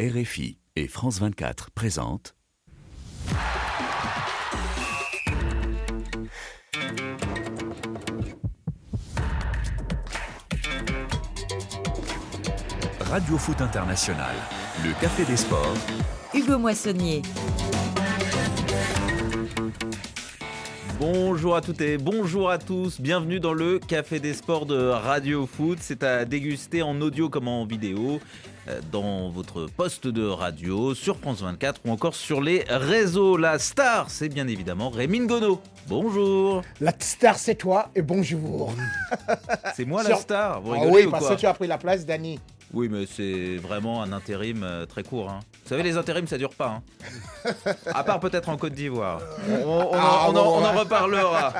RFI 0.00 0.58
et 0.76 0.86
France 0.86 1.18
24 1.18 1.72
présentent 1.72 2.36
Radio 13.00 13.36
Foot 13.38 13.60
International, 13.60 14.36
le 14.84 14.92
Café 15.00 15.24
des 15.24 15.36
Sports, 15.36 15.74
Hugo 16.32 16.58
Moissonnier. 16.58 17.22
Bonjour 21.00 21.56
à 21.56 21.60
toutes 21.60 21.80
et 21.80 21.98
bonjour 21.98 22.50
à 22.50 22.58
tous, 22.58 23.00
bienvenue 23.00 23.40
dans 23.40 23.52
le 23.52 23.80
Café 23.80 24.20
des 24.20 24.34
Sports 24.34 24.66
de 24.66 24.76
Radio 24.76 25.46
Foot. 25.46 25.78
C'est 25.80 26.04
à 26.04 26.24
déguster 26.24 26.82
en 26.82 27.00
audio 27.00 27.28
comme 27.28 27.48
en 27.48 27.64
vidéo 27.64 28.20
dans 28.92 29.30
votre 29.30 29.66
poste 29.66 30.06
de 30.06 30.26
radio, 30.26 30.94
sur 30.94 31.16
France 31.18 31.42
24 31.42 31.80
ou 31.84 31.90
encore 31.90 32.14
sur 32.14 32.40
les 32.40 32.64
réseaux. 32.68 33.36
La 33.36 33.58
star, 33.58 34.10
c'est 34.10 34.28
bien 34.28 34.46
évidemment 34.48 34.90
Rémi 34.90 35.20
Ngono. 35.20 35.60
Bonjour. 35.88 36.62
La 36.80 36.92
star, 36.98 37.36
c'est 37.38 37.54
toi 37.54 37.90
et 37.94 38.02
bonjour. 38.02 38.72
C'est 39.74 39.84
moi 39.84 40.02
la 40.02 40.10
Sur- 40.10 40.18
star, 40.18 40.60
vous 40.60 40.74
Ah 40.74 40.86
oui, 40.86 41.04
ou 41.06 41.10
parce 41.10 41.28
que 41.28 41.34
tu 41.34 41.46
as 41.46 41.54
pris 41.54 41.66
la 41.66 41.78
place 41.78 42.04
d'Annie. 42.04 42.38
Oui, 42.74 42.88
mais 42.90 43.06
c'est 43.06 43.56
vraiment 43.56 44.02
un 44.02 44.12
intérim 44.12 44.62
euh, 44.62 44.84
très 44.84 45.02
court. 45.02 45.30
hein. 45.30 45.40
Vous 45.64 45.70
savez, 45.70 45.82
les 45.82 45.96
intérims, 45.96 46.26
ça 46.26 46.36
dure 46.36 46.54
pas. 46.54 46.80
hein. 47.46 47.52
À 47.86 48.04
part 48.04 48.20
peut-être 48.20 48.48
en 48.50 48.56
Côte 48.58 48.74
d'Ivoire. 48.74 49.20
On, 49.48 49.54
on 49.66 49.80
en- 49.80 49.90
Ah, 49.94 50.24
on 50.26 50.30
en, 50.30 50.32
bon, 50.32 50.40
on 50.40 50.64
en 50.64 50.72
ouais. 50.74 50.78
reparlera. 50.80 51.52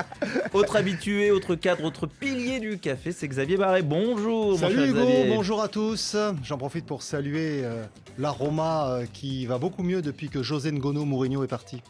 Autre 0.52 0.76
habitué, 0.76 1.30
autre 1.30 1.54
cadre, 1.54 1.84
autre 1.84 2.06
pilier 2.06 2.60
du 2.60 2.78
café, 2.78 3.12
c'est 3.12 3.26
Xavier 3.26 3.56
Barré. 3.56 3.80
Bonjour, 3.82 4.50
mon 4.52 4.56
Salut 4.58 4.88
Hugo, 4.90 4.98
Xavier. 5.00 5.34
bonjour 5.34 5.62
à 5.62 5.68
tous. 5.68 6.14
J'en 6.44 6.58
profite 6.58 6.84
pour 6.84 7.02
saluer 7.02 7.62
euh, 7.64 7.84
l'aroma 8.18 8.88
euh, 8.90 9.06
qui 9.10 9.46
va 9.46 9.56
beaucoup 9.58 9.82
mieux 9.82 10.02
depuis 10.02 10.28
que 10.28 10.42
José 10.42 10.72
Ngono 10.72 11.06
Mourinho 11.06 11.42
est 11.42 11.48
parti. 11.48 11.82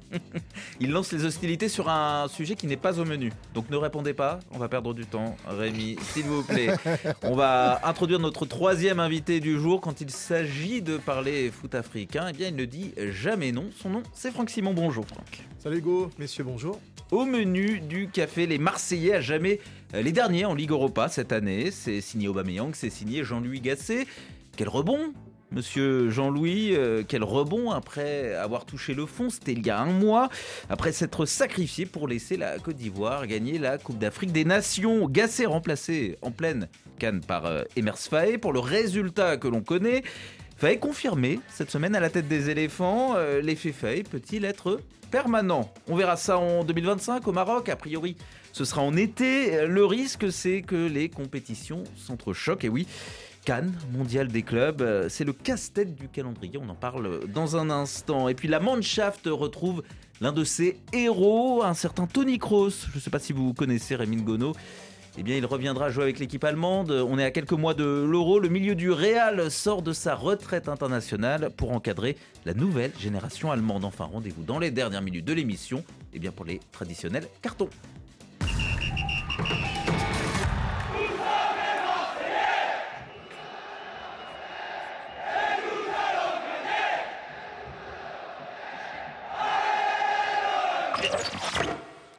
Il 0.80 0.90
lance 0.90 1.12
les 1.12 1.24
hostilités 1.24 1.68
sur 1.68 1.88
un 1.88 2.28
sujet 2.28 2.54
qui 2.54 2.66
n'est 2.66 2.76
pas 2.76 2.98
au 2.98 3.04
menu. 3.04 3.32
Donc 3.54 3.70
ne 3.70 3.76
répondez 3.76 4.14
pas, 4.14 4.40
on 4.52 4.58
va 4.58 4.68
perdre 4.68 4.94
du 4.94 5.06
temps. 5.06 5.36
Rémi, 5.46 5.96
s'il 6.12 6.24
vous 6.24 6.42
plaît. 6.42 6.74
On 7.22 7.34
va 7.34 7.80
introduire 7.84 8.18
notre 8.18 8.46
troisième 8.46 9.00
invité 9.00 9.40
du 9.40 9.58
jour. 9.58 9.80
Quand 9.80 10.00
il 10.00 10.10
s'agit 10.10 10.82
de 10.82 10.96
parler 10.96 11.50
foot 11.50 11.74
africain, 11.74 12.26
eh 12.30 12.32
bien 12.32 12.48
il 12.48 12.56
ne 12.56 12.64
dit 12.64 12.92
jamais 13.10 13.52
non. 13.52 13.70
Son 13.76 13.90
nom, 13.90 14.02
c'est 14.12 14.30
Franck 14.30 14.50
Simon. 14.50 14.74
Bonjour 14.74 15.06
Franck. 15.06 15.44
Salut 15.58 15.78
Hugo, 15.78 16.10
messieurs, 16.18 16.44
bonjour. 16.44 16.78
Au 17.10 17.24
menu 17.24 17.80
du 17.80 18.08
café, 18.08 18.46
les 18.46 18.58
Marseillais 18.58 19.14
à 19.14 19.20
jamais 19.20 19.60
euh, 19.94 20.02
les 20.02 20.12
derniers 20.12 20.44
en 20.44 20.54
Ligue 20.54 20.70
Europa 20.70 21.08
cette 21.08 21.32
année. 21.32 21.70
C'est 21.70 22.00
signé 22.00 22.28
Aubameyang, 22.28 22.72
c'est 22.74 22.90
signé 22.90 23.24
Jean-Louis 23.24 23.60
Gasset. 23.60 24.06
Quel 24.56 24.68
rebond 24.68 25.12
Monsieur 25.52 26.10
Jean-Louis, 26.10 26.74
euh, 26.74 27.04
quel 27.06 27.22
rebond 27.22 27.70
après 27.70 28.34
avoir 28.34 28.64
touché 28.64 28.94
le 28.94 29.06
fond, 29.06 29.30
c'était 29.30 29.52
il 29.52 29.64
y 29.64 29.70
a 29.70 29.78
un 29.78 29.92
mois, 29.92 30.28
après 30.68 30.90
s'être 30.90 31.24
sacrifié 31.24 31.86
pour 31.86 32.08
laisser 32.08 32.36
la 32.36 32.58
Côte 32.58 32.76
d'Ivoire 32.76 33.26
gagner 33.28 33.58
la 33.58 33.78
Coupe 33.78 33.98
d'Afrique 33.98 34.32
des 34.32 34.44
Nations. 34.44 35.08
Gasset 35.08 35.46
remplacé 35.46 36.18
en 36.20 36.32
pleine 36.32 36.68
canne 36.98 37.20
par 37.20 37.46
euh, 37.46 37.62
Emers 37.76 37.98
Faé 37.98 38.38
pour 38.38 38.52
le 38.52 38.58
résultat 38.58 39.36
que 39.36 39.46
l'on 39.46 39.62
connaît. 39.62 40.02
Faé 40.56 40.78
confirmé 40.78 41.38
cette 41.48 41.70
semaine 41.70 41.94
à 41.94 42.00
la 42.00 42.10
tête 42.10 42.26
des 42.26 42.50
éléphants. 42.50 43.14
Euh, 43.16 43.40
L'effet 43.40 43.72
Faé 43.72 44.02
peut-il 44.02 44.44
être 44.44 44.80
permanent? 45.12 45.72
On 45.86 45.94
verra 45.94 46.16
ça 46.16 46.38
en 46.38 46.64
2025 46.64 47.26
au 47.28 47.32
Maroc. 47.32 47.68
A 47.68 47.76
priori, 47.76 48.16
ce 48.52 48.64
sera 48.64 48.82
en 48.82 48.96
été. 48.96 49.66
Le 49.66 49.84
risque, 49.84 50.32
c'est 50.32 50.62
que 50.62 50.88
les 50.88 51.08
compétitions 51.08 51.84
s'entrechoquent. 51.94 52.64
Et 52.64 52.68
oui, 52.68 52.88
Cannes, 53.46 53.72
mondial 53.92 54.26
des 54.26 54.42
clubs, 54.42 54.82
euh, 54.82 55.08
c'est 55.08 55.22
le 55.22 55.32
casse-tête 55.32 55.94
du 55.94 56.08
calendrier. 56.08 56.58
On 56.60 56.68
en 56.68 56.74
parle 56.74 57.28
dans 57.28 57.56
un 57.56 57.70
instant. 57.70 58.28
Et 58.28 58.34
puis 58.34 58.48
la 58.48 58.58
Mannschaft 58.58 59.28
retrouve 59.30 59.84
l'un 60.20 60.32
de 60.32 60.42
ses 60.42 60.80
héros, 60.92 61.62
un 61.62 61.74
certain 61.74 62.08
Tony 62.08 62.38
Kroos. 62.38 62.88
Je 62.90 62.96
ne 62.96 63.00
sais 63.00 63.08
pas 63.08 63.20
si 63.20 63.32
vous 63.32 63.54
connaissez 63.54 63.94
Rémi 63.94 64.16
Gono. 64.16 64.52
Eh 65.16 65.22
bien, 65.22 65.36
il 65.36 65.46
reviendra 65.46 65.90
jouer 65.90 66.02
avec 66.02 66.18
l'équipe 66.18 66.42
allemande. 66.42 66.90
On 66.90 67.20
est 67.20 67.24
à 67.24 67.30
quelques 67.30 67.52
mois 67.52 67.74
de 67.74 67.84
l'Euro. 67.84 68.40
Le 68.40 68.48
milieu 68.48 68.74
du 68.74 68.90
Real 68.90 69.48
sort 69.48 69.82
de 69.82 69.92
sa 69.92 70.16
retraite 70.16 70.68
internationale 70.68 71.50
pour 71.56 71.70
encadrer 71.70 72.16
la 72.46 72.52
nouvelle 72.52 72.90
génération 72.98 73.52
allemande. 73.52 73.84
Enfin, 73.84 74.06
rendez-vous 74.06 74.42
dans 74.42 74.58
les 74.58 74.72
dernières 74.72 75.02
minutes 75.02 75.24
de 75.24 75.32
l'émission. 75.32 75.84
Eh 76.12 76.18
bien, 76.18 76.32
pour 76.32 76.46
les 76.46 76.60
traditionnels 76.72 77.28
cartons. 77.42 77.70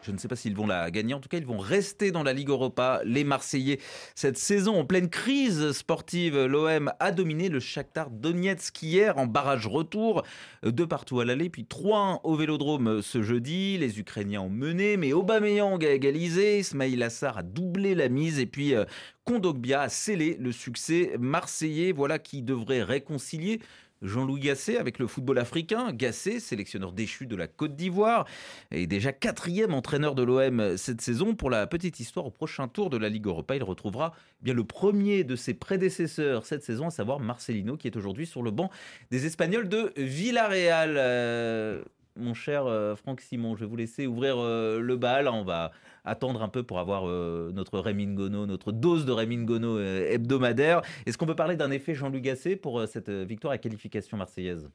Je 0.07 0.13
ne 0.13 0.17
sais 0.17 0.29
pas 0.29 0.37
s'ils 0.37 0.55
vont 0.55 0.67
la 0.67 0.89
gagner. 0.89 1.13
En 1.13 1.19
tout 1.19 1.27
cas, 1.27 1.37
ils 1.37 1.45
vont 1.45 1.57
rester 1.57 2.11
dans 2.11 2.23
la 2.23 2.31
Ligue 2.31 2.47
Europa, 2.47 3.01
les 3.03 3.25
Marseillais. 3.25 3.77
Cette 4.15 4.37
saison, 4.37 4.79
en 4.79 4.85
pleine 4.85 5.09
crise 5.09 5.73
sportive, 5.73 6.45
l'OM 6.45 6.93
a 7.01 7.11
dominé 7.11 7.49
le 7.49 7.59
Shakhtar 7.59 8.09
Donetsk 8.09 8.81
hier 8.81 9.17
en 9.17 9.25
barrage 9.25 9.67
retour. 9.67 10.23
Deux 10.63 10.87
partout 10.87 11.19
à 11.19 11.25
l'aller, 11.25 11.49
puis 11.49 11.67
3-1 11.69 12.21
au 12.23 12.35
Vélodrome 12.37 13.01
ce 13.01 13.21
jeudi. 13.21 13.77
Les 13.77 13.99
Ukrainiens 13.99 14.43
ont 14.43 14.49
mené, 14.49 14.95
mais 14.95 15.11
Aubameyang 15.11 15.83
a 15.83 15.91
égalisé. 15.91 16.59
Ismail 16.59 17.03
Assar 17.03 17.39
a 17.39 17.43
doublé 17.43 17.93
la 17.93 18.07
mise. 18.07 18.39
Et 18.39 18.45
puis 18.45 18.75
euh, 18.75 18.85
Kondogbia 19.25 19.81
a 19.81 19.89
scellé 19.89 20.37
le 20.39 20.53
succès 20.53 21.17
marseillais. 21.19 21.91
Voilà 21.91 22.17
qui 22.17 22.43
devrait 22.43 22.83
réconcilier 22.83 23.59
Jean-Louis 24.01 24.41
Gasset 24.41 24.77
avec 24.77 24.99
le 24.99 25.07
football 25.07 25.39
africain. 25.39 25.91
Gasset, 25.91 26.39
sélectionneur 26.39 26.91
déchu 26.91 27.25
de 27.25 27.35
la 27.35 27.47
Côte 27.47 27.75
d'Ivoire, 27.75 28.25
est 28.71 28.87
déjà 28.87 29.11
quatrième 29.11 29.73
entraîneur 29.73 30.15
de 30.15 30.23
l'OM 30.23 30.77
cette 30.77 31.01
saison. 31.01 31.35
Pour 31.35 31.49
la 31.49 31.67
petite 31.67 31.99
histoire, 31.99 32.25
au 32.25 32.31
prochain 32.31 32.67
tour 32.67 32.89
de 32.89 32.97
la 32.97 33.09
Ligue 33.09 33.27
Europa, 33.27 33.55
il 33.55 33.63
retrouvera 33.63 34.13
bien 34.41 34.53
le 34.53 34.63
premier 34.63 35.23
de 35.23 35.35
ses 35.35 35.53
prédécesseurs 35.53 36.45
cette 36.45 36.63
saison, 36.63 36.87
à 36.87 36.91
savoir 36.91 37.19
Marcelino, 37.19 37.77
qui 37.77 37.87
est 37.87 37.95
aujourd'hui 37.95 38.25
sur 38.25 38.43
le 38.43 38.51
banc 38.51 38.69
des 39.11 39.25
Espagnols 39.25 39.69
de 39.69 39.93
Villarreal. 39.97 40.95
Euh, 40.97 41.83
mon 42.17 42.33
cher 42.33 42.65
euh, 42.65 42.95
Franck 42.95 43.21
Simon, 43.21 43.55
je 43.55 43.61
vais 43.61 43.65
vous 43.69 43.75
laisser 43.75 44.07
ouvrir 44.07 44.37
euh, 44.39 44.79
le 44.79 44.97
bal. 44.97 45.27
On 45.27 45.43
va 45.43 45.71
attendre 46.07 46.41
un 46.41 46.47
peu 46.49 46.63
pour 46.63 46.79
avoir 46.79 47.07
euh, 47.07 47.51
notre 47.53 47.79
Rémi 47.79 48.07
Ngono, 48.07 48.45
notre 48.45 48.71
dose 48.71 49.05
de 49.05 49.11
Rémi 49.11 49.37
Ngono 49.37 49.77
euh, 49.77 50.09
hebdomadaire. 50.09 50.81
Est-ce 51.05 51.17
qu'on 51.17 51.25
peut 51.25 51.35
parler 51.35 51.55
d'un 51.55 51.69
effet 51.69 51.93
Jean-Louis 51.93 52.21
Gasset 52.21 52.55
pour 52.55 52.79
euh, 52.79 52.87
cette 52.87 53.09
victoire 53.09 53.53
à 53.53 53.57
qualification 53.57 54.17
marseillaise? 54.17 54.69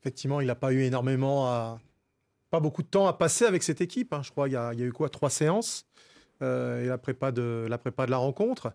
Effectivement, 0.00 0.40
il 0.40 0.46
n'a 0.46 0.54
pas 0.54 0.72
eu 0.72 0.82
énormément. 0.82 1.78
Pas 2.50 2.60
beaucoup 2.60 2.82
de 2.82 2.88
temps 2.88 3.06
à 3.06 3.12
passer 3.12 3.44
avec 3.44 3.62
cette 3.62 3.82
équipe. 3.82 4.14
hein. 4.14 4.22
Je 4.22 4.30
crois 4.30 4.46
qu'il 4.46 4.54
y, 4.54 4.56
a- 4.56 4.72
eu 4.74 4.92
quoi 4.92 5.10
Trois 5.10 5.28
séances 5.28 5.86
et 6.40 6.86
la 6.86 6.96
prépa, 6.96 7.32
de, 7.32 7.68
la 7.68 8.16
rencontre. 8.16 8.72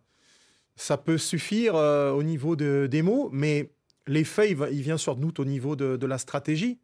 Ça 0.76 0.97
peut 0.97 1.18
suffire 1.18 1.74
au 1.74 2.22
niveau 2.22 2.56
de- 2.56 2.88
des 2.90 3.02
mots, 3.02 3.30
mais 3.34 3.72
l'effet, 4.06 4.52
il, 4.52 4.82
vient 4.84 4.97
sur 4.97 5.16
doute 5.16 5.40
au 5.40 5.46
niveau 5.46 5.76
de, 5.76 6.06
la 6.06 6.20
stratégie. 6.20 6.80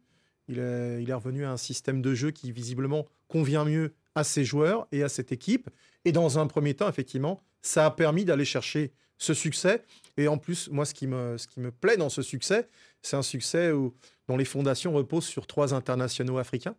Il 0.48 0.58
est 0.58 1.14
revenu 1.14 1.44
à 1.44 1.52
un 1.52 1.56
système 1.56 2.02
de 2.02 2.12
jeu 2.12 2.32
qui 2.32 2.50
visiblement 2.50 3.06
convient 3.28 3.64
mieux 3.64 3.94
à 4.14 4.24
ses 4.24 4.44
joueurs 4.44 4.86
et 4.92 5.02
à 5.02 5.08
cette 5.08 5.32
équipe. 5.32 5.70
Et 6.04 6.12
dans 6.12 6.38
un 6.38 6.46
premier 6.46 6.74
temps, 6.74 6.88
effectivement, 6.88 7.40
ça 7.62 7.86
a 7.86 7.90
permis 7.90 8.24
d'aller 8.24 8.44
chercher 8.44 8.92
ce 9.18 9.34
succès. 9.34 9.82
Et 10.16 10.28
en 10.28 10.38
plus, 10.38 10.68
moi, 10.70 10.84
ce 10.84 10.94
qui 10.94 11.06
me, 11.06 11.38
ce 11.38 11.46
qui 11.46 11.60
me 11.60 11.70
plaît 11.70 11.96
dans 11.96 12.08
ce 12.08 12.22
succès, 12.22 12.68
c'est 13.02 13.16
un 13.16 13.22
succès 13.22 13.72
où, 13.72 13.94
dont 14.28 14.36
les 14.36 14.44
fondations 14.44 14.92
reposent 14.92 15.26
sur 15.26 15.46
trois 15.46 15.74
internationaux 15.74 16.38
africains, 16.38 16.74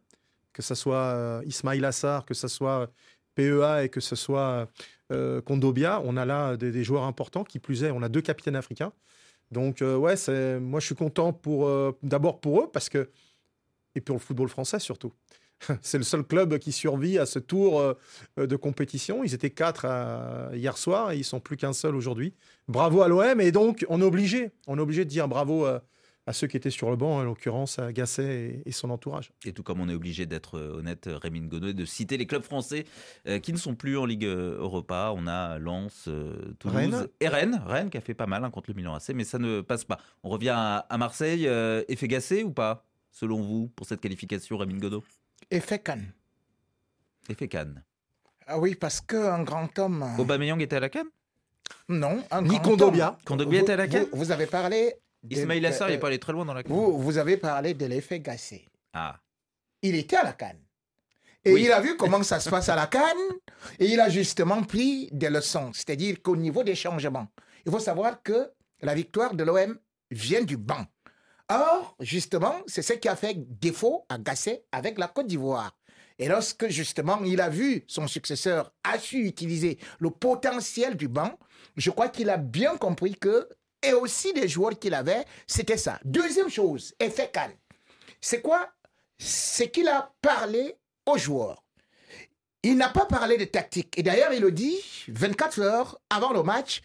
que 0.52 0.62
ce 0.62 0.76
soit 0.76 0.96
euh, 0.96 1.42
Ismail 1.46 1.84
Assar, 1.84 2.26
que 2.26 2.34
ce 2.34 2.48
soit 2.48 2.92
PEA 3.36 3.84
et 3.84 3.90
que 3.90 4.00
ce 4.00 4.16
soit 4.16 4.68
euh, 5.12 5.42
Kondobia. 5.42 6.02
On 6.04 6.18
a 6.18 6.26
là 6.26 6.58
des, 6.58 6.84
joueurs 6.84 7.04
importants. 7.04 7.44
Qui 7.44 7.60
plus 7.60 7.84
est, 7.84 7.92
on 7.92 8.02
a 8.02 8.10
deux 8.10 8.22
capitaines 8.22 8.56
africains. 8.56 8.92
Donc, 9.52 9.82
euh, 9.82 9.96
ouais, 9.96 10.16
moi, 10.60 10.80
je 10.80 10.86
suis 10.86 10.96
content 10.96 11.32
pour, 11.34 11.68
euh, 11.68 11.98
d'abord 12.02 12.40
pour 12.40 12.62
eux, 12.62 12.70
parce 12.72 12.90
que, 12.90 13.10
et 13.96 14.02
pour 14.02 14.16
le 14.16 14.20
football 14.20 14.50
français 14.50 14.80
surtout. 14.80 15.14
C'est 15.82 15.98
le 15.98 16.04
seul 16.04 16.24
club 16.24 16.58
qui 16.58 16.72
survit 16.72 17.18
à 17.18 17.26
ce 17.26 17.40
tour 17.40 17.80
euh, 17.80 17.96
de 18.38 18.56
compétition. 18.56 19.24
Ils 19.24 19.34
étaient 19.34 19.50
quatre 19.50 19.86
euh, 19.88 20.50
hier 20.54 20.78
soir 20.78 21.12
et 21.12 21.18
ils 21.18 21.24
sont 21.24 21.40
plus 21.40 21.58
qu'un 21.58 21.74
seul 21.74 21.96
aujourd'hui. 21.96 22.34
Bravo 22.68 23.02
à 23.02 23.08
l'OM 23.08 23.42
et 23.42 23.52
donc 23.52 23.86
on 23.90 24.02
est 24.02 24.06
obligé, 24.06 24.52
on 24.68 24.78
est 24.78 24.82
obligé 24.82 25.06
de 25.06 25.10
dire 25.10 25.28
bravo 25.28 25.66
euh, 25.66 25.80
à 26.26 26.32
ceux 26.32 26.48
qui 26.48 26.56
étaient 26.56 26.70
sur 26.70 26.90
le 26.90 26.96
banc, 26.96 27.18
en 27.18 27.24
l'occurrence 27.24 27.80
à 27.80 27.92
Gasset 27.92 28.64
et, 28.66 28.72
son 28.72 28.90
entourage. 28.90 29.34
Et 29.44 29.52
tout 29.52 29.62
comme 29.62 29.82
on 29.82 29.90
est 29.90 29.94
obligé 29.94 30.26
d'être 30.26 30.58
honnête, 30.58 31.10
Rémi 31.12 31.42
Ngono, 31.42 31.68
et 31.68 31.74
de 31.74 31.84
citer 31.84 32.16
les 32.16 32.26
clubs 32.26 32.44
français 32.44 32.86
qui 33.42 33.52
ne 33.52 33.58
sont 33.58 33.76
plus 33.76 33.98
en 33.98 34.06
Ligue 34.06 34.24
Europa. 34.24 35.12
On 35.18 35.28
a 35.28 35.60
Lens, 35.60 36.08
Toulouse 36.60 36.78
Rennes. 36.78 37.08
et 37.20 37.28
Rennes. 37.28 37.62
Rennes 37.66 37.90
qui 37.90 37.98
a 37.98 38.02
fait 38.02 38.14
pas 38.14 38.26
mal 38.26 38.46
hein, 38.46 38.52
contre 38.52 38.70
le 38.70 38.76
Milan 38.76 38.96
AC, 38.96 39.10
mais 39.14 39.26
ça 39.26 39.38
ne 39.38 39.60
passe 39.60 39.84
pas. 39.84 40.00
On 40.24 40.30
revient 40.30 40.56
à, 40.56 40.98
Marseille. 40.98 41.46
Effet 41.90 42.08
Gasset 42.08 42.44
ou 42.44 42.52
pas, 42.52 42.86
selon 43.12 43.42
vous, 43.42 43.68
pour 43.76 43.86
cette 43.86 44.00
qualification, 44.00 44.56
Rémi 44.56 44.76
Ngono 44.76 45.04
Effet 45.52 45.80
Cannes. 45.80 46.14
Effet 47.30 47.48
Cannes. 47.48 47.84
Ah 48.48 48.60
oui, 48.60 48.76
parce 48.76 49.00
qu'un 49.02 49.44
grand 49.44 49.78
homme. 49.80 50.04
euh, 50.04 50.22
Aubameyang 50.22 50.60
était 50.62 50.76
à 50.78 50.80
la 50.82 50.90
Cannes? 50.90 51.08
Non, 51.88 52.24
un 52.32 52.42
Ni 52.42 52.60
grand 52.60 52.82
homme. 52.82 52.96
Vous- 53.28 53.54
était 53.54 53.72
à 53.74 53.76
la 53.78 53.88
CAN 53.88 54.00
vous, 54.12 54.18
vous 54.18 54.32
avez 54.32 54.48
parlé. 54.48 54.94
de- 55.24 55.36
Ismail 55.36 55.66
Assar, 55.66 55.88
il 55.88 55.92
euh, 55.92 55.96
n'est 55.96 56.00
pas 56.00 56.08
allé 56.08 56.20
très 56.20 56.34
loin 56.34 56.44
dans 56.46 56.54
la 56.54 56.64
CAN. 56.64 56.74
vous, 56.74 57.02
vous 57.02 57.18
avez 57.18 57.38
parlé 57.38 57.74
de 57.74 57.86
l'effet 57.86 58.20
Gassé. 58.20 58.68
Ah. 58.94 59.18
Il 59.82 59.96
était 59.96 60.18
à 60.18 60.24
la 60.24 60.34
Cannes. 60.34 60.60
Et 61.46 61.54
Oui. 61.54 61.64
il 61.66 61.72
a 61.72 61.80
vu 61.82 61.96
comment 61.98 62.24
ça 62.24 62.40
se 62.40 62.50
passe 62.50 62.68
à 62.70 62.76
la 62.76 62.88
Cannes. 62.88 63.02
Et 63.80 63.86
il 63.88 64.00
a 64.00 64.10
justement 64.10 64.62
pris 64.64 65.10
des 65.12 65.30
leçons. 65.30 65.72
C'est-à-dire 65.74 66.22
qu'au 66.22 66.36
niveau 66.36 66.64
des 66.64 66.76
changements, 66.76 67.28
il 67.66 67.72
faut 67.72 67.80
savoir 67.80 68.22
que 68.22 68.52
la 68.82 68.94
victoire 68.94 69.34
de 69.34 69.44
l'OM 69.44 69.78
vient 70.12 70.44
du 70.44 70.58
banc. 70.58 70.86
Or, 71.54 71.96
justement, 72.00 72.56
c'est 72.66 72.82
ce 72.82 72.94
qui 72.94 73.08
a 73.08 73.16
fait 73.16 73.36
défaut 73.38 74.06
à 74.10 74.18
Gasset 74.18 74.66
avec 74.72 74.98
la 74.98 75.08
Côte 75.08 75.28
d'Ivoire. 75.28 75.78
Et 76.18 76.28
lorsque, 76.28 76.68
justement, 76.70 77.20
il 77.24 77.40
a 77.42 77.50
vu 77.50 77.84
son 77.88 78.08
successeur 78.08 78.74
a 78.84 78.98
su 78.98 79.28
utiliser 79.28 79.78
le 80.00 80.10
potentiel 80.10 80.96
du 80.96 81.08
banc, 81.08 81.38
je 81.76 81.92
crois 81.92 82.10
qu'il 82.10 82.32
a 82.32 82.38
bien 82.38 82.76
compris 82.78 83.14
que, 83.16 83.48
et 83.84 83.94
aussi 83.94 84.34
les 84.34 84.48
joueurs 84.48 84.80
qu'il 84.80 84.96
avait, 84.96 85.26
c'était 85.46 85.78
ça. 85.78 86.00
Deuxième 86.04 86.50
chose, 86.50 86.96
effet 87.00 87.30
Cannes. 87.32 87.56
C'est 88.20 88.42
quoi? 88.42 88.70
C'est 89.20 89.70
qu'il 89.70 89.88
a 89.88 90.12
parlé 90.22 90.76
aux 91.06 91.18
joueurs. 91.18 91.64
Il 92.64 92.78
n'a 92.78 92.90
pas 92.90 93.06
parlé 93.06 93.38
de 93.38 93.46
tactique. 93.46 93.98
Et 94.00 94.04
d'ailleurs, 94.04 94.34
il 94.34 94.42
le 94.42 94.52
dit 94.52 94.78
24 95.10 95.60
heures 95.60 96.00
avant 96.10 96.34
le 96.34 96.42
match 96.42 96.82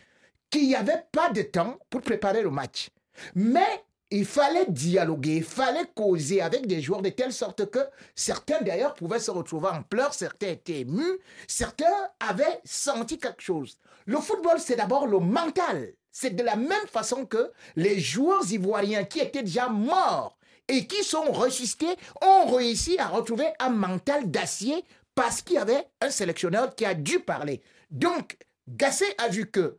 qu'il 0.50 0.67
n'y 0.67 0.75
avait 0.75 1.05
pas 1.11 1.31
de 1.31 1.43
temps 1.43 1.79
pour 1.88 2.03
préparer 2.03 2.43
le 2.43 2.50
match. 2.50 2.91
Mais 3.35 3.85
il 4.10 4.25
fallait 4.25 4.66
dialoguer, 4.69 5.37
il 5.37 5.44
fallait 5.44 5.87
causer 5.94 6.40
avec 6.40 6.66
des 6.66 6.81
joueurs 6.81 7.02
de 7.02 7.10
telle 7.10 7.32
sorte 7.32 7.70
que 7.70 7.81
certains 8.14 8.60
d'ailleurs 8.62 8.94
pouvaient 8.94 9.19
se 9.19 9.31
retrouver 9.31 9.69
en 9.69 9.82
pleurs, 9.82 10.14
certains 10.14 10.49
étaient 10.49 10.81
émus, 10.81 11.19
certains 11.46 12.08
avaient 12.20 12.60
senti 12.64 13.19
quelque 13.19 13.43
chose. 13.43 13.78
Le 14.06 14.16
football, 14.19 14.58
c'est 14.58 14.76
d'abord 14.76 15.06
le 15.06 15.19
mental. 15.19 15.93
C'est 16.10 16.34
de 16.34 16.43
la 16.43 16.56
même 16.56 16.87
façon 16.90 17.26
que 17.26 17.52
les 17.76 18.00
joueurs 18.00 18.50
ivoiriens 18.50 19.05
qui 19.05 19.20
étaient 19.20 19.43
déjà 19.43 19.69
morts 19.69 20.38
et 20.66 20.87
qui 20.87 21.05
sont 21.05 21.31
ressuscités 21.31 21.96
ont 22.22 22.46
réussi 22.46 22.99
à 22.99 23.08
retrouver 23.08 23.46
un 23.60 23.70
mental 23.70 24.31
d'acier 24.31 24.84
parce 25.14 25.43
qu'il 25.43 25.56
y 25.56 25.58
avait 25.58 25.87
un 26.00 26.10
sélectionneur 26.10 26.75
qui 26.75 26.84
a 26.84 26.94
dû 26.94 27.20
parler. 27.20 27.60
Donc, 27.90 28.38
Gasset 28.69 29.14
a 29.19 29.28
vu 29.28 29.50
que 29.50 29.78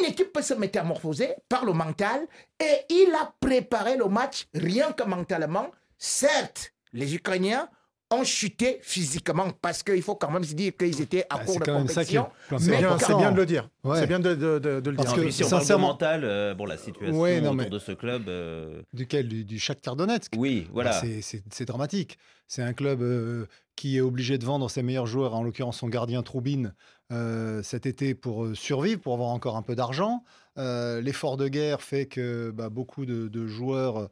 une 0.00 0.06
équipe 0.06 0.32
peut 0.32 0.42
se 0.42 0.54
métamorphoser 0.54 1.34
par 1.48 1.64
le 1.64 1.72
mental 1.72 2.26
et 2.60 2.74
il 2.90 3.12
a 3.20 3.32
préparé 3.40 3.96
le 3.96 4.06
match 4.06 4.46
rien 4.54 4.92
que 4.92 5.04
mentalement. 5.04 5.68
Certes, 5.98 6.72
les 6.92 7.14
Ukrainiens 7.14 7.68
ont 8.10 8.22
chuté 8.24 8.78
physiquement 8.82 9.50
parce 9.62 9.82
qu'il 9.82 10.02
faut 10.02 10.14
quand 10.14 10.30
même 10.30 10.44
se 10.44 10.54
dire 10.54 10.76
qu'ils 10.76 11.00
étaient 11.00 11.24
à 11.30 11.38
Bah, 11.38 11.44
court 11.44 11.54
c'est 11.54 11.60
de 11.60 11.64
compétition. 11.78 12.28
C'est 12.58 12.70
bien, 12.70 12.78
important. 12.90 13.06
c'est 13.06 13.14
bien 13.16 13.32
de 13.32 13.36
le 13.36 13.46
dire. 13.46 13.68
Ouais. 13.82 13.98
C'est 13.98 14.06
bien 14.06 14.20
de, 14.20 14.34
de- 14.34 14.58
de- 14.58 14.80
de 14.80 14.90
le 14.90 14.96
Parce 14.96 15.14
dire. 15.14 15.24
que- 15.24 15.30
si 15.30 15.42
on 15.42 15.48
parle 15.48 15.60
de 15.62 15.64
sincèrement- 15.66 15.88
mental, 15.88 16.20
euh, 16.24 16.54
bon, 16.54 16.66
la 16.66 16.76
situation 16.76 17.18
Ouais, 17.18 17.40
non, 17.40 17.52
autour 17.58 17.70
de 17.70 17.78
ce 17.78 17.92
club. 17.92 18.28
euh, 18.28 18.82
Duquel 18.92 19.26
Du, 19.28 19.44
du 19.44 19.58
Shakhtar 19.58 19.96
Donetsk 19.96 20.32
Oui, 20.36 20.68
voilà. 20.72 20.90
Bah, 20.90 20.98
c'est- 21.00 21.22
c'est 21.22 21.42
c'est 21.50 21.64
dramatique. 21.64 22.18
C'est 22.46 22.62
un 22.62 22.74
club 22.74 23.00
euh, 23.02 23.46
qui 23.74 23.96
est 23.96 24.00
obligé 24.02 24.36
de 24.38 24.44
vendre 24.44 24.68
ses 24.70 24.82
meilleurs 24.82 25.06
joueurs, 25.06 25.34
en 25.34 25.42
l'occurrence 25.42 25.78
son 25.78 25.88
gardien 25.88 26.22
Troubine, 26.22 26.74
euh, 27.12 27.62
cet 27.62 27.84
été 27.84 28.14
pour 28.14 28.44
euh, 28.44 28.54
survivre, 28.54 28.98
pour 28.98 29.12
avoir 29.12 29.28
encore 29.28 29.56
un 29.56 29.62
peu 29.62 29.74
d'argent. 29.74 30.24
Euh, 30.56 31.02
L'effort 31.02 31.36
de 31.36 31.48
guerre 31.48 31.82
fait 31.82 32.06
que 32.06 32.50
bah, 32.50 32.70
beaucoup 32.70 33.04
de, 33.04 33.46
joueurs, 33.46 34.08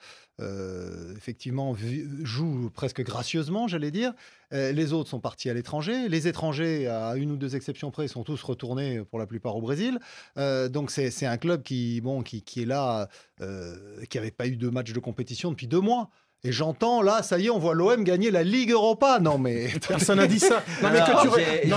effectivement, 1.16 1.74
jouent 2.22 2.68
presque 2.70 3.02
gracieusement, 3.02 3.68
j'allais 3.68 3.92
dire. 3.92 4.12
Les 4.50 4.92
autres 4.92 5.08
sont 5.08 5.20
partis 5.20 5.48
à 5.48 5.54
l'étranger. 5.54 6.08
Les 6.08 6.26
étrangers, 6.26 6.88
à 6.88 7.14
une 7.16 7.30
ou 7.30 7.36
deux 7.36 7.54
exceptions 7.54 7.90
près, 7.92 8.08
sont 8.08 8.24
tous 8.24 8.42
retournés 8.42 9.02
pour 9.04 9.20
la 9.20 9.26
plupart 9.26 9.56
au 9.56 9.60
Brésil. 9.60 10.00
Donc 10.36 10.90
c'est 10.90 11.26
un 11.26 11.36
club 11.36 11.62
qui, 11.62 12.00
bon, 12.00 12.22
qui, 12.22 12.42
qui 12.42 12.62
est 12.62 12.66
là, 12.66 13.08
qui 13.38 14.18
n'avait 14.18 14.32
pas 14.32 14.48
eu 14.48 14.56
de 14.56 14.68
match 14.68 14.92
de 14.92 14.98
compétition 14.98 15.50
depuis 15.50 15.68
deux 15.68 15.80
mois. 15.80 16.10
Et 16.44 16.50
j'entends 16.50 17.02
là, 17.02 17.22
ça 17.22 17.38
y 17.38 17.46
est, 17.46 17.50
on 17.50 17.58
voit 17.60 17.72
l'OM 17.74 18.02
gagner 18.02 18.32
la 18.32 18.42
Ligue 18.42 18.72
Europa. 18.72 19.20
Non 19.20 19.38
mais 19.38 19.68
Personne 19.88 20.18
n'a 20.18 20.26
dit 20.26 20.40
ça. 20.40 20.62
Non, 20.82 20.88
mais 20.92 20.98
que 20.98 21.04
tu, 21.04 21.68
non, 21.68 21.76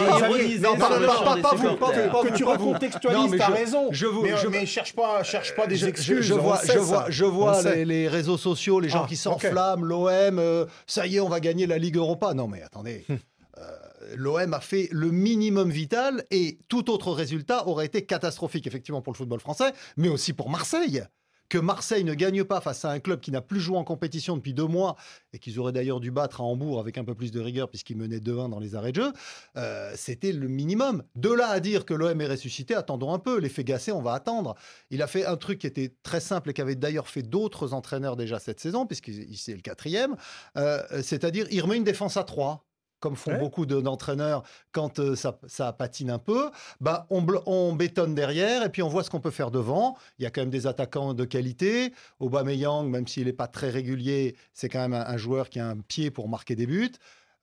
que 2.23 2.35
tu 2.35 2.43
recontextualises, 2.43 3.31
je- 3.47 3.51
raison. 3.51 3.87
je 3.91 4.05
vous- 4.07 4.23
mais, 4.23 4.35
je- 4.37 4.47
mais 4.47 4.65
cherche 4.65 4.93
pas, 4.95 5.21
cherche 5.23 5.55
pas 5.55 5.67
des 5.67 5.85
excuses. 5.87 6.21
Je, 6.25 6.33
vois, 6.33 6.59
je 6.65 6.79
vois, 6.79 7.05
je 7.09 7.25
vois 7.25 7.61
les, 7.61 7.85
les 7.85 8.07
réseaux 8.07 8.37
sociaux, 8.37 8.79
les 8.79 8.89
gens 8.89 9.03
Ah, 9.05 9.07
qui 9.07 9.17
s'enflamment, 9.17 9.83
l'OM, 9.85 10.39
euh, 10.39 10.65
ça 10.87 11.05
y 11.05 11.17
est, 11.17 11.19
on 11.19 11.29
va 11.29 11.39
gagner 11.39 11.67
la 11.67 11.77
Ligue 11.77 11.97
Europa. 11.97 12.33
Non 12.33 12.47
mais 12.47 12.63
attendez, 12.63 13.05
euh, 13.09 13.61
l'OM 14.15 14.51
a 14.51 14.59
fait 14.61 14.89
le 14.91 15.11
minimum 15.11 15.69
vital 15.69 16.23
et 16.31 16.57
tout 16.69 16.89
autre 16.89 17.11
résultat 17.11 17.67
aurait 17.67 17.85
été 17.85 18.03
catastrophique 18.03 18.65
effectivement 18.65 19.03
pour 19.03 19.13
le 19.13 19.17
football 19.17 19.39
français, 19.39 19.73
mais 19.95 20.07
aussi 20.09 20.33
pour 20.33 20.49
Marseille. 20.49 21.03
Que 21.49 21.57
Marseille 21.57 22.03
ne 22.03 22.13
gagne 22.13 22.43
pas 22.43 22.61
face 22.61 22.85
à 22.85 22.91
un 22.91 22.99
club 22.99 23.19
qui 23.19 23.31
n'a 23.31 23.41
plus 23.41 23.59
joué 23.59 23.77
en 23.77 23.83
compétition 23.83 24.35
depuis 24.35 24.53
deux 24.53 24.67
mois 24.67 24.95
et 25.33 25.39
qu'ils 25.39 25.59
auraient 25.59 25.71
d'ailleurs 25.71 25.99
dû 25.99 26.11
battre 26.11 26.41
à 26.41 26.43
Hambourg 26.43 26.79
avec 26.79 26.97
un 26.97 27.03
peu 27.03 27.13
plus 27.13 27.31
de 27.31 27.39
rigueur 27.39 27.69
puisqu'ils 27.69 27.97
menaient 27.97 28.19
2-1 28.19 28.49
dans 28.49 28.59
les 28.59 28.75
arrêts 28.75 28.91
de 28.91 29.01
jeu, 29.01 29.13
euh, 29.57 29.93
c'était 29.95 30.31
le 30.31 30.47
minimum. 30.47 31.03
De 31.15 31.31
là 31.31 31.49
à 31.49 31.59
dire 31.59 31.85
que 31.85 31.93
l'OM 31.93 32.19
est 32.19 32.27
ressuscité, 32.27 32.73
attendons 32.73 33.13
un 33.13 33.19
peu. 33.19 33.39
L'effet 33.39 33.63
Gassé, 33.63 33.91
on 33.91 34.01
va 34.01 34.13
attendre. 34.13 34.55
Il 34.89 35.01
a 35.01 35.07
fait 35.07 35.25
un 35.25 35.37
truc 35.37 35.59
qui 35.59 35.67
était 35.67 35.93
très 36.03 36.19
simple 36.19 36.49
et 36.49 36.53
qui 36.53 36.61
avait 36.61 36.75
d'ailleurs 36.75 37.07
fait 37.07 37.23
d'autres 37.23 37.73
entraîneurs 37.73 38.15
déjà 38.15 38.39
cette 38.39 38.59
saison, 38.59 38.85
puisqu'il 38.85 39.37
c'est 39.37 39.53
le 39.53 39.61
quatrième, 39.61 40.15
euh, 40.57 40.81
c'est-à-dire 41.01 41.47
il 41.51 41.61
remet 41.61 41.77
une 41.77 41.83
défense 41.83 42.17
à 42.17 42.23
3 42.23 42.65
comme 42.99 43.15
font 43.15 43.31
Ouais. 43.31 43.39
beaucoup 43.39 43.65
de- 43.65 43.81
d'entraîneurs 43.81 44.43
quand 44.71 44.99
euh, 44.99 45.15
ça, 45.15 45.37
ça 45.47 45.73
patine 45.73 46.09
un 46.09 46.19
peu, 46.19 46.49
bah, 46.81 47.07
on, 47.09 47.73
bétonne 47.73 48.15
derrière 48.15 48.63
et 48.63 48.69
puis 48.69 48.81
on 48.81 48.87
voit 48.87 49.03
ce 49.03 49.09
qu'on 49.09 49.19
peut 49.19 49.31
faire 49.31 49.51
devant. 49.51 49.97
Il 50.19 50.23
y 50.23 50.25
a 50.25 50.31
quand 50.31 50.41
même 50.41 50.49
des 50.49 50.67
attaquants 50.67 51.13
de 51.13 51.25
qualité. 51.25 51.93
Aubameyang, 52.19 52.89
même 52.89 53.07
s'il 53.07 53.25
n'est 53.25 53.33
pas 53.33 53.47
très 53.47 53.69
régulier, 53.69 54.35
c'est 54.53 54.69
quand 54.69 54.79
même 54.79 54.93
un, 54.93 55.05
un 55.05 55.17
joueur 55.17 55.49
qui 55.49 55.59
a 55.59 55.67
un 55.67 55.77
pied 55.77 56.11
pour 56.11 56.29
marquer 56.29 56.55
des 56.55 56.65
buts. 56.67 56.91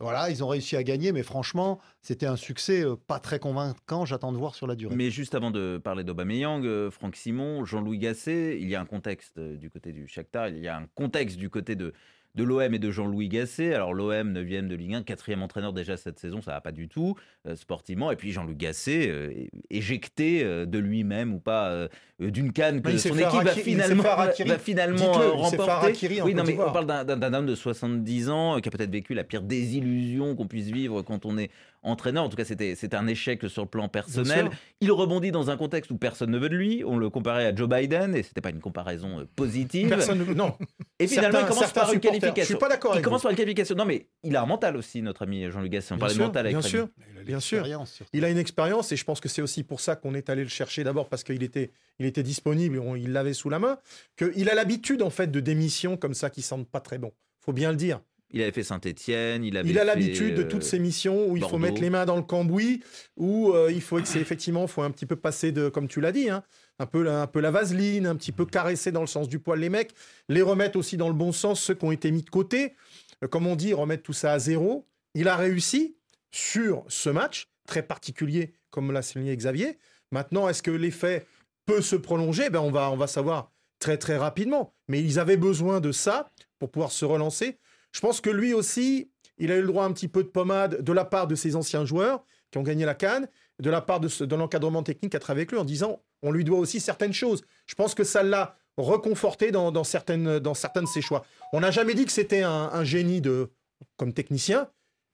Voilà, 0.01 0.31
ils 0.31 0.43
ont 0.43 0.49
réussi 0.49 0.77
à 0.77 0.83
gagner, 0.83 1.13
mais 1.13 1.23
franchement, 1.23 1.79
c'était 2.01 2.27
un 2.27 2.35
succès 2.35 2.85
euh, 2.85 2.97
pas 2.97 3.21
très 3.21 3.39
convaincant. 3.39 4.05
J'attends 4.05 4.33
de 4.33 4.37
voir 4.37 4.57
sur 4.57 4.67
la 4.67 4.75
durée. 4.75 4.97
Mais 4.97 5.13
juste 5.13 5.37
avant 5.37 5.53
de 5.53 5.79
parler 5.79 6.03
d'Aubameyang, 6.03 6.65
euh, 6.65 6.91
Franck 6.91 7.15
Simon, 7.15 7.65
Jean-Louis 7.65 7.99
Gasset, 7.99 8.59
il 8.61 8.69
y 8.69 8.75
a 8.75 8.81
un 8.81 8.85
contexte 8.85 9.39
euh, 9.39 9.57
du 9.57 9.71
côté 9.71 9.93
du 9.93 10.09
Shakhtar, 10.09 10.49
il 10.49 10.59
y 10.59 10.67
a 10.67 10.77
un 10.77 10.87
contexte 10.97 11.37
du 11.37 11.51
côté 11.51 11.77
de, 11.77 11.93
de 12.35 12.45
l'OM 12.45 12.75
et 12.75 12.79
de 12.79 12.91
Jean-Louis 12.91 13.29
Gasset. 13.29 13.75
Alors 13.75 13.93
l'OM, 13.93 14.33
9e 14.33 14.69
de 14.69 14.75
Ligue 14.75 14.95
1, 14.95 15.01
4e 15.03 15.41
entraîneur 15.41 15.73
déjà 15.73 15.97
cette 15.97 16.19
saison, 16.19 16.41
ça 16.41 16.53
va 16.53 16.61
pas 16.61 16.73
du 16.73 16.89
tout 16.89 17.15
euh, 17.47 17.57
sportivement. 17.57 18.11
Et 18.11 18.17
puis 18.17 18.33
Jean-Louis 18.33 18.57
Gasset, 18.57 19.09
euh, 19.09 19.33
éjecté 19.71 20.43
euh, 20.45 20.65
de 20.65 20.79
lui-même 20.79 21.35
ou 21.35 21.39
pas 21.39 21.89
d'une 22.21 22.53
canne 22.53 22.83
que 22.83 22.91
il 22.91 23.01
son 23.01 23.19
équipe 23.19 23.43
va 23.43 23.51
finalement, 23.51 24.03
va 24.03 24.59
finalement 24.59 25.13
remporter. 25.13 26.21
Oui, 26.23 26.35
non, 26.35 26.45
mais 26.45 26.59
on 26.59 26.73
parle 26.73 26.87
d'un- 26.87 27.35
homme 27.35 27.47
de 27.47 27.55
70 27.55 28.29
ans 28.31 28.61
qui 28.61 28.69
a 28.69 28.73
peut-être 28.73 28.91
vécu 28.93 29.15
la 29.15 29.25
pire 29.25 29.43
désillusion 29.43 30.35
qu'on 30.37 30.47
puisse 30.47 30.69
vivre 30.69 31.03
quand 31.03 31.27
on 31.27 31.37
est 31.39 31.51
entraîneur. 31.83 32.25
En 32.25 32.29
tout 32.29 32.37
cas, 32.37 32.45
c'était 32.45 32.95
un 32.95 33.07
échec 33.07 33.49
sur 33.49 33.63
le 33.63 33.69
plan 33.69 33.89
personnel. 33.89 34.51
Il 34.81 34.91
rebondit 34.93 35.31
dans 35.33 35.51
un 35.51 35.57
contexte 35.57 35.91
où 35.91 35.97
personne 35.97 36.31
ne 36.31 36.39
veut 36.39 36.49
de 36.49 36.57
lui. 36.57 36.83
On 36.87 36.97
le 36.97 37.11
comparait 37.11 37.47
à 37.47 37.55
Joe 37.55 37.69
Biden 37.69 38.15
et 38.15 38.23
c'était 38.23 38.41
pas 38.41 38.51
une 38.51 38.61
comparaison 38.61 39.21
euh, 39.21 39.25
positive. 39.37 39.89
Personne 39.89 40.19
ne- 40.27 40.35
non. 40.35 40.57
Et 40.99 41.07
finalement, 41.07 41.39
Certains- 41.41 41.47
il 41.53 41.55
commence 41.57 41.73
par 41.73 41.93
une 41.93 42.01
qualification. 42.01 42.43
Je 42.43 42.47
suis 42.47 42.55
pas 42.57 42.69
d'accord 42.69 42.95
Il 42.97 43.03
commence 43.03 43.21
vous. 43.21 43.25
par 43.25 43.31
une 43.33 43.37
qualification. 43.37 43.75
Non, 43.75 43.85
mais 43.85 44.09
il 44.23 44.37
a 44.37 44.43
un 44.43 44.47
mental 44.47 44.77
aussi, 44.77 45.03
notre 45.03 45.23
ami 45.23 45.51
Jean-Luc 45.51 45.71
Gasset. 45.73 45.95
On 45.95 45.99
parlait 45.99 46.15
mental 46.15 46.47
avec 46.47 46.53
bien 46.57 46.63
sûr. 46.63 46.89
Bien 47.27 47.41
sûr. 47.41 47.67
Il 48.13 48.25
a 48.25 48.29
une 48.31 48.39
expérience 48.39 48.91
et 48.93 48.97
je 48.97 49.05
pense 49.05 49.21
que 49.21 49.29
c'est 49.29 49.43
aussi 49.43 49.63
pour 49.63 49.81
ça 49.81 49.97
qu'on 49.97 50.15
est 50.15 50.29
allé 50.31 50.43
le 50.43 50.49
chercher 50.49 50.83
d'abord 50.85 51.09
parce 51.09 51.23
qu'il 51.25 51.43
était, 51.43 51.71
il 51.99 52.07
était 52.07 52.23
disponible, 52.23 52.79
on- 52.81 52.97
il 52.97 53.13
l'avait 53.13 53.33
sous 53.35 53.49
la 53.51 53.59
main. 53.59 53.79
Qu'il 54.17 54.49
a 54.51 54.55
l'habitude 54.55 55.03
en 55.03 55.11
fait 55.11 55.31
de 55.31 55.41
démissions 55.41 55.97
comme 55.97 56.15
ça 56.15 56.31
qui 56.31 56.43
sentent 56.43 56.69
pas 56.69 56.81
très 56.81 56.99
bon. 56.99 57.13
Faut 57.41 57.53
bien 57.53 57.71
le 57.71 57.77
dire. 57.77 58.01
Il 58.33 58.43
avait 58.43 58.53
fait 58.53 58.63
Saint-Etienne. 58.63 59.45
Il, 59.45 59.57
avait 59.57 59.69
Il 59.69 59.79
a 59.79 59.85
l'habitude 59.85 60.35
de 60.35 60.43
euh, 60.43 60.49
toutes 60.49 60.63
ces 60.63 60.79
missions 60.79 61.29
où 61.29 61.37
il 61.37 61.45
faut 61.45 61.59
mettre 61.59 61.81
les 61.81 61.91
mains 61.91 62.07
dans 62.07 62.17
le 62.17 62.23
cambouis, 62.23 62.83
où 63.17 63.53
euh, 63.53 63.71
il 63.71 63.83
faut 63.83 63.99
effectivement, 63.99 64.67
faut 64.67 64.83
un 64.83 64.91
petit 64.91 65.07
peu 65.07 65.17
passer 65.17 65.53
de, 65.53 65.69
comme 65.69 65.89
tu 65.89 66.01
l'as 66.01 66.13
dit, 66.13 66.31
hein, 66.31 66.43
un 66.79 66.87
peu, 66.87 67.03
la, 67.03 67.23
un 67.23 67.27
peu 67.27 67.41
la 67.41 67.51
vaseline, 67.51 68.07
un 68.07 68.17
petit 68.17 68.33
peu 68.33 68.47
caresser 68.47 68.91
dans 68.91 69.03
le 69.03 69.07
sens 69.07 69.29
du 69.29 69.39
poil 69.39 69.61
les 69.61 69.69
mecs, 69.69 69.93
les 70.29 70.43
remettre 70.43 70.79
aussi 70.79 70.97
dans 70.97 71.09
le 71.09 71.15
bon 71.15 71.33
sens 71.33 71.61
ceux 71.61 71.75
qui 71.75 71.85
ont 71.85 71.93
été 71.93 72.11
mis 72.11 72.23
de 72.23 72.31
côté, 72.31 72.75
Euh, 73.23 73.29
comme 73.29 73.47
on 73.47 73.57
dit, 73.57 73.73
remettre 73.73 74.03
tout 74.03 74.13
ça 74.13 74.33
à 74.33 74.39
zéro. 74.39 74.87
Il 75.15 75.29
a 75.29 75.37
réussi 75.37 75.97
sur 76.31 76.85
ce 76.89 77.11
match 77.11 77.49
très 77.67 77.83
particulier, 77.83 78.53
comme 78.71 78.93
l'a 78.93 79.03
souligné 79.03 79.37
Xavier. 79.37 79.79
Maintenant, 80.11 80.49
est-ce 80.49 80.63
que 80.63 80.71
l'effet 80.71 81.27
peut 81.67 81.83
se 81.83 81.97
prolonger? 81.97 82.51
Ben 82.51 82.61
on 82.61 82.71
va, 82.71 82.91
on 82.91 82.97
va 82.97 83.07
savoir 83.07 83.53
très 83.79 83.99
très 83.99 84.17
rapidement. 84.17 84.75
Mais 84.89 85.01
ils 85.01 85.19
avaient 85.19 85.37
besoin 85.37 85.81
de 85.81 85.93
ça 85.93 86.31
pour 86.59 86.71
pouvoir 86.71 86.91
se 86.91 87.05
relancer. 87.05 87.59
Je 87.93 88.01
pense 88.01 88.21
que 88.21 88.31
lui 88.31 88.55
aussi, 88.55 89.11
il 89.39 89.53
a 89.53 89.57
eu 89.57 89.61
le 89.61 89.67
droit 89.67 89.85
à 89.85 89.87
un 89.87 89.93
petit 89.93 90.09
peu 90.09 90.23
de 90.23 90.29
pommade 90.29 90.83
de 90.83 90.93
la 90.93 91.05
part 91.05 91.27
de 91.27 91.35
ses 91.35 91.57
anciens 91.57 91.85
joueurs 91.85 92.25
qui 92.51 92.59
ont 92.59 92.63
gagné 92.63 92.85
la 92.85 92.95
Cannes, 92.95 93.29
de 93.59 93.71
la 93.71 93.81
part 93.81 94.01
de, 94.01 94.35
l'encadrement 94.35 94.83
technique 94.83 95.15
à 95.15 95.19
travers 95.19 95.47
lui 95.51 95.59
en 95.59 95.65
disant 95.65 96.03
on 96.23 96.31
lui 96.31 96.45
doit 96.45 96.59
aussi 96.59 96.81
certaines 96.81 97.13
choses. 97.13 97.43
Je 97.67 97.75
pense 97.75 97.95
que 97.95 98.05
ça 98.05 98.23
l'a 98.23 98.57
reconforté 98.77 99.51
dans, 99.51 99.85
certaines, 99.85 100.41
certains 100.55 100.83
de 100.83 100.89
ses 100.89 101.03
choix. 101.03 101.25
On 101.53 101.61
n'a 101.61 101.71
jamais 101.71 101.95
dit 101.95 102.05
que 102.05 102.13
c'était 102.13 102.43
un, 102.43 102.71
un 102.73 102.85
génie 102.85 103.21
de, 103.21 103.51
comme 103.97 104.13
technicien, 104.13 104.69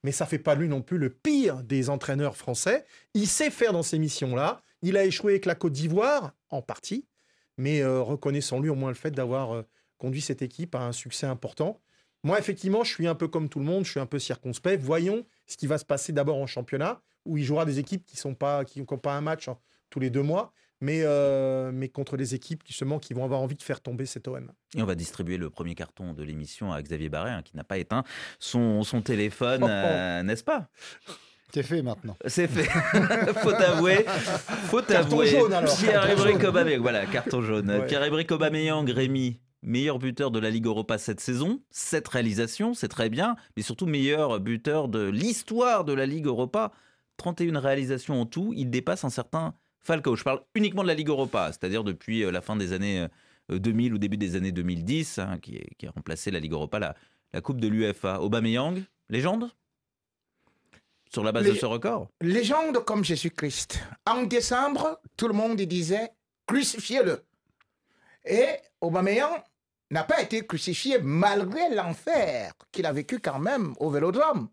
mais 0.04 0.12
ça 0.12 0.26
fait 0.26 0.38
pas 0.38 0.54
lui 0.54 0.68
non 0.68 0.82
plus 0.82 0.98
le 0.98 1.10
pire 1.10 1.62
des 1.62 1.90
entraîneurs 1.90 2.36
français. 2.36 2.84
Il 3.14 3.26
sait 3.26 3.50
faire 3.50 3.72
dans 3.72 3.82
ces 3.82 3.98
missions-là. 3.98 4.62
Il 4.82 4.96
a 4.96 5.04
échoué 5.04 5.32
avec 5.32 5.46
la 5.46 5.54
Côte 5.54 5.72
d'Ivoire, 5.72 6.32
en 6.50 6.62
partie, 6.62 7.06
mais 7.56 7.82
euh, 7.82 8.00
reconnaissons-lui 8.00 8.70
au 8.70 8.74
moins 8.74 8.90
le 8.90 8.94
fait 8.94 9.10
d'avoir 9.10 9.52
euh, 9.52 9.62
conduit 9.98 10.20
cette 10.20 10.42
équipe 10.42 10.74
à 10.74 10.80
un 10.80 10.92
succès 10.92 11.26
important. 11.26 11.80
Moi, 12.24 12.38
effectivement, 12.38 12.84
je 12.84 12.90
suis 12.92 13.06
un 13.06 13.14
peu 13.14 13.28
comme 13.28 13.48
tout 13.48 13.58
le 13.60 13.64
monde, 13.64 13.84
je 13.84 13.90
suis 13.92 14.00
un 14.00 14.06
peu 14.06 14.18
circonspect. 14.18 14.82
Voyons 14.82 15.24
ce 15.46 15.56
qui 15.56 15.66
va 15.66 15.78
se 15.78 15.84
passer 15.84 16.12
d'abord 16.12 16.36
en 16.38 16.46
championnat, 16.46 17.00
où 17.24 17.36
il 17.38 17.44
jouera 17.44 17.64
des 17.64 17.78
équipes 17.78 18.04
qui 18.06 18.18
n'ont 18.26 18.34
pas, 18.34 18.64
qui, 18.64 18.84
qui 18.84 18.92
ont 18.94 18.98
pas 18.98 19.14
un 19.14 19.20
match 19.20 19.48
hein, 19.48 19.58
tous 19.90 20.00
les 20.00 20.10
deux 20.10 20.22
mois, 20.22 20.52
mais, 20.80 21.00
euh, 21.02 21.70
mais 21.72 21.88
contre 21.88 22.16
des 22.16 22.34
équipes 22.34 22.62
justement 22.66 22.98
qui 22.98 23.14
vont 23.14 23.24
avoir 23.24 23.40
envie 23.40 23.56
de 23.56 23.62
faire 23.62 23.80
tomber 23.80 24.06
cet 24.06 24.28
OM. 24.28 24.52
Et 24.76 24.82
on 24.82 24.86
va 24.86 24.94
distribuer 24.94 25.36
le 25.36 25.50
premier 25.50 25.74
carton 25.74 26.12
de 26.12 26.22
l'émission 26.22 26.72
à 26.72 26.82
Xavier 26.82 27.08
Barret, 27.08 27.30
hein, 27.30 27.42
qui 27.42 27.56
n'a 27.56 27.64
pas 27.64 27.78
éteint 27.78 28.04
son, 28.38 28.82
son 28.82 29.00
téléphone, 29.02 29.60
Oh, 29.62 29.66
oh. 29.66 29.70
euh, 29.70 30.22
n'est-ce 30.22 30.44
pas? 30.44 30.68
C'est 31.52 31.62
fait 31.62 31.80
maintenant. 31.80 32.14
C'est 32.26 32.46
fait. 32.46 32.64
faut 33.40 33.54
avouer. 33.54 34.04
Faut 34.66 34.82
Carton 34.82 35.12
avouer. 35.12 35.26
jaune, 35.28 35.52
alors. 35.54 35.74
Pierre-Emerick 35.78 36.44
Aubameyang. 36.44 36.82
Voilà, 36.82 37.06
carton 37.06 37.40
jaune. 37.40 37.70
Ouais. 37.70 37.86
Pierre-Emerick 37.86 38.30
Aubameyang, 38.30 38.86
Rémi, 38.90 39.40
meilleur 39.62 39.98
buteur 39.98 40.30
de 40.30 40.38
la 40.38 40.50
Ligue 40.50 40.66
Europa 40.66 40.98
cette 40.98 41.20
saison. 41.20 41.60
Cette 41.70 42.08
réalisation, 42.08 42.74
c'est 42.74 42.88
très 42.88 43.08
bien. 43.10 43.36
Mais 43.56 43.62
surtout 43.62 43.86
meilleur 43.86 44.38
buteur 44.40 44.88
de 44.88 45.08
l'histoire 45.08 45.84
de 45.84 45.92
la 45.92 46.06
Ligue 46.06 46.26
Europa. 46.26 46.72
31 47.16 47.58
réalisations 47.60 48.20
en 48.20 48.26
tout. 48.26 48.52
Il 48.56 48.70
dépasse 48.70 49.04
un 49.04 49.10
certain 49.10 49.54
Falcao. 49.80 50.14
Je 50.16 50.22
parle 50.24 50.42
uniquement 50.54 50.82
de 50.82 50.88
la 50.88 50.94
Ligue 50.94 51.08
Europa, 51.08 51.50
c'est-à-dire 51.52 51.82
depuis 51.84 52.22
euh, 52.24 52.30
la 52.30 52.40
fin 52.40 52.54
des 52.56 52.72
années 52.72 53.06
euh, 53.50 53.58
2000 53.58 53.94
ou 53.94 53.98
début 53.98 54.16
des 54.18 54.36
années 54.36 54.52
2010, 54.52 55.18
hein, 55.18 55.38
qui, 55.40 55.60
qui 55.78 55.86
a 55.86 55.90
remplacé 55.90 56.30
la 56.30 56.38
Ligue 56.38 56.52
Europa, 56.52 56.78
la, 56.78 56.94
la 57.32 57.40
Coupe 57.40 57.60
de 57.60 57.66
l'UFA. 57.68 58.20
Aubameyang, 58.20 58.82
légende? 59.08 59.50
Sur 61.12 61.24
la 61.24 61.32
base 61.32 61.44
Les- 61.44 61.52
de 61.52 61.56
ce 61.56 61.66
record? 61.66 62.08
Légende 62.20 62.84
comme 62.84 63.02
Jésus-Christ. 63.02 63.80
En 64.06 64.24
décembre, 64.24 65.00
tout 65.16 65.26
le 65.26 65.34
monde 65.34 65.56
disait 65.62 66.10
crucifiez-le. 66.46 67.22
Et 68.28 68.46
Aubameyang 68.82 69.42
n'a 69.90 70.04
pas 70.04 70.20
été 70.20 70.46
crucifié 70.46 70.98
malgré 71.02 71.74
l'enfer 71.74 72.52
qu'il 72.70 72.84
a 72.84 72.92
vécu 72.92 73.20
quand 73.20 73.38
même 73.38 73.74
au 73.80 73.90
Vélodrome. 73.90 74.48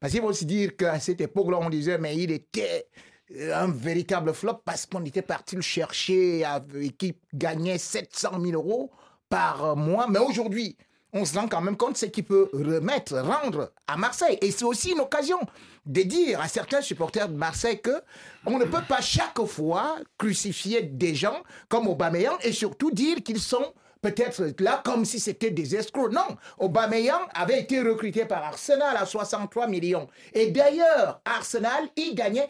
Parce 0.00 0.14
qu'il 0.14 0.22
faut 0.22 0.32
se 0.32 0.46
dire 0.46 0.74
qu'à 0.76 0.98
cette 0.98 1.20
époque-là, 1.20 1.58
on 1.60 1.68
disait 1.68 1.98
mais 1.98 2.16
il 2.16 2.30
était 2.30 2.88
euh, 3.36 3.54
un 3.54 3.68
véritable 3.68 4.32
flop 4.32 4.62
parce 4.64 4.86
qu'on 4.86 5.04
était 5.04 5.20
parti 5.20 5.54
le 5.54 5.62
chercher 5.62 6.44
avec 6.44 6.96
qui 6.96 7.14
gagnait 7.34 7.76
700 7.76 8.40
000 8.40 8.52
euros 8.52 8.90
par 9.28 9.76
mois. 9.76 10.06
Mais 10.08 10.18
aujourd'hui, 10.18 10.78
on 11.12 11.26
se 11.26 11.38
rend 11.38 11.46
quand 11.46 11.60
même 11.60 11.76
compte 11.76 11.98
ce 11.98 12.06
qu'il 12.06 12.24
peut 12.24 12.48
remettre, 12.54 13.18
rendre 13.18 13.72
à 13.86 13.98
Marseille. 13.98 14.38
Et 14.40 14.50
c'est 14.50 14.64
aussi 14.64 14.92
une 14.92 15.00
occasion 15.00 15.40
de 15.86 16.02
dire 16.02 16.40
à 16.40 16.48
certains 16.48 16.82
supporters 16.82 17.28
de 17.28 17.34
Marseille 17.34 17.80
que 17.80 18.02
on 18.46 18.58
ne 18.58 18.64
peut 18.64 18.84
pas 18.88 19.00
chaque 19.00 19.44
fois 19.46 19.96
crucifier 20.18 20.82
des 20.82 21.14
gens 21.14 21.42
comme 21.68 21.88
Aubameyang 21.88 22.36
et 22.42 22.52
surtout 22.52 22.90
dire 22.90 23.22
qu'ils 23.22 23.40
sont 23.40 23.72
peut-être 24.02 24.54
là 24.58 24.80
comme 24.84 25.04
si 25.04 25.20
c'était 25.20 25.50
des 25.50 25.76
escrocs. 25.76 26.12
Non, 26.12 26.36
Aubameyang 26.58 27.22
avait 27.34 27.60
été 27.60 27.80
recruté 27.80 28.24
par 28.24 28.44
Arsenal 28.44 28.96
à 28.96 29.06
63 29.06 29.66
millions. 29.66 30.08
Et 30.32 30.50
d'ailleurs, 30.50 31.20
Arsenal, 31.24 31.88
il 31.96 32.14
gagnait 32.14 32.48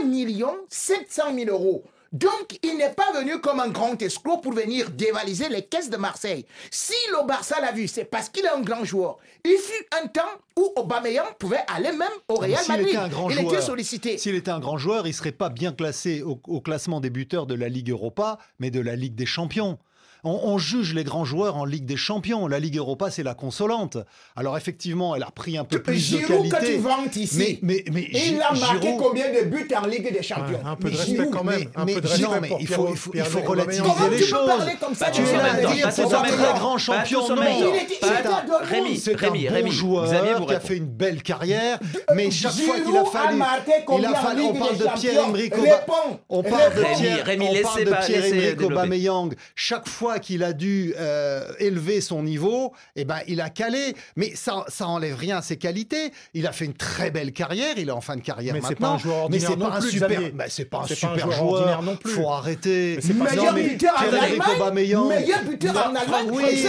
1 0.00 0.04
million 0.04 0.56
700 0.68 1.34
000 1.34 1.50
euros. 1.50 1.84
Donc, 2.12 2.58
il 2.62 2.76
n'est 2.78 2.92
pas 2.92 3.12
venu 3.14 3.38
comme 3.40 3.60
un 3.60 3.68
grand 3.68 4.00
escroc 4.00 4.38
pour 4.38 4.52
venir 4.52 4.90
dévaliser 4.90 5.48
les 5.48 5.62
caisses 5.62 5.90
de 5.90 5.96
Marseille. 5.96 6.46
Si 6.70 6.94
le 7.12 7.26
Barça 7.26 7.60
l'a 7.60 7.72
vu, 7.72 7.86
c'est 7.86 8.04
parce 8.04 8.28
qu'il 8.28 8.44
est 8.44 8.50
un 8.50 8.60
grand 8.60 8.84
joueur. 8.84 9.18
Il 9.44 9.58
fut 9.58 9.86
un 10.02 10.06
temps 10.06 10.22
où 10.58 10.72
Aubameyang 10.76 11.34
pouvait 11.38 11.64
aller 11.74 11.92
même 11.92 12.08
au 12.28 12.40
Mais 12.40 12.48
Real 12.48 12.64
Madrid. 12.68 12.88
était 12.88 12.96
un 12.96 13.08
grand 13.08 13.30
il 13.30 13.38
était 13.40 13.60
sollicité. 13.60 14.16
S'il 14.18 14.34
était 14.34 14.50
un 14.50 14.60
grand 14.60 14.78
joueur, 14.78 15.06
il 15.06 15.12
serait 15.12 15.32
pas 15.32 15.50
bien 15.50 15.72
classé 15.72 16.22
au, 16.22 16.40
au 16.48 16.60
classement 16.60 17.00
des 17.00 17.10
buteurs 17.10 17.46
de 17.46 17.54
la 17.54 17.68
Ligue 17.68 17.90
Europa, 17.90 18.38
mais 18.58 18.70
de 18.70 18.80
la 18.80 18.96
Ligue 18.96 19.14
des 19.14 19.26
Champions. 19.26 19.78
On, 20.24 20.40
on 20.44 20.58
juge 20.58 20.94
les 20.94 21.04
grands 21.04 21.24
joueurs 21.24 21.56
en 21.56 21.64
Ligue 21.64 21.84
des 21.86 21.96
Champions. 21.96 22.46
La 22.48 22.58
Ligue 22.58 22.76
Europa, 22.76 23.10
c'est 23.10 23.22
la 23.22 23.34
consolante. 23.34 23.96
Alors 24.36 24.56
effectivement, 24.56 25.14
elle 25.14 25.22
a 25.22 25.30
pris 25.30 25.56
un 25.58 25.64
peu 25.64 25.80
plus 25.82 25.94
de 25.94 26.18
Giroud 26.18 26.42
que 26.42 26.42
tu 26.44 26.48
qualité. 26.50 26.76
vantes 26.78 27.16
ici. 27.16 27.38
Mais, 27.38 27.58
mais, 27.62 27.84
mais 27.92 28.08
il 28.12 28.40
a 28.42 28.52
marqué 28.52 28.88
Giroud- 28.88 28.98
combien 29.02 29.26
de 29.32 29.44
buts 29.46 29.68
en 29.76 29.86
Ligue 29.86 30.12
des 30.12 30.22
Champions 30.22 30.58
Ouais, 30.58 30.70
un 30.70 30.76
peu 30.76 30.88
de 30.90 30.94
Mais 30.94 30.98
respect 30.98 31.14
Giroud, 31.16 31.30
quand 31.32 31.44
même. 31.44 31.58
mais- 31.60 31.68
un 31.80 31.84
mais 31.84 31.94
peu 31.94 32.00
de 32.00 32.08
non, 32.22 32.40
mais 32.40 32.48
pour 32.48 32.60
il 32.60 32.66
faut- 32.66 32.88
il 32.90 32.96
faut- 32.96 33.10
il 33.14 33.22
relativiser 33.48 33.82
Comment 33.82 34.08
les 34.08 34.16
tu 34.16 34.22
peux 34.24 34.28
choses. 34.28 34.46
parler 34.48 34.72
comme 34.80 34.94
ça 34.94 35.10
de 35.10 35.14
Tu 35.14 35.22
es 35.22 35.32
là 35.36 35.52
à 35.52 35.72
dire 35.74 35.92
c'est 35.92 36.02
un 36.14 36.22
très 36.22 36.36
grand 36.58 36.72
Pas 36.72 36.78
champion. 36.78 37.20
Dortmund. 37.20 37.46
Rémi, 38.62 38.96
C'est 38.98 39.16
Rémi, 39.16 39.48
Rémi. 39.48 39.70
joueur 39.70 40.46
qui 40.46 40.54
a 40.54 40.60
fait 40.60 40.76
une 40.76 40.86
belle 40.86 41.22
carrière, 41.22 41.78
mais 42.14 42.30
chaque 42.30 42.52
fois 42.52 42.74
qu'il 42.76 42.96
a 42.96 43.04
Giroud 43.04 43.12
fallu, 43.12 43.42
il 43.98 44.04
a 44.06 44.14
fallu, 44.14 44.42
on 44.42 44.54
parle 44.54 44.76
de 44.78 44.86
Pierre-Emerick. 44.98 45.54
On 46.28 46.42
parle 46.42 46.74
de 46.74 46.82
Pierre-Emerick. 46.94 48.62
Aubameyang. 48.62 49.34
Chaque 49.54 49.88
fois 49.88 50.17
qu'il 50.18 50.42
a 50.42 50.52
dû 50.52 50.94
euh, 50.98 51.44
élever 51.58 52.00
son 52.00 52.22
niveau, 52.22 52.72
eh 52.96 53.04
ben, 53.04 53.18
il 53.26 53.40
a 53.40 53.50
calé. 53.50 53.94
Mais 54.16 54.32
ça, 54.34 54.64
ça 54.68 54.86
enlève 54.86 55.16
rien 55.16 55.38
à 55.38 55.42
ses 55.42 55.56
qualités. 55.56 56.12
Il 56.34 56.46
a 56.46 56.52
fait 56.52 56.64
une 56.64 56.74
très 56.74 57.10
belle 57.10 57.32
carrière. 57.32 57.74
Il 57.78 57.88
est 57.88 57.92
en 57.92 58.00
fin 58.00 58.16
de 58.16 58.20
carrière 58.20 58.54
Mais 58.54 58.60
c'est 58.60 58.70
maintenant. 58.70 58.88
pas 58.90 58.94
un 58.94 58.98
joueur 58.98 59.30
mais 59.30 59.44
ordinaire 59.44 59.50
c'est 59.50 59.56
pas 59.58 59.80
plus, 59.80 59.90
super. 59.90 60.08
Xavier. 60.08 60.30
bah, 60.30 60.44
pas 60.70 60.78
pas 60.78 60.84
un 60.84 60.86
super 60.86 61.30
joueur 61.32 61.82
non 61.82 61.96
plus. 61.96 62.12
Faut 62.12 62.30
arrêter. 62.30 62.94
Mais 62.96 63.02
c'est 63.02 63.14
pas 63.14 63.24
Meilleur 63.30 63.54
mais 63.54 63.62
buteur 63.62 63.94
en 63.96 64.02
Allemagne. 64.16 65.08
Meilleur 65.08 65.42
buteur 65.44 65.76
en 65.76 65.94
Allemagne. 65.94 66.28
oui, 66.30 66.42
mais 66.44 66.62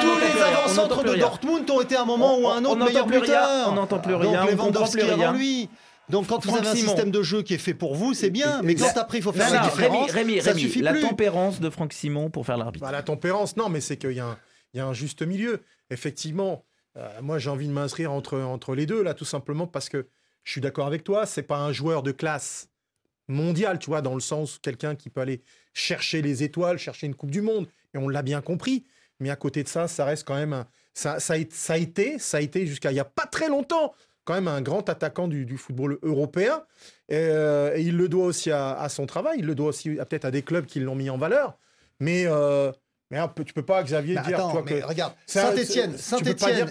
tous 0.00 0.18
les- 0.18 0.42
avant-centres 0.42 1.02
de. 1.04 1.14
Dortmund 1.14 1.70
ont 1.70 1.80
été 1.80 1.96
à 1.96 2.02
un 2.02 2.04
moment 2.04 2.38
ou 2.38 2.48
à 2.48 2.56
un 2.56 2.64
autre 2.64 2.84
meilleur 2.84 3.06
buteur. 3.06 3.68
on 3.68 3.72
n'entend 3.72 3.98
plus 3.98 4.12
Donc 4.12 4.22
rien, 4.22 4.42
on 4.42 4.46
comprend 4.48 4.66
Lewandowski 4.66 4.96
plus 4.98 5.06
rien. 5.06 5.28
avant 5.28 5.38
lui. 5.38 5.68
Donc 6.10 6.26
quand 6.26 6.44
vous 6.44 6.56
avez 6.56 6.68
un 6.68 6.74
système 6.74 7.10
de 7.10 7.22
jeu 7.22 7.42
qui 7.42 7.54
est 7.54 7.58
fait 7.58 7.74
pour 7.74 7.94
vous, 7.94 8.12
c'est 8.14 8.30
bien. 8.30 8.60
Mais 8.62 8.74
La- 8.74 8.92
quand 8.92 9.00
après 9.00 9.18
il 9.18 9.22
faut 9.22 9.32
faire 9.32 9.48
Non, 9.48 9.54
la 9.54 9.60
non, 9.62 9.68
différence, 9.68 10.10
Rémi, 10.10 10.32
Rémi, 10.32 10.42
ça 10.42 10.50
Rémi, 10.50 10.60
suffit 10.62 10.80
la 10.82 10.92
plus. 10.92 11.00
tempérance 11.02 11.60
de 11.60 11.70
Franck 11.70 11.92
Simon 11.92 12.28
pour 12.30 12.44
faire 12.44 12.56
l'arbitre. 12.58 12.84
Bah, 12.84 12.92
la 12.92 13.02
tempérance, 13.02 13.56
non, 13.56 13.68
mais 13.68 13.80
c'est 13.80 13.96
qu'il 13.96 14.12
y, 14.12 14.20
a 14.20 14.26
un- 14.26 14.38
il 14.74 14.78
y 14.78 14.80
a 14.80 14.86
un 14.86 14.92
juste 14.92 15.22
milieu. 15.22 15.62
Effectivement, 15.90 16.64
euh, 16.96 17.08
moi 17.22 17.38
j'ai 17.38 17.48
envie 17.50 17.66
de 17.68 17.72
m'inscrire 17.72 18.12
entre, 18.12 18.38
entre 18.38 18.74
les 18.74 18.86
deux, 18.86 19.02
là, 19.02 19.14
tout 19.14 19.24
simplement 19.24 19.66
parce 19.66 19.88
que 19.88 20.06
je 20.42 20.52
suis 20.52 20.60
d'accord 20.60 20.86
avec 20.86 21.04
toi, 21.04 21.24
c'est 21.26 21.42
pas 21.42 21.56
un 21.58 21.72
joueur 21.72 22.02
de 22.02 22.12
classe 22.12 22.68
mondiale, 23.28 23.78
tu 23.78 23.86
vois, 23.86 24.02
dans 24.02 24.14
le 24.14 24.20
sens 24.20 24.58
quelqu'un 24.60 24.94
qui 24.96 25.08
peut 25.08 25.20
aller 25.22 25.42
chercher 25.72 26.20
les 26.22 26.42
étoiles, 26.42 26.78
chercher 26.78 27.06
une 27.06 27.14
Coupe 27.14 27.30
du 27.30 27.40
Monde, 27.40 27.66
et 27.94 27.98
on 27.98 28.08
l'a 28.08 28.22
bien 28.22 28.40
compris. 28.42 28.84
Mais 29.20 29.30
à 29.30 29.36
côté 29.36 29.62
de 29.62 29.68
ça, 29.68 29.88
ça 29.88 30.04
reste 30.04 30.26
quand 30.26 30.34
même 30.34 30.52
un- 30.52 30.66
ça, 30.92 31.18
ça 31.20 31.32
a 31.34 31.76
été, 31.78 32.18
ça 32.18 32.36
a 32.36 32.40
été 32.40 32.66
jusqu'à 32.66 32.92
il 32.92 32.96
y 32.96 33.00
a 33.00 33.04
pas 33.04 33.26
très 33.26 33.48
longtemps, 33.48 33.94
quand 34.24 34.34
même 34.34 34.48
un 34.48 34.62
grand 34.62 34.88
attaquant 34.88 35.28
du, 35.28 35.44
du 35.44 35.58
football 35.58 35.98
européen. 36.02 36.62
Et, 37.08 37.16
euh, 37.16 37.76
et 37.76 37.82
il 37.82 37.96
le 37.96 38.08
doit 38.08 38.26
aussi 38.26 38.50
à, 38.50 38.72
à 38.72 38.88
son 38.88 39.06
travail, 39.06 39.36
il 39.38 39.46
le 39.46 39.54
doit 39.54 39.68
aussi 39.68 39.90
peut-être 39.90 40.24
à 40.24 40.30
des 40.30 40.42
clubs 40.42 40.66
qui 40.66 40.80
l'ont 40.80 40.94
mis 40.94 41.10
en 41.10 41.18
valeur. 41.18 41.58
Mais, 42.00 42.24
euh, 42.26 42.72
mais 43.10 43.18
tu 43.44 43.52
peux 43.52 43.62
pas, 43.64 43.82
Xavier, 43.82 44.14
Mais 44.16 44.22
dire 44.22 44.36
attends, 44.36 44.62
mais 44.62 44.80
que 44.80 44.86
regarde, 44.86 45.14
Saint-Etienne, 45.26 45.94
un- 45.94 45.98
Saint-Etienne, 45.98 46.68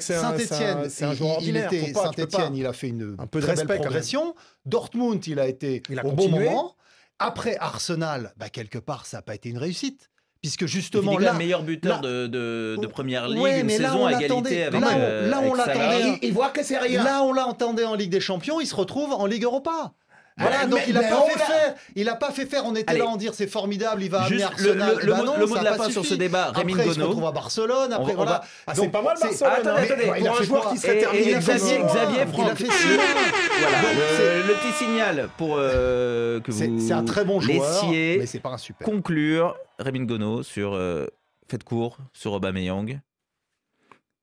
c'est 0.90 1.06
un- 1.06 1.14
joueur 1.14 1.38
il, 1.42 1.56
ordinaire. 1.58 1.72
Saint-Etienne, 1.96 2.56
il 2.56 2.66
a 2.66 2.74
fait 2.74 2.90
une 2.90 3.16
Un 3.20 3.28
peu 3.28 3.40
de 3.40 3.44
très 3.46 3.52
respect, 3.54 3.68
belle 3.68 3.80
progression. 3.82 4.36
Dortmund, 4.66 5.26
il 5.28 5.40
a 5.40 5.48
été 5.48 5.82
Il 5.90 6.00
a 6.00 6.06
au 6.06 6.12
bon 6.12 6.30
moment. 6.30 6.76
Après 7.20 7.56
Arsenal, 7.58 8.34
bah, 8.38 8.50
quelque 8.50 8.80
part, 8.80 9.06
ça 9.06 9.18
n'a 9.18 9.22
pas 9.22 9.36
été 9.36 9.50
une 9.50 9.60
réussite. 9.60 10.10
Puisque 10.44 10.66
justement, 10.66 11.18
là, 11.18 11.30
même 11.32 11.38
meilleur 11.38 11.64
buteur 11.64 12.02
là- 12.02 12.08
de, 12.08 12.28
de, 12.28 12.78
de 12.82 12.88
première 12.88 13.30
ligue, 13.30 13.42
Ouais, 13.42 13.62
une 13.62 13.66
mais 13.66 13.78
là, 13.80 13.88
saison 13.92 14.02
on 14.04 14.06
à 14.08 14.12
égalité 14.22 14.64
avec, 14.66 14.82
Là, 14.82 14.88
on- 14.92 15.00
euh, 15.00 15.30
là, 15.30 15.42
on 15.42 15.54
l'attendait. 15.54 16.18
Il, 16.22 16.28
il 16.28 16.34
voit 16.34 16.50
que 16.50 16.64
c'est 16.64 16.78
rien. 16.78 17.02
Là, 17.02 17.24
on 17.24 17.32
l'attendait 17.32 17.86
en 17.86 17.96
Ligue 17.96 18.10
des 18.12 18.20
Champions, 18.20 18.60
il 18.60 18.68
se 18.68 18.76
retrouve 18.76 19.14
en 19.14 19.26
Ligue 19.26 19.46
Europa. 19.46 19.94
Voilà, 20.38 20.58
Ah, 20.62 20.66
donc 20.66 20.80
mais- 20.80 20.86
il 20.88 20.94
n'a 20.96 21.02
mais 21.02 21.10
pas 21.10 21.22
fait 21.30 21.40
faire. 21.40 21.76
Il 21.96 22.06
n'a 22.06 22.16
pas 22.16 22.32
fait 22.32 22.46
faire. 22.48 22.66
On 22.66 22.74
était 22.76 22.90
Allez. 22.90 23.00
là 23.00 23.06
en 23.06 23.18
dire 23.18 23.34
c'est 23.36 23.46
formidable, 23.48 24.02
il 24.02 24.10
va 24.10 24.28
Juste 24.28 24.44
amener 24.44 24.64
le- 24.64 24.82
Arsenal. 24.82 24.96
le- 24.96 25.06
le 25.06 25.12
Bah 25.12 25.18
mot- 25.18 25.24
non, 25.26 25.38
le 25.38 25.46
mot 25.46 25.54
de 25.54 25.60
a 25.60 25.64
la 25.64 25.74
fin 25.76 25.90
sur 25.92 26.04
ce 26.06 26.16
débat, 26.16 26.52
Rémi 26.52 26.74
Après, 26.74 26.88
il 26.88 26.94
se 26.96 27.00
à 27.02 27.32
Barcelone. 27.32 27.90
On 27.92 27.96
Après, 27.96 28.12
on 28.14 28.16
voilà. 28.16 28.32
va- 28.32 28.44
Ah, 28.66 28.74
c'est 28.76 28.90
pas 28.90 29.02
mal, 29.04 29.16
Barcelone, 29.22 29.52
Attendez, 29.54 29.70
hein. 29.70 29.76
attendez. 29.84 30.04
Pour 30.06 30.18
Il 30.18 30.28
a 30.28 30.32
un 30.32 30.42
joueur 30.42 30.62
quoi 30.64 30.72
qui 30.72 30.78
serait 30.80 30.96
Et- 30.96 30.98
et 30.98 31.02
terminé 31.02 31.30
il 31.30 31.36
a 31.36 31.42
fait 31.42 31.54
Xavier. 31.56 31.78
Xavier, 31.86 32.16
Il 32.18 32.22
a 32.22 32.28
Franck, 32.28 32.56
fait. 32.58 32.64
Voilà, 32.66 33.82
Donc, 33.82 33.92
le, 33.94 34.18
c'est- 34.18 34.48
le 34.48 34.54
petit 34.56 34.74
signal 34.84 35.30
pour 35.38 35.56
euh, 35.60 36.40
que 36.42 36.52
C'est 36.52 36.68
vous 36.68 36.80
c'est 36.80 36.94
un 36.94 37.04
très 37.06 37.26
bon 37.26 37.40
joueur, 37.40 37.84
laissiez 37.84 38.18
mais 38.18 38.26
c'est 38.26 38.40
pas 38.40 38.50
un 38.50 38.58
super. 38.58 38.84
conclure 38.86 39.56
Rémi 39.80 40.00
Ngono 40.00 40.42
sur 40.44 40.74
euh, 40.74 41.06
Faites 41.48 41.64
court 41.64 41.98
sur 42.14 42.34
Aubameyang. 42.34 43.00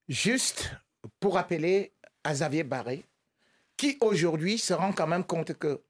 Juste 0.08 0.72
pour 1.20 1.34
rappeler 1.34 1.92
à 2.24 2.32
Xavier 2.32 2.64
Barré, 2.64 3.04
qui 3.76 3.96
aujourd'hui 4.00 4.58
se 4.58 4.72
rend 4.74 4.92
quand 4.92 5.06
même 5.06 5.24
compte 5.24 5.54
que 5.54 5.80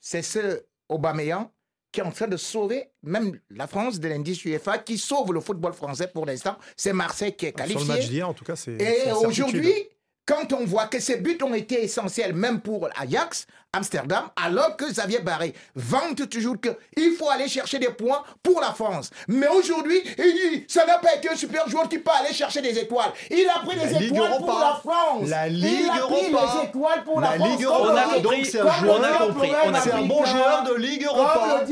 c'est 0.00 0.22
ce 0.22 0.62
Aubameyang 0.88 1.48
qui 1.92 2.00
est 2.00 2.04
en 2.04 2.10
train 2.12 2.28
de 2.28 2.36
sauver 2.36 2.90
même 3.02 3.38
la 3.50 3.66
France 3.66 3.98
de 3.98 4.08
l'indice 4.08 4.44
UEFA, 4.44 4.78
qui 4.78 4.96
sauve 4.96 5.32
le 5.32 5.40
football 5.40 5.72
français 5.72 6.06
pour 6.06 6.24
l'instant. 6.24 6.56
C'est 6.76 6.92
Marseille 6.92 7.34
qui 7.34 7.46
est 7.46 7.66
Sur 7.68 7.80
le 7.80 7.84
match 7.84 7.86
qualifié. 7.86 8.10
d'hier, 8.10 8.28
en 8.28 8.34
tout 8.34 8.44
cas, 8.44 8.56
c'est. 8.56 8.78
c'est 8.78 9.08
Et 9.08 9.12
aujourd'hui. 9.12 9.72
Quand 10.26 10.52
on 10.52 10.64
voit 10.64 10.86
que 10.86 11.00
ces 11.00 11.16
buts 11.16 11.38
ont 11.42 11.54
été 11.54 11.82
essentiels, 11.82 12.34
même 12.34 12.60
pour 12.60 12.88
Ajax, 12.96 13.46
Amsterdam, 13.72 14.24
alors 14.34 14.76
que 14.76 14.84
Xavier 14.84 15.20
Barré 15.20 15.54
vante 15.76 16.28
toujours 16.28 16.56
qu'il 16.60 17.12
faut 17.12 17.30
aller 17.30 17.46
chercher 17.48 17.78
des 17.78 17.88
points 17.90 18.22
pour 18.42 18.60
la 18.60 18.72
France. 18.72 19.10
Mais 19.28 19.46
aujourd'hui, 19.46 20.00
il 20.18 20.32
dit 20.34 20.64
ça 20.66 20.84
n'a 20.86 20.98
pas 20.98 21.14
été 21.14 21.28
un 21.30 21.36
super 21.36 21.68
joueur 21.68 21.88
qui 21.88 21.98
peut 21.98 22.10
aller 22.20 22.34
chercher 22.34 22.60
des 22.62 22.76
étoiles. 22.78 23.12
Il 23.30 23.46
a 23.48 23.60
pris 23.60 23.76
des 23.76 24.06
étoiles 24.06 24.38
pour 24.38 24.58
la 24.58 24.80
France. 24.82 25.28
La 25.28 25.48
Ligue 25.48 25.82
il 25.84 25.88
a 25.90 26.06
pris 26.06 26.32
Europa. 26.32 26.52
les 26.62 26.68
étoiles 26.68 27.04
pour 27.04 27.20
La 27.20 27.30
la, 27.30 27.36
France. 27.36 27.48
Ligue 27.50 27.64
Europa. 27.64 27.92
On 27.92 27.96
a 27.96 28.02
compris, 28.02 28.22
Donc 28.22 28.46
c'est 28.46 28.60
un 28.60 28.72
joueur, 28.72 29.18
compris, 29.18 29.52
on 29.64 29.74
a 29.74 29.80
c'est 29.80 29.92
un 29.92 30.02
bon 30.02 30.24
joueur 30.24 30.62
de 30.64 30.74
Ligue 30.74 31.04
Europa. 31.04 31.64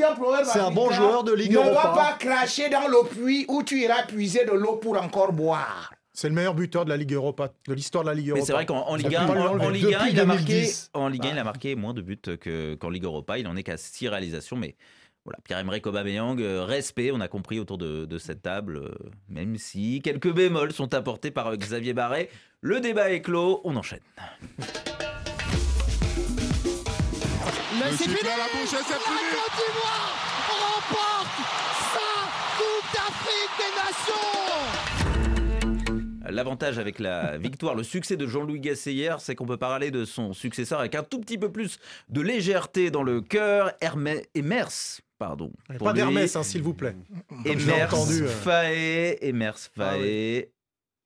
C'est 0.45 0.61
un 0.61 0.71
bon 0.71 0.91
joueur 0.91 1.25
de 1.25 1.33
Ligue 1.33 1.53
Ne 1.53 1.57
Europa. 1.59 1.83
va 1.83 1.89
pas 1.95 2.17
cracher 2.19 2.69
dans 2.69 2.87
le 2.87 3.09
puits 3.09 3.45
où 3.49 3.63
tu 3.65 3.81
iras 3.81 4.05
puiser 4.05 4.45
de 4.45 4.53
l'eau 4.53 4.77
pour 4.77 5.01
encore 5.03 5.33
boire. 5.33 5.93
C'est 6.21 6.29
le 6.29 6.35
meilleur 6.35 6.55
buteur 6.55 6.85
de 6.85 6.91
la 6.91 6.97
Ligue 6.97 7.13
Europa, 7.13 7.51
de 7.69 7.75
l'histoire 7.75 8.03
de 8.03 8.09
la 8.09 8.15
Ligue 8.17 8.25
Mais 8.27 8.31
Europa. 8.41 8.47
c'est 8.47 8.53
vrai 8.53 8.67
qu'en 8.67 8.97
Ligue 8.97 9.07
peut 9.09 9.17
1, 9.19 9.27
pas 9.29 9.35
lui 9.35 9.41
en, 9.41 9.71
Ligue 9.71 9.85
1, 9.85 9.89
Depuis 10.01 10.11
il 10.11 10.19
a 10.19 10.25
marqué, 10.25 10.43
2010. 10.47 10.91
en 10.95 11.07
Ligue 11.07 11.27
1, 11.27 11.31
il 11.31 11.39
a 11.39 11.45
marqué 11.45 11.75
moins 11.77 11.95
de 11.95 12.03
buts 12.03 12.19
que- 12.41 12.75
qu'en 12.75 12.91
Ligue 12.91 13.05
Europa. 13.05 13.39
Il 13.39 13.47
en 13.47 13.55
est 13.55 13.63
qu'à 13.63 13.77
6 13.77 14.09
réalisations, 14.09 14.57
mais 14.57 14.75
voilà, 15.25 15.39
Pierre-Emerick 15.45 15.87
Aubameyang, 15.87 16.41
euh, 16.41 16.65
respect, 16.65 17.13
on 17.13 17.21
a 17.21 17.29
compris 17.29 17.61
autour 17.61 17.79
de, 17.79 18.05
de 18.05 18.19
cette 18.19 18.43
table, 18.43 18.79
euh, 18.79 18.91
même 19.29 19.59
si 19.59 20.01
quelques 20.03 20.33
bémols 20.33 20.73
sont 20.73 20.93
apportés 20.93 21.31
par 21.31 21.47
euh, 21.53 21.57
Xavier 21.57 21.93
Barret. 21.95 22.31
Le 22.63 22.81
débat 22.81 23.13
est 23.13 23.23
clos, 23.23 23.61
on 23.63 23.77
enchaîne. 23.77 24.01
Le 24.59 24.67
sifflet 27.97 28.29
à 28.29 28.39
la 28.39 28.45
bouche, 28.59 28.71
c'est 28.71 28.75
La 28.75 28.97
Côte 28.99 29.55
d'Ivoire 29.55 30.17
remporte 30.51 31.39
sa 31.95 32.11
Coupe 32.59 32.93
d'Afrique 32.93 33.55
des 33.57 33.73
Nations 33.77 34.48
L'avantage 36.39 36.79
avec 36.79 37.01
la 37.01 37.37
victoire, 37.39 37.75
le 37.75 37.83
succès 37.83 38.17
de 38.17 38.25
Jean-Louis 38.25 38.61
Gasset 38.61 38.93
hier, 38.93 39.21
c'est 39.21 39.35
qu'on 39.35 39.45
peut 39.45 39.57
parler 39.57 39.91
de 39.91 40.05
son 40.05 40.33
successeur 40.33 40.79
avec 40.79 40.95
un 40.95 41.03
tout 41.03 41.19
petit 41.19 41.37
peu 41.37 41.51
plus 41.51 41.81
de 42.11 42.21
légèreté 42.21 42.93
dans 42.93 43.03
le 43.03 43.21
cœur. 43.21 43.73
Hermès, 43.81 44.23
Emers, 44.37 45.01
pardon. 45.19 45.51
pour 45.79 45.89
Pas 45.89 45.93
d'Hermès, 45.95 46.37
hein, 46.37 46.45
s'il 46.45 46.63
vous 46.63 46.75
plaît. 46.75 46.95
Emers 47.45 47.93
euh. 47.93 48.29
Faé, 48.29 49.19
Emers 49.21 49.57
Ah 49.81 49.95
Faé. 49.95 50.53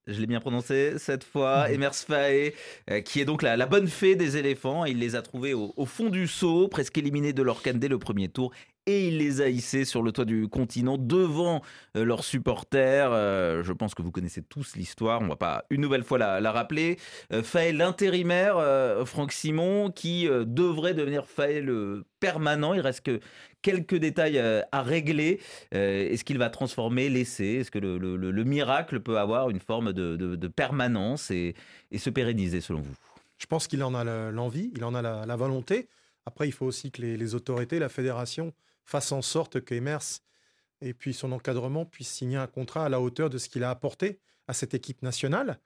Je 0.07 0.21
l'ai 0.21 0.27
bien 0.27 0.41
prononcé 0.41 0.99
cette 0.99 1.25
fois. 1.25 1.71
Emers 1.71 1.95
Faé, 1.95 2.55
euh, 2.91 3.01
qui 3.01 3.21
est 3.23 3.25
donc 3.25 3.41
la, 3.41 3.57
la 3.57 3.65
bonne 3.65 3.89
fée 3.89 4.15
des 4.17 4.37
éléphants. 4.37 4.85
Il 4.85 4.99
les 4.99 5.17
a 5.17 5.23
trouvés 5.23 5.55
au, 5.55 5.73
au 5.79 5.87
fond 5.87 6.11
du 6.11 6.27
seau, 6.27 6.69
presque 6.69 6.99
éliminés 6.99 7.33
de 7.33 7.43
leur 7.43 7.62
canne 7.62 7.79
dès 7.79 7.89
le 7.89 7.99
premier 7.99 8.29
tour. 8.29 8.53
Et 8.87 9.07
il 9.07 9.19
les 9.19 9.41
a 9.41 9.49
hissés 9.49 9.85
sur 9.85 10.03
le 10.03 10.11
toit 10.11 10.25
du 10.25 10.49
continent 10.49 10.99
devant 10.99 11.62
euh, 11.97 12.05
leurs 12.05 12.25
supporters. 12.25 13.12
Euh, 13.12 13.62
je 13.62 13.73
pense 13.73 13.95
que 13.95 14.03
vous 14.03 14.11
connaissez 14.11 14.43
tous 14.43 14.75
l'histoire. 14.75 15.21
On 15.21 15.25
ne 15.25 15.29
va 15.29 15.37
pas 15.37 15.65
une 15.71 15.81
nouvelle 15.81 16.03
fois 16.03 16.19
la, 16.19 16.51
rappeler. 16.53 16.99
Euh, 17.33 17.45
Faé, 17.45 17.73
l'intérimaire, 17.73 18.57
euh, 18.57 19.05
Franck 19.05 19.31
Simon, 19.31 19.93
qui 19.93 20.27
devrait 20.29 20.95
devenir 20.95 21.27
Faé 21.29 21.61
le 21.61 22.05
permanent. 22.19 22.75
Il 22.75 22.81
reste 22.81 23.03
que 23.07 23.21
quelques 23.62 23.95
détails 23.95 24.39
à 24.73 24.83
régler. 24.83 25.41
Est-ce 25.71 26.25
qu'il 26.25 26.39
va 26.39 26.51
transformer 26.51 27.09
l'essai 27.09 27.59
Est-ce 27.61 27.71
que 27.71 27.79
le, 27.79 27.99
le- 27.99 28.17
le- 28.17 28.33
le 28.33 28.45
miracle 28.45 28.99
peut 28.99 29.19
avoir 29.21 29.49
une 29.51 29.61
forme 29.61 29.93
de, 29.93 30.49
permanence 30.49 31.31
et, 31.31 31.55
se 31.97 32.11
pérenniser 32.11 32.61
selon 32.61 32.81
vous? 32.81 32.95
Je 33.39 33.47
pense 33.47 33.69
qu'il 33.69 33.85
en 33.85 33.95
a 33.95 34.03
le- 34.03 34.33
l'envie, 34.33 34.73
il 34.75 34.83
en 34.83 34.95
a 34.97 35.03
la, 35.03 35.37
volonté. 35.37 35.89
Après, 36.27 36.49
il 36.49 36.53
faut 36.53 36.67
aussi 36.67 36.91
que 36.91 37.01
les 37.03 37.35
autorités, 37.37 37.79
la 37.79 37.89
fédération, 37.89 38.53
fassent 38.85 39.12
en 39.12 39.23
sorte 39.23 39.65
qu'Emers 39.65 40.21
et 40.81 40.95
puis 40.95 41.15
son 41.15 41.33
encadrement 41.33 41.85
puissent 41.87 42.11
signer 42.11 42.37
un 42.37 42.47
contrat 42.47 42.85
à 42.87 42.89
la 42.89 43.01
hauteur 43.01 43.31
de 43.31 43.39
ce 43.39 43.49
qu'il 43.49 43.65
a 43.65 43.71
apporté 43.71 44.21
à 44.49 44.53
cette 44.53 44.75
équipe 44.75 45.03
nationale. 45.03 45.61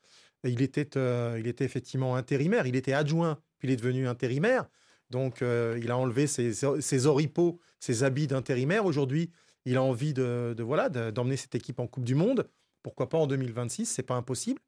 Il, 0.45 0.61
était, 0.63 0.97
euh, 0.97 1.37
il 1.41 1.47
était 1.47 1.65
effectivement 1.65 2.15
intérimaire, 2.17 2.67
il 2.67 2.77
était 2.77 2.93
adjoint, 2.93 3.39
puis 3.59 3.69
il 3.69 3.73
est 3.73 3.77
devenu 3.77 4.07
intérimaire. 4.07 4.67
Donc, 5.11 5.41
euh, 5.41 5.79
il 5.83 5.91
a 5.91 5.97
enlevé 5.97 6.27
ses, 6.27 6.53
ses 6.53 7.07
oripeaux, 7.07 7.59
ses 7.81 8.03
habits 8.03 8.27
d'intérimaire. 8.27 8.85
Aujourd'hui, 8.85 9.31
il 9.65 9.77
a 9.77 9.83
envie 9.83 10.13
de, 10.13 10.55
voilà 10.61 10.89
de- 10.89 11.11
d'emmener 11.11 11.37
cette 11.37 11.55
équipe 11.55 11.81
en 11.81 11.87
Coupe 11.87 12.05
du 12.05 12.15
Monde. 12.15 12.49
Pourquoi 12.83 13.09
pas 13.09 13.19
en 13.19 13.27
2026 13.27 13.87
C'est 13.87 14.03
pas 14.03 14.15
impossible. 14.15 14.61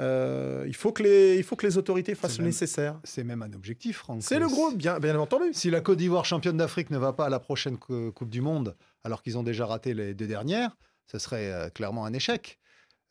Euh, 0.00 0.64
il, 0.66 0.74
faut 0.74 0.90
que 0.92 1.02
les, 1.04 1.36
il 1.36 1.44
faut 1.44 1.54
que 1.54 1.66
les 1.66 1.78
autorités 1.78 2.14
fassent 2.14 2.38
le 2.38 2.44
nécessaire. 2.44 2.98
C'est 3.04 3.22
même 3.22 3.42
un 3.42 3.52
objectif, 3.52 3.98
Franck. 3.98 4.22
C'est 4.22 4.38
le 4.40 4.48
gros, 4.48 4.72
bien, 4.72 4.98
bien 4.98 5.16
entendu. 5.18 5.52
Si 5.52 5.70
la 5.70 5.80
Côte 5.80 5.98
d'Ivoire, 5.98 6.24
championne 6.24 6.56
d'Afrique, 6.56 6.90
ne 6.90 6.98
va 6.98 7.12
pas 7.12 7.26
à 7.26 7.28
la 7.28 7.38
prochaine 7.38 7.78
cou- 7.78 8.10
Coupe 8.12 8.30
du 8.30 8.40
Monde, 8.40 8.76
alors 9.04 9.22
qu'ils 9.22 9.38
ont 9.38 9.44
déjà 9.44 9.66
raté 9.66 9.94
les 9.94 10.12
deux 10.14 10.26
dernières, 10.26 10.76
ce 11.06 11.18
serait 11.18 11.52
euh, 11.52 11.68
clairement 11.70 12.04
un 12.06 12.12
échec. 12.12 12.58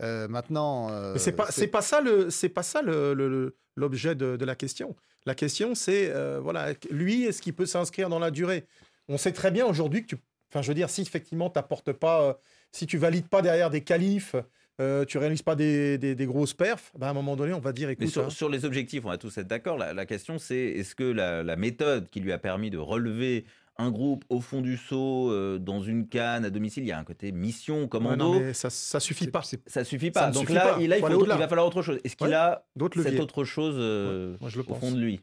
Euh, 0.02 0.28
maintenant, 0.28 0.90
Mais 1.14 1.20
c'est 1.20 1.32
pas, 1.32 1.48
c'est 1.52 1.68
pas 1.68 1.82
ça 1.82 2.02
le, 2.02 2.30
c'est 2.30 2.50
pas 2.50 2.64
ça 2.64 2.82
le- 2.82 3.14
le- 3.14 3.30
le- 3.30 3.56
l'objet 3.76 4.16
de, 4.16 4.36
de 4.36 4.46
la 4.46 4.56
question. 4.56 4.96
La 5.26 5.36
question, 5.36 5.76
c'est 5.76 6.12
voilà, 6.42 6.74
lui, 6.90 7.24
est-ce 7.24 7.42
qu'il 7.42 7.54
peut 7.54 7.66
s'inscrire 7.66 8.10
dans 8.10 8.20
la 8.20 8.30
durée? 8.32 8.66
On 9.08 9.18
sait 9.18 9.32
très 9.32 9.52
bien 9.52 9.66
aujourd'hui 9.66 10.02
que 10.02 10.08
tu, 10.08 10.18
enfin, 10.52 10.62
je 10.62 10.68
veux 10.68 10.74
dire, 10.76 10.90
si 10.90 11.02
effectivement 11.02 11.50
t'apportes 11.50 11.94
pas, 11.94 12.40
si 12.74 12.88
tu 12.88 12.98
valides 12.98 13.28
pas 13.30 13.42
derrière 13.42 13.70
des 13.70 13.82
qualifs, 13.82 14.36
euh, 14.82 15.06
tu 15.06 15.18
réalises 15.18 15.42
pas 15.44 15.56
des, 15.56 15.98
des- 15.98 16.16
des 16.16 16.26
grosses 16.26 16.54
perfs, 16.54 16.92
ben, 16.98 17.08
à 17.08 17.10
un 17.12 17.14
moment 17.14 17.36
donné, 17.36 17.54
on 17.54 17.60
va 17.60 17.72
dire, 17.74 17.88
Mais 17.88 17.94
écoute, 17.94 18.08
sur, 18.10 18.26
hein, 18.26 18.30
sur 18.30 18.50
les 18.50 18.66
objectifs, 18.66 19.06
on 19.06 19.10
va 19.10 19.18
tous 19.18 19.38
être 19.38 19.48
d'accord. 19.48 19.78
La, 19.78 19.94
la 19.94 20.06
question, 20.06 20.38
c'est 20.40 20.56
est-ce 20.58 20.96
que 20.96 21.04
la, 21.04 21.44
la 21.44 21.56
méthode 21.56 22.10
qui 22.10 22.20
lui 22.20 22.32
a 22.32 22.38
permis 22.38 22.70
de 22.70 22.78
relever 22.78 23.46
un 23.78 23.90
groupe 23.90 24.24
au 24.30 24.40
fond 24.40 24.62
du 24.62 24.78
seau, 24.78 25.32
euh, 25.32 25.58
dans 25.58 25.82
une 25.82 26.08
canne, 26.08 26.46
à 26.46 26.50
domicile, 26.52 26.84
il 26.84 26.88
y 26.88 26.92
a 26.92 27.00
un 27.00 27.04
côté 27.04 27.32
mission, 27.32 27.82
ouais, 27.84 27.88
commando, 27.90 28.34
non, 28.36 28.40
mais 28.40 28.54
ça, 28.54 28.70
ça 28.70 29.00
suffit 29.00 29.28
pas. 29.28 29.42
ça 29.66 29.84
suffit 29.84 30.12
ça 30.14 30.22
pas. 30.22 30.28
ne 30.30 30.34
Donc 30.34 30.42
suffit 30.44 30.54
là, 30.54 30.74
pas. 30.74 30.78
il, 30.80 30.90
là, 30.90 30.98
il, 30.98 31.02
Faut 31.02 31.26
va 31.26 31.48
falloir 31.48 31.66
autre 31.68 31.82
chose. 31.82 32.00
Est-ce 32.04 32.16
qu'il 32.16 32.28
Ouais. 32.28 32.34
a 32.36 32.64
cette 33.02 33.20
autre 33.20 33.44
chose 33.44 33.76
euh, 33.78 34.38
Moi, 34.42 34.50
je 34.52 34.58
le 34.58 34.62
au 34.62 34.66
pense. 34.66 34.80
fond 34.80 34.92
de 34.92 35.00
lui? 35.00 35.22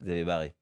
Vous 0.00 0.10
avez 0.10 0.24
barré. 0.24 0.54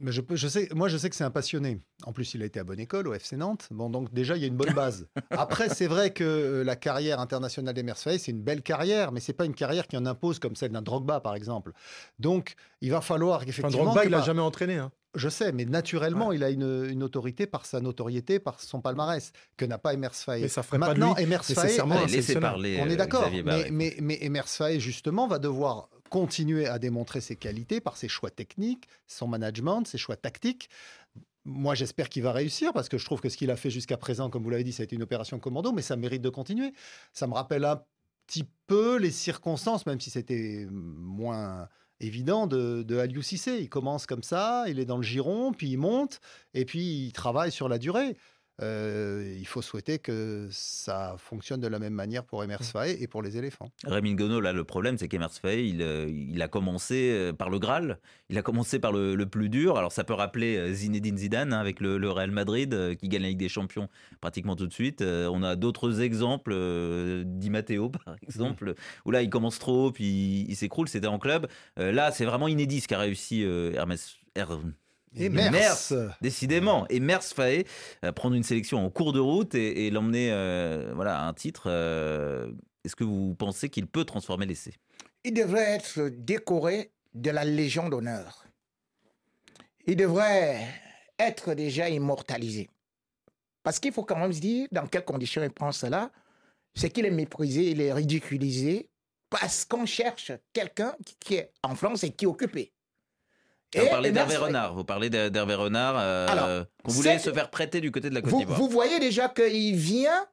Mais 0.00 0.12
je, 0.12 0.20
peux- 0.22 0.34
je 0.36 0.48
sais, 0.48 0.68
moi, 0.74 0.88
je 0.88 0.96
sais 0.96 1.10
que 1.10 1.16
c'est 1.16 1.24
un 1.24 1.30
passionné. 1.30 1.80
En 2.04 2.12
plus, 2.12 2.32
il 2.34 2.42
a 2.42 2.46
été 2.46 2.58
à 2.58 2.64
bonne 2.64 2.80
école 2.80 3.06
au 3.06 3.12
FC 3.14 3.36
Nantes. 3.36 3.68
Bon, 3.70 3.90
donc 3.90 4.12
déjà, 4.12 4.36
il 4.36 4.40
y 4.40 4.44
a 4.44 4.48
une 4.48 4.56
bonne 4.56 4.72
base. 4.74 5.06
Après, 5.30 5.68
c'est 5.68 5.86
vrai 5.86 6.12
que 6.12 6.24
euh, 6.24 6.64
la 6.64 6.74
carrière 6.76 7.20
internationale 7.20 7.74
Faé, 7.96 8.18
c'est 8.18 8.30
une 8.32 8.42
belle 8.42 8.62
carrière, 8.62 9.12
mais 9.12 9.20
c'est 9.20 9.32
pas 9.34 9.44
une 9.44 9.54
carrière 9.54 9.86
qui 9.86 9.96
en 9.96 10.06
impose 10.06 10.38
comme 10.38 10.56
celle 10.56 10.72
d'un 10.72 10.82
Drogba, 10.82 11.20
par 11.20 11.34
exemple. 11.34 11.72
Donc, 12.18 12.54
il 12.80 12.90
va 12.90 13.00
falloir 13.00 13.36
Enfin, 13.38 13.44
qu'effectivement. 13.46 13.84
Drogba, 13.84 14.04
il 14.04 14.14
a 14.14 14.18
par- 14.18 14.26
jamais 14.26 14.40
entraîné. 14.40 14.76
hein. 14.76 14.90
Je 15.16 15.28
sais, 15.28 15.50
mais 15.50 15.64
naturellement, 15.64 16.30
il 16.30 16.44
a 16.44 16.50
une, 16.50 16.86
une 16.88 17.02
autorité 17.02 17.46
par 17.46 17.66
sa 17.66 17.80
notoriété, 17.80 18.38
par 18.38 18.60
son 18.60 18.80
palmarès, 18.80 19.32
que 19.56 19.64
n'a 19.64 19.78
pas 19.78 19.92
Emers 19.92 20.14
Faé. 20.14 20.42
Mais 20.42 20.48
ça 20.48 20.62
ferait 20.62 20.78
pas 20.78 20.94
de 20.94 21.00
Maintenant, 21.00 21.14
lui 21.16 21.24
Emers 21.24 21.44
Faé, 21.44 21.54
nécessairement 21.54 21.94
Allez, 21.96 22.02
un 22.02 22.06
laissez 22.06 22.22
sélectionneur. 22.22 22.50
parler. 22.52 22.78
on 22.80 22.86
euh, 22.86 22.90
est 22.90 22.96
d'accord, 22.96 23.22
Xavier 23.22 23.42
mais, 23.42 23.70
mais, 23.70 23.96
mais 24.00 24.18
Emers 24.20 24.48
Faé, 24.48 24.78
justement, 24.78 25.26
va 25.26 25.40
devoir 25.40 25.88
continuer 26.10 26.66
à 26.66 26.78
démontrer 26.78 27.20
ses 27.20 27.36
qualités 27.36 27.80
par 27.80 27.96
ses 27.96 28.08
choix 28.08 28.30
techniques, 28.30 28.86
son 29.06 29.26
management, 29.26 29.84
ses 29.84 29.98
choix 29.98 30.16
tactiques. 30.16 30.68
Moi, 31.44 31.74
j'espère 31.74 32.08
qu'il 32.08 32.22
va 32.22 32.32
réussir 32.32 32.72
parce 32.72 32.88
que 32.88 32.98
je 32.98 33.04
trouve 33.04 33.20
que 33.20 33.28
ce 33.28 33.36
qu'il 33.36 33.50
a 33.50 33.56
fait 33.56 33.70
jusqu'à 33.70 33.96
présent, 33.96 34.30
comme 34.30 34.44
vous 34.44 34.50
l'avez 34.50 34.64
dit, 34.64 34.72
ça 34.72 34.82
a 34.82 34.84
été 34.84 34.94
une 34.94 35.02
opération 35.02 35.38
commando, 35.38 35.72
mais 35.72 35.82
ça 35.82 35.96
mérite 35.96 36.22
de 36.22 36.28
continuer. 36.28 36.72
Ça 37.12 37.26
me 37.26 37.34
rappelle 37.34 37.64
un 37.64 37.82
petit 38.26 38.48
peu 38.66 38.96
les 38.96 39.10
circonstances, 39.10 39.86
même 39.86 40.00
si 40.00 40.10
c'était 40.10 40.66
moins 40.70 41.68
évident, 42.00 42.46
de, 42.46 42.82
de 42.82 42.98
Aliou. 42.98 43.22
Il 43.22 43.68
commence 43.68 44.06
comme 44.06 44.22
ça, 44.22 44.64
il 44.68 44.78
est 44.78 44.84
dans 44.84 44.96
le 44.96 45.02
giron, 45.02 45.52
puis 45.52 45.70
il 45.70 45.76
monte, 45.76 46.20
et 46.54 46.64
puis 46.64 47.06
il 47.06 47.12
travaille 47.12 47.52
sur 47.52 47.68
la 47.68 47.78
durée. 47.78 48.16
Euh, 48.60 49.36
il 49.38 49.46
faut 49.46 49.62
souhaiter 49.62 49.98
que 49.98 50.48
ça 50.50 51.14
fonctionne 51.18 51.60
de 51.60 51.66
la 51.66 51.78
même 51.78 51.94
manière 51.94 52.24
pour 52.24 52.44
Emers 52.44 52.62
Faé 52.62 53.02
et 53.02 53.06
pour 53.06 53.22
les 53.22 53.36
éléphants. 53.36 53.70
Rémi 53.84 54.14
Ngono, 54.14 54.40
là, 54.40 54.52
le 54.52 54.64
problème, 54.64 54.98
c'est 54.98 55.08
qu'Emers 55.08 55.32
Faé, 55.32 55.66
il, 55.66 55.80
euh, 55.82 56.08
il 56.10 56.40
a 56.42 56.48
commencé 56.48 57.10
euh, 57.12 57.32
par 57.32 57.48
le 57.50 57.58
Graal. 57.58 57.98
Il 58.28 58.36
a 58.38 58.42
commencé 58.42 58.78
par 58.78 58.92
le, 58.92 59.14
le 59.14 59.26
plus 59.26 59.48
dur. 59.48 59.76
Alors, 59.78 59.92
ça 59.92 60.04
peut 60.04 60.12
rappeler 60.14 60.72
Zinedine 60.74 61.16
Zidane 61.16 61.52
hein, 61.52 61.58
avec 61.60 61.80
le, 61.80 61.96
le 61.98 62.10
Real 62.10 62.30
Madrid 62.30 62.96
qui 63.00 63.08
gagne 63.08 63.22
la 63.22 63.28
Ligue 63.28 63.38
des 63.38 63.48
Champions 63.48 63.88
pratiquement 64.20 64.56
tout 64.56 64.66
de 64.66 64.72
suite. 64.72 65.02
On 65.02 65.42
a 65.42 65.56
d'autres 65.56 66.00
exemples, 66.02 66.52
euh, 66.54 67.24
Di 67.26 67.50
Matteo, 67.50 67.88
par 68.04 68.16
exemple, 68.22 68.74
où 69.04 69.10
là, 69.10 69.22
il 69.22 69.30
commence 69.30 69.58
trop 69.58 69.86
haut, 69.86 69.92
puis 69.92 70.04
il, 70.04 70.50
il 70.50 70.56
s'écroule. 70.56 70.88
C'était 70.88 71.06
en 71.06 71.18
club. 71.18 71.46
Euh, 71.78 71.92
là, 71.92 72.10
c'est 72.12 72.24
vraiment 72.24 72.48
inédit 72.48 72.80
ce 72.80 72.88
qu'a 72.88 72.98
réussi 72.98 73.42
euh, 73.44 73.72
Hermès. 73.74 74.16
Her- 74.36 74.60
Emers, 75.16 75.92
Décidément, 76.20 76.86
et 76.88 77.00
Mers 77.00 77.24
Faé 77.24 77.66
euh, 78.04 78.12
prendre 78.12 78.36
une 78.36 78.42
sélection 78.44 78.84
en 78.84 78.90
cours 78.90 79.12
de 79.12 79.18
route 79.20 79.54
et, 79.54 79.86
et 79.86 79.90
l'emmener 79.90 80.30
euh, 80.32 80.92
voilà, 80.94 81.20
à 81.20 81.26
un 81.26 81.34
titre. 81.34 81.64
euh, 81.66 82.50
Est-ce 82.84 82.94
que 82.94 83.04
vous 83.04 83.34
pensez 83.34 83.68
qu'il 83.70 83.86
peut 83.86 84.04
transformer 84.04 84.46
l'essai? 84.46 84.74
Il 85.24 85.34
devrait 85.34 85.72
être 85.72 86.08
décoré 86.08 86.92
de 87.14 87.30
la 87.30 87.44
Légion 87.44 87.88
d'honneur. 87.88 88.44
Il 89.86 89.96
devrait 89.96 90.60
être 91.18 91.54
déjà 91.54 91.88
immortalisé. 91.88 92.70
Parce 93.62 93.78
qu'il 93.78 93.92
faut 93.92 94.04
quand 94.04 94.18
même 94.18 94.32
se 94.32 94.40
dire 94.40 94.68
dans 94.70 94.86
quelles 94.86 95.04
conditions 95.04 95.42
il 95.42 95.50
prend 95.50 95.72
cela. 95.72 96.10
C'est 96.74 96.88
qu'il 96.88 97.04
est 97.04 97.10
méprisé, 97.10 97.72
il 97.72 97.80
est 97.80 97.92
ridiculisé, 97.92 98.88
parce 99.28 99.64
qu'on 99.64 99.86
cherche 99.86 100.30
quelqu'un 100.52 100.94
qui 101.18 101.34
est 101.34 101.50
en 101.64 101.74
France 101.74 102.04
et 102.04 102.10
qui 102.10 102.24
est 102.26 102.28
occupé. 102.28 102.72
Vous 103.74 103.86
parlez 103.88 104.08
Emers 104.08 104.26
d'Hervé 104.26 104.44
Renard. 104.46 104.74
Vous 104.74 104.84
parlez 104.84 105.10
d'Her- 105.10 105.30
d'Hervé 105.30 105.54
Renard 105.54 105.94
euh, 105.98 106.26
Alors, 106.28 106.66
qu'on 106.84 106.90
voulait 106.92 107.18
se 107.18 107.32
faire 107.32 107.50
prêter 107.50 107.80
du 107.80 107.90
côté 107.92 108.10
de 108.10 108.14
la 108.14 108.22
Côte 108.22 108.30
Vous, 108.30 108.38
d'Ivoire. 108.38 108.58
vous 108.58 108.68
voyez 108.68 108.98
déjà 108.98 109.28
qu'il 109.28 109.76
vient 109.76 110.26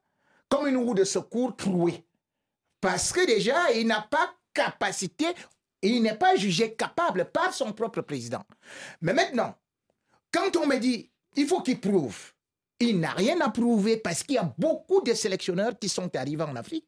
comme 0.50 0.68
une 0.68 0.78
roue 0.78 0.96
de 0.96 1.04
secours 1.04 1.56
trouée. 1.56 2.04
Parce 2.82 3.12
que 3.12 3.26
déjà, 3.26 3.72
il 3.74 3.88
n'a 3.88 4.02
pas 4.10 4.34
capacité, 4.54 5.26
il 5.82 6.02
n'est 6.02 6.16
pas 6.18 6.36
jugé 6.36 6.74
capable 6.74 7.26
par 7.26 7.54
son 7.54 7.74
propre 7.74 8.02
président. 8.02 8.44
Mais 9.02 9.14
maintenant, 9.14 9.56
quand 10.32 10.56
on 10.58 10.66
me 10.66 10.78
dit, 10.78 11.12
il 11.36 11.46
faut 11.48 11.62
qu'il 11.62 11.80
prouve, 11.80 12.18
il 12.80 13.00
n'a 13.00 13.12
rien 13.12 13.40
à 13.42 13.50
prouver 13.50 13.98
parce 13.98 14.24
qu'il 14.24 14.36
y 14.36 14.40
a 14.40 14.54
beaucoup 14.58 15.02
de 15.02 15.14
sélectionneurs 15.14 15.78
qui 15.80 15.90
sont 15.90 16.16
arrivés 16.16 16.44
en 16.44 16.56
Afrique, 16.56 16.88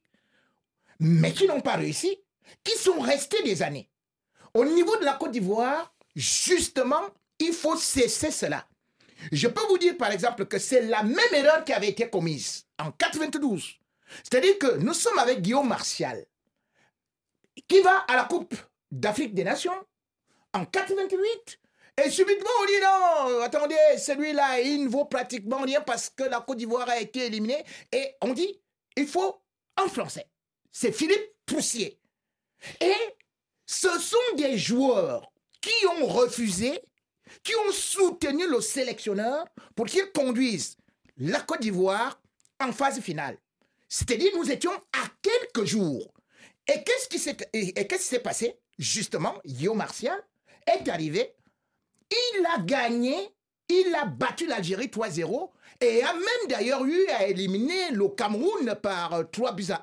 mais 1.00 1.32
qui 1.34 1.48
n'ont 1.48 1.62
pas 1.62 1.76
réussi, 1.76 2.18
qui 2.64 2.78
sont 2.78 3.00
restés 3.00 3.44
des 3.44 3.62
années. 3.62 3.90
Au 4.54 4.66
niveau 4.66 4.98
de 4.98 5.06
la 5.06 5.14
Côte 5.14 5.32
d'Ivoire, 5.32 5.94
justement, 6.20 7.02
il 7.40 7.54
faut 7.54 7.78
cesser 7.78 8.30
cela. 8.30 8.68
Je 9.32 9.48
peux 9.48 9.66
vous 9.68 9.78
dire 9.78 9.98
par 9.98 10.12
exemple 10.12 10.46
que 10.46 10.60
c'est 10.60 10.82
la 10.82 11.04
même 11.04 11.34
erreur 11.34 11.64
qui 11.64 11.74
avait 11.74 11.90
été 11.90 12.10
commise 12.10 12.66
en 12.78 12.92
92. 12.92 13.80
C'est-à-dire 14.24 14.58
que 14.60 14.78
nous 14.78 14.94
sommes 14.94 15.20
avec 15.20 15.42
Guillaume 15.42 15.68
Martial, 15.68 16.26
qui 17.68 17.82
va 17.82 18.00
à 18.00 18.16
la 18.16 18.26
Coupe 18.26 18.56
d'Afrique 18.92 19.34
des 19.34 19.44
Nations 19.44 19.86
en 20.54 20.66
88. 20.66 21.60
Et 22.04 22.10
subitement, 22.10 22.50
on 22.62 22.66
dit 22.66 22.82
non, 22.82 23.42
attendez, 23.42 23.76
celui-là, 23.98 24.62
il 24.62 24.86
ne 24.86 24.90
vaut 24.90 25.06
pratiquement 25.06 25.62
rien 25.62 25.82
parce 25.82 26.10
que 26.10 26.24
la 26.24 26.42
Côte 26.42 26.58
d'Ivoire 26.58 26.90
a 26.90 27.00
été 27.00 27.26
éliminée. 27.26 27.64
Et 27.92 28.16
on 28.22 28.34
dit, 28.34 28.60
il 28.96 29.08
faut 29.08 29.42
en 29.78 29.88
français. 29.88 30.28
C'est 30.72 30.94
Philippe 30.94 31.34
Poussier. 31.46 32.00
Et 32.82 32.96
ce 33.66 34.00
sont 34.00 34.36
des 34.36 34.58
joueurs 34.58 35.30
qui 35.62 35.86
ont 36.00 36.06
refusé, 36.08 36.80
qui 37.44 37.54
ont 37.56 37.72
soutenu 37.72 38.48
le 38.50 38.62
sélectionneur 38.62 39.46
pour 39.76 39.86
qu'il 39.86 40.12
conduise 40.12 40.76
la 41.18 41.42
Côte 41.42 41.62
d'Ivoire 41.62 42.22
en 42.60 42.72
phase 42.72 43.00
finale. 43.02 43.38
C'est-à-dire, 43.88 44.32
nous 44.36 44.50
étions 44.52 44.72
à 44.72 45.06
quelques 45.22 45.66
jours. 45.68 46.14
Et 46.68 46.84
qu'est-ce 46.84 47.08
qui 47.10 47.18
s'est, 47.20 47.38
et 47.54 47.74
qu'est-ce 47.88 48.04
qui 48.04 48.10
s'est 48.10 48.20
passé? 48.20 48.56
Justement, 48.78 49.36
Yo 49.44 49.74
Martial 49.74 50.18
est 50.68 50.88
arrivé, 50.88 51.34
il 52.12 52.46
a 52.46 52.60
gagné, 52.62 53.16
il 53.68 53.94
a 53.96 54.06
battu 54.06 54.46
l'Algérie 54.46 54.88
3-0 54.88 55.50
et 55.82 56.02
a 56.04 56.14
même 56.14 56.48
d'ailleurs 56.48 56.86
eu 56.86 57.08
à 57.08 57.28
éliminer 57.28 57.92
le 57.92 58.08
Cameroun 58.10 58.76
par 58.82 59.30
3 59.32 59.52
buts 59.54 59.66
à 59.72 59.82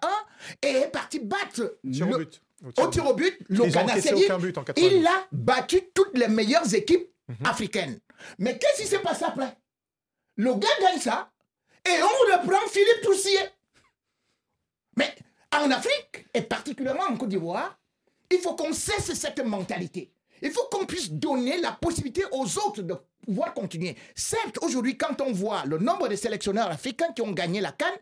1 0.63 0.69
et 0.69 0.73
est 0.83 0.89
parti 0.91 1.19
battre 1.19 1.63
au 1.85 1.89
le- 1.89 2.19
but. 2.19 2.41
Au 2.65 2.87
tir 2.89 3.07
au 3.07 3.15
but, 3.15 3.37
le 3.49 3.57
Ils 3.57 3.61
ont 3.63 3.67
Ghana. 3.69 3.93
encaissé 3.93 4.09
C'est-à-dire, 4.09 4.25
aucun 4.27 4.39
but 4.39 4.59
en 4.59 4.65
88. 4.65 4.97
il 4.99 5.07
a 5.07 5.27
battu 5.33 5.81
toutes 5.95 6.17
les 6.17 6.29
meilleures 6.29 6.75
équipes 6.75 7.09
Mhm. 7.29 7.47
africaines. 7.47 8.01
Mais 8.39 8.57
qu'est-ce 8.59 8.83
qui 8.83 8.89
s'est 8.89 9.01
passé 9.01 9.25
après? 9.25 9.57
Le 10.37 10.55
gars 10.55 10.69
gagne 10.81 11.01
ça 11.01 11.31
et 11.85 12.01
on 12.03 12.33
reprend 12.37 12.67
Philippe 12.69 13.03
Toussier. 13.03 13.41
Mais 14.97 15.15
en 15.53 15.71
Afrique, 15.71 16.27
et 16.35 16.43
particulièrement 16.43 17.05
en 17.11 17.17
Côte 17.17 17.29
d'Ivoire, 17.31 17.79
il 18.31 18.39
faut 18.39 18.55
qu'on 18.55 18.73
cesse 18.73 19.13
cette 19.15 19.45
mentalité. 19.45 20.13
Il 20.43 20.51
faut 20.51 20.65
qu'on 20.71 20.85
puisse 20.87 21.11
donner 21.11 21.59
la 21.61 21.73
possibilité 21.73 22.23
aux 22.33 22.45
autres 22.59 22.83
de 22.83 22.95
pouvoir 23.25 23.55
continuer. 23.55 23.97
Certes, 24.15 24.59
aujourd'hui, 24.63 24.97
quand 24.97 25.21
on 25.21 25.33
voit 25.33 25.65
le 25.65 25.79
nombre 25.79 26.09
de 26.09 26.17
sélectionneurs 26.17 26.71
africains 26.71 27.13
qui 27.15 27.23
ont 27.23 27.33
gagné 27.33 27.61
la 27.61 27.73
Cannes, 27.73 27.99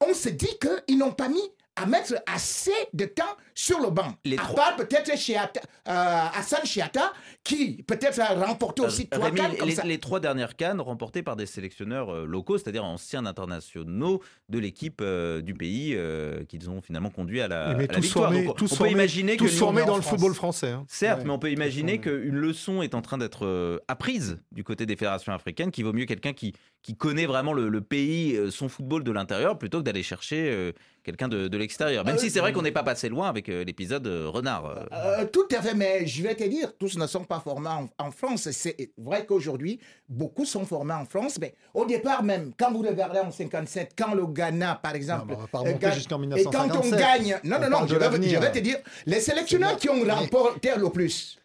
on 0.00 0.12
se 0.14 0.28
dit 0.28 0.58
qu'ils 0.86 0.98
n'ont 0.98 1.12
pas 1.12 1.28
mis 1.28 1.48
à 1.82 1.86
mettre 1.86 2.14
assez 2.26 2.72
de 2.92 3.04
temps 3.04 3.36
sur 3.54 3.80
le 3.80 3.90
banc. 3.90 4.14
Les 4.24 4.36
à 4.36 4.42
trois- 4.42 4.54
part 4.56 4.76
peut-être 4.76 5.10
euh, 5.10 5.92
Hassan 6.34 6.64
Chiata, 6.64 7.12
qui 7.44 7.82
peut-être 7.84 8.20
a 8.20 8.34
remporté 8.46 8.82
aussi 8.82 9.08
trois 9.08 9.26
Rémi, 9.26 9.36
Cannes 9.40 9.56
comme 9.58 9.68
les, 9.68 9.74
ça. 9.74 9.84
les 9.84 9.98
trois 9.98 10.20
dernières 10.20 10.56
cannes 10.56 10.80
remportées 10.80 11.22
par 11.22 11.36
des 11.36 11.46
sélectionneurs 11.46 12.10
euh, 12.14 12.24
locaux, 12.26 12.58
c'est-à-dire 12.58 12.84
anciens 12.84 13.24
internationaux 13.26 14.22
de 14.48 14.58
l'équipe 14.58 15.00
euh, 15.02 15.40
du 15.40 15.54
pays 15.54 15.94
euh, 15.96 16.44
qu'ils 16.44 16.68
ont 16.70 16.80
finalement 16.80 17.10
conduit 17.10 17.40
à 17.40 17.48
la, 17.48 17.74
Mais 17.74 17.84
à 17.84 17.86
la 17.86 17.94
tous 17.94 18.00
victoire. 18.02 18.30
formés, 18.30 18.44
Donc, 18.46 18.56
tous 18.56 18.72
on 18.72 18.76
formés- 18.76 18.90
peut 18.90 18.94
imaginer 18.94 19.36
que 19.36 19.44
tous 19.44 19.58
formés 19.58 19.84
dans 19.84 19.96
le 19.96 20.02
France. 20.02 20.14
football 20.18 20.34
français. 20.34 20.70
hein. 20.70 20.84
Certes, 20.88 21.18
Ouais. 21.20 21.24
mais 21.26 21.30
on 21.32 21.38
peut 21.38 21.50
imaginer 21.50 21.98
qu'une 22.00 22.36
leçon 22.36 22.82
est 22.82 22.94
en 22.94 23.02
train 23.02 23.18
d'être 23.18 23.46
euh, 23.46 23.78
apprise 23.88 24.42
du 24.52 24.64
côté 24.64 24.86
des 24.86 24.96
fédérations 24.96 25.32
africaines, 25.32 25.70
qu'il 25.70 25.84
vaut 25.84 25.92
mieux 25.92 26.06
quelqu'un 26.06 26.32
qui, 26.32 26.54
qui 26.82 26.96
connaît 26.96 27.26
vraiment 27.26 27.52
le, 27.52 27.68
le 27.68 27.80
pays, 27.80 28.36
euh, 28.36 28.50
son 28.50 28.68
football 28.68 29.04
de 29.04 29.12
l'intérieur, 29.12 29.58
plutôt 29.58 29.78
que 29.78 29.84
d'aller 29.84 30.02
chercher 30.02 30.50
euh, 30.50 30.72
quelqu'un 31.02 31.28
de, 31.28 31.48
de 31.48 31.56
l'extérieur. 31.58 32.04
Même 32.04 32.16
Euh, 32.16 32.18
si 32.18 32.30
c'est 32.30 32.40
vrai 32.40 32.52
qu'on 32.52 32.62
n'est 32.62 32.70
pas 32.72 32.82
passé 32.82 33.08
loin 33.08 33.28
avec 33.28 33.48
euh, 33.48 33.64
l'épisode 33.64 34.06
euh, 34.06 34.28
Renard. 34.28 34.66
euh. 34.66 34.84
Euh, 34.92 35.24
tout 35.26 35.46
à 35.56 35.62
fait, 35.62 35.74
mais 35.74 36.06
je 36.06 36.22
vais 36.22 36.34
te 36.34 36.44
dire, 36.44 36.72
tous 36.78 36.96
ne 36.98 37.06
sont 37.06 37.24
pas 37.24 37.40
formés 37.40 37.68
en, 37.68 37.88
en 37.98 38.10
France. 38.10 38.50
C'est 38.50 38.76
vrai 38.98 39.24
qu'aujourd'hui, 39.26 39.80
beaucoup 40.08 40.44
sont 40.44 40.64
formés 40.66 40.94
en 40.94 41.04
France, 41.06 41.38
mais 41.40 41.54
au 41.74 41.84
départ 41.86 42.22
même, 42.22 42.52
quand 42.58 42.72
vous 42.72 42.82
regardez 42.82 43.20
en 43.20 43.30
57, 43.30 43.92
quand 43.96 44.14
le 44.14 44.26
Ghana, 44.26 44.80
par 44.82 44.94
exemple, 44.94 45.20
Non, 45.20 45.26
mais 45.28 45.34
on 45.36 45.40
va 45.40 45.46
pas 45.46 45.58
euh, 45.58 45.62
remonter 45.62 45.78
gagne- 45.86 45.94
jusqu'en 45.94 46.22
et 46.22 46.28
quand 46.44 46.50
on 46.56 46.82
1957. 46.82 46.98
gagne, 46.98 47.40
non, 47.44 47.56
On 47.56 47.60
non, 47.60 47.80
non, 47.80 47.86
je 47.86 47.96
vais, 47.96 48.28
je 48.28 48.36
vais 48.38 48.52
te 48.52 48.58
dire, 48.58 48.78
les 49.06 49.20
sélectionneurs 49.20 49.76
qui 49.76 49.88
ont 49.88 50.02
remporté 50.04 50.70
le 50.76 50.90
plus 50.90 51.36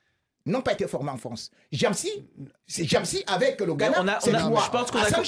n'ont 0.47 0.61
pas 0.61 0.73
été 0.73 0.87
formés 0.87 1.09
en 1.09 1.17
France. 1.17 1.49
Jamsi, 1.71 2.11
c'est 2.67 2.85
Jamsi 2.85 3.23
avec 3.25 3.59
le 3.61 3.73
Ghana, 3.73 3.97
on 3.99 4.07
a- 4.07 4.19
c'est 4.21 4.29
on 4.31 4.35
a- 4.35 4.39
je 4.63 4.69
pense 4.69 4.91
qu'on 4.91 4.99
a 4.99 5.09
com- 5.11 5.23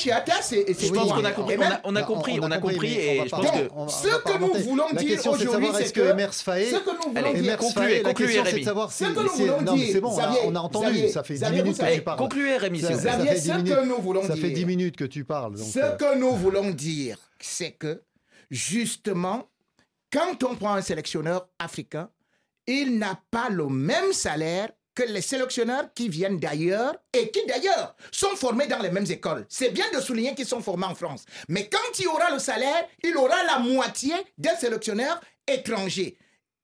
qu'on 0.93 1.25
a 1.25 1.31
compris, 1.31 1.55
on 1.55 1.59
même- 1.59 1.71
a, 1.71 1.81
on 1.85 1.95
a 1.95 2.03
compris, 2.03 2.39
on 2.39 2.51
a 2.51 2.57
compris, 2.59 2.93
et 2.93 3.23
je 3.25 3.29
pense 3.29 3.45
que 3.49 3.57
Ce 3.89 4.07
que 4.23 4.37
nous 4.39 4.53
voulons 4.63 4.89
dire 4.93 5.19
aujourd'hui, 5.27 5.69
c'est 5.75 5.91
que 5.91 5.99
que- 6.01 6.05
Emers 6.11 6.33
Faé 6.35 6.65
ce 6.69 6.75
que 6.75 6.89
nous 6.91 7.13
voulons 7.13 7.33
dire, 7.33 7.57
concluez, 7.57 8.01
concluez, 8.03 8.41
Rémi. 8.41 8.63
Ce 8.63 8.71
si 8.91 9.03
que 9.05 9.19
nous 9.19 9.29
voulons 9.29 9.61
dire, 9.73 9.89
c'est 9.91 10.01
bon, 10.01 10.15
on 10.45 10.55
a- 10.55 10.59
entendu, 10.59 11.09
ça 11.09 11.23
fait 11.23 11.33
10 11.33 11.39
Xavier, 11.39 11.59
vous 11.59 11.63
minutes 11.65 11.81
que 11.81 11.95
tu 11.95 12.01
parles. 12.01 12.17
concluez, 12.19 12.57
Rémi, 12.57 12.79
ce 12.79 12.87
10 12.87 13.51
minutes. 13.53 13.73
que 13.75 13.85
nous 13.85 14.01
voulons 14.01 14.21
Ça 14.23 14.35
fait 14.35 14.41
dire. 14.49 14.53
10 14.53 14.65
minutes 14.65 14.97
que 14.97 15.05
tu 15.05 15.23
parles. 15.25 15.57
Ce 15.57 15.95
que 15.97 16.15
nous 16.17 16.33
voulons 16.35 16.69
dire, 16.69 17.17
c'est 17.39 17.71
que 17.71 18.01
justement, 18.51 19.47
quand 20.11 20.43
on 20.43 20.55
prend 20.55 20.75
un 20.75 20.81
sélectionneur 20.81 21.47
africain, 21.59 22.09
il 22.67 22.97
n'a 22.97 23.19
pas 23.31 23.49
le 23.49 23.67
même 23.67 24.11
salaire 24.13 24.69
que 24.97 25.03
les 25.03 25.21
sélectionneurs 25.21 25.93
qui 25.93 26.09
viennent 26.09 26.39
d'ailleurs 26.39 26.95
et 27.13 27.29
qui 27.29 27.45
d'ailleurs 27.45 27.95
sont 28.11 28.35
formés 28.35 28.65
dans 28.65 28.79
les 28.79 28.89
mêmes 28.89 29.05
écoles. 29.07 29.45
C'est 29.47 29.69
bien 29.69 29.85
de 29.93 30.01
souligner 30.01 30.33
qu'ils 30.33 30.47
sont 30.47 30.59
formés 30.59 30.87
en 30.87 30.95
France. 30.95 31.23
Mais 31.49 31.69
quand 31.69 31.99
il 31.99 32.07
aura 32.07 32.31
le 32.31 32.39
salaire, 32.39 32.83
il 33.03 33.15
aura 33.15 33.43
la 33.43 33.59
moitié 33.59 34.15
d'un 34.39 34.55
sélectionneur 34.55 35.21
étranger. 35.47 36.17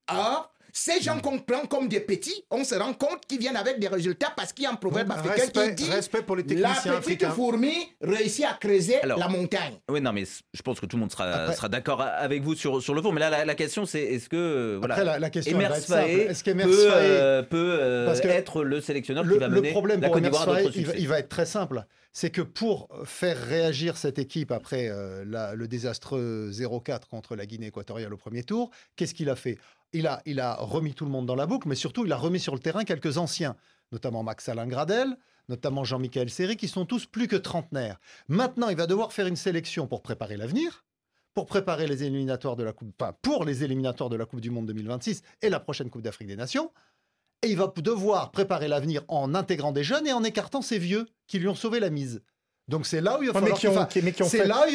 Or, 0.09 0.51
ces 0.75 0.99
gens 1.01 1.19
qu'on 1.19 1.37
prend 1.37 1.67
comme 1.67 1.87
des 1.87 1.99
petits, 1.99 2.43
on 2.49 2.63
se 2.63 2.73
rend 2.73 2.93
compte 2.93 3.25
qu'ils 3.27 3.37
viennent 3.39 3.55
avec 3.55 3.79
des 3.79 3.87
résultats 3.87 4.33
parce 4.35 4.51
qu'il 4.51 4.63
y 4.63 4.67
a 4.67 4.71
un 4.71 4.75
proverbe 4.75 5.11
africain 5.11 5.35
Respect, 5.43 5.75
qui 5.75 5.83
dit 5.83 5.89
respect 5.91 6.21
pour 6.23 6.35
les 6.35 6.43
la 6.55 6.69
petite 6.71 6.91
africains. 6.91 7.29
fourmi 7.29 7.73
réussit 8.01 8.43
à 8.45 8.57
creuser 8.59 8.99
Alors, 9.03 9.19
la 9.19 9.27
montagne. 9.27 9.75
Oui, 9.87 10.01
non, 10.01 10.11
mais 10.11 10.23
je 10.25 10.61
pense 10.63 10.79
que 10.79 10.87
tout 10.87 10.97
le 10.97 11.01
monde 11.01 11.11
sera, 11.11 11.53
sera 11.53 11.69
d'accord 11.69 12.01
avec 12.01 12.41
vous 12.41 12.55
sur, 12.55 12.81
sur 12.81 12.95
le 12.95 13.03
fond. 13.03 13.11
Mais 13.11 13.19
là, 13.19 13.29
la, 13.29 13.45
la 13.45 13.55
question, 13.55 13.85
c'est 13.85 14.01
est-ce 14.01 14.27
que 14.29 14.35
euh, 14.35 14.77
voilà, 14.79 14.95
Après, 14.95 15.05
la, 15.05 15.19
la 15.19 15.29
question 15.29 15.55
Emers 15.55 15.69
va 15.69 15.77
être 15.77 15.83
simple. 15.85 16.01
Faé 16.01 16.21
Est-ce 16.23 16.43
qu'Emers 16.43 16.65
peut, 16.65 16.87
euh, 16.91 17.43
peut, 17.43 17.77
euh, 17.79 18.15
être 18.23 18.63
le 18.63 18.81
sélectionneur 18.81 19.23
le, 19.23 19.33
qui 19.33 19.39
va 19.39 19.47
le 19.47 19.55
mener 19.61 19.71
problème 19.71 20.01
la 20.01 20.07
pour 20.07 20.15
Côte 20.15 20.25
Emers 20.25 20.39
d'Ivoire 20.39 20.59
il, 20.75 21.01
il 21.01 21.07
va 21.07 21.19
être 21.19 21.29
très 21.29 21.45
simple. 21.45 21.85
C'est 22.13 22.29
que 22.29 22.41
pour 22.41 22.89
faire 23.05 23.37
réagir 23.37 23.97
cette 23.97 24.19
équipe 24.19 24.51
après 24.51 24.87
euh, 24.87 25.55
le 25.55 25.67
désastreux 25.67 26.51
0-4 26.51 27.07
contre 27.09 27.35
la 27.35 27.47
Guinée 27.47 27.67
équatoriale 27.67 28.13
au 28.13 28.17
premier 28.17 28.43
tour, 28.43 28.69
qu'est-ce 28.95 29.15
qu'il 29.15 29.31
a 29.31 29.35
fait? 29.35 29.57
Il 29.93 30.07
a, 30.07 30.55
remis 30.59 30.93
tout 30.93 31.05
le 31.05 31.11
monde 31.11 31.25
dans 31.25 31.35
la 31.35 31.47
boucle, 31.47 31.67
mais 31.67 31.75
surtout 31.75 32.05
il 32.05 32.11
a 32.11 32.17
remis 32.17 32.39
sur 32.39 32.53
le 32.53 32.59
terrain 32.59 32.83
quelques 32.83 33.17
anciens, 33.17 33.55
notamment 33.91 34.23
Max 34.23 34.47
Alain 34.47 34.67
Gradel, 34.67 35.17
notamment 35.49 35.83
Jean-Michel 35.83 36.29
Seri, 36.29 36.55
qui 36.55 36.67
sont 36.67 36.85
tous 36.85 37.05
plus 37.07 37.27
que 37.27 37.35
trentenaires. 37.35 37.99
Maintenant, 38.27 38.69
il 38.69 38.77
va 38.77 38.87
devoir 38.87 39.11
faire 39.11 39.27
une 39.27 39.35
sélection 39.35 39.87
pour 39.87 40.01
préparer 40.01 40.37
l'avenir, 40.37 40.85
pour 41.33 41.47
préparer 41.47 41.87
les 41.87 42.03
éliminatoires 42.03 42.55
de 42.55 42.63
la 42.63 42.73
Coupe, 42.73 43.03
pour 43.23 43.43
les 43.43 43.63
éliminatoires 43.63 44.09
de 44.09 44.15
la 44.15 44.25
Coupe 44.25 44.41
du 44.41 44.51
Monde 44.51 44.67
2026 44.67 45.23
et 45.41 45.49
la 45.49 45.59
prochaine 45.59 45.89
Coupe 45.89 46.03
d'Afrique 46.03 46.27
des 46.27 46.35
Nations. 46.35 46.71
Et 47.43 47.49
il 47.49 47.57
va 47.57 47.71
devoir 47.75 48.31
préparer 48.31 48.69
l'avenir 48.69 49.03
en 49.09 49.35
intégrant 49.35 49.73
des 49.73 49.83
jeunes 49.83 50.07
et 50.07 50.13
en 50.13 50.23
écartant 50.23 50.61
ces 50.61 50.79
vieux 50.79 51.07
qui 51.27 51.39
lui 51.39 51.49
ont 51.49 51.55
sauvé 51.55 51.81
la 51.81 51.89
mise. 51.89 52.21
Donc 52.69 52.85
c'est 52.85 53.01
là 53.01 53.19
où 53.19 53.23
il 53.23 53.27
va 53.27 53.33
falloir 53.33 53.51
mais 53.53 54.11
qui 54.13 54.23
ont 54.23 54.25
c'est 54.29 54.37
fait, 54.39 54.45
là 54.47 54.63
où 54.65 54.69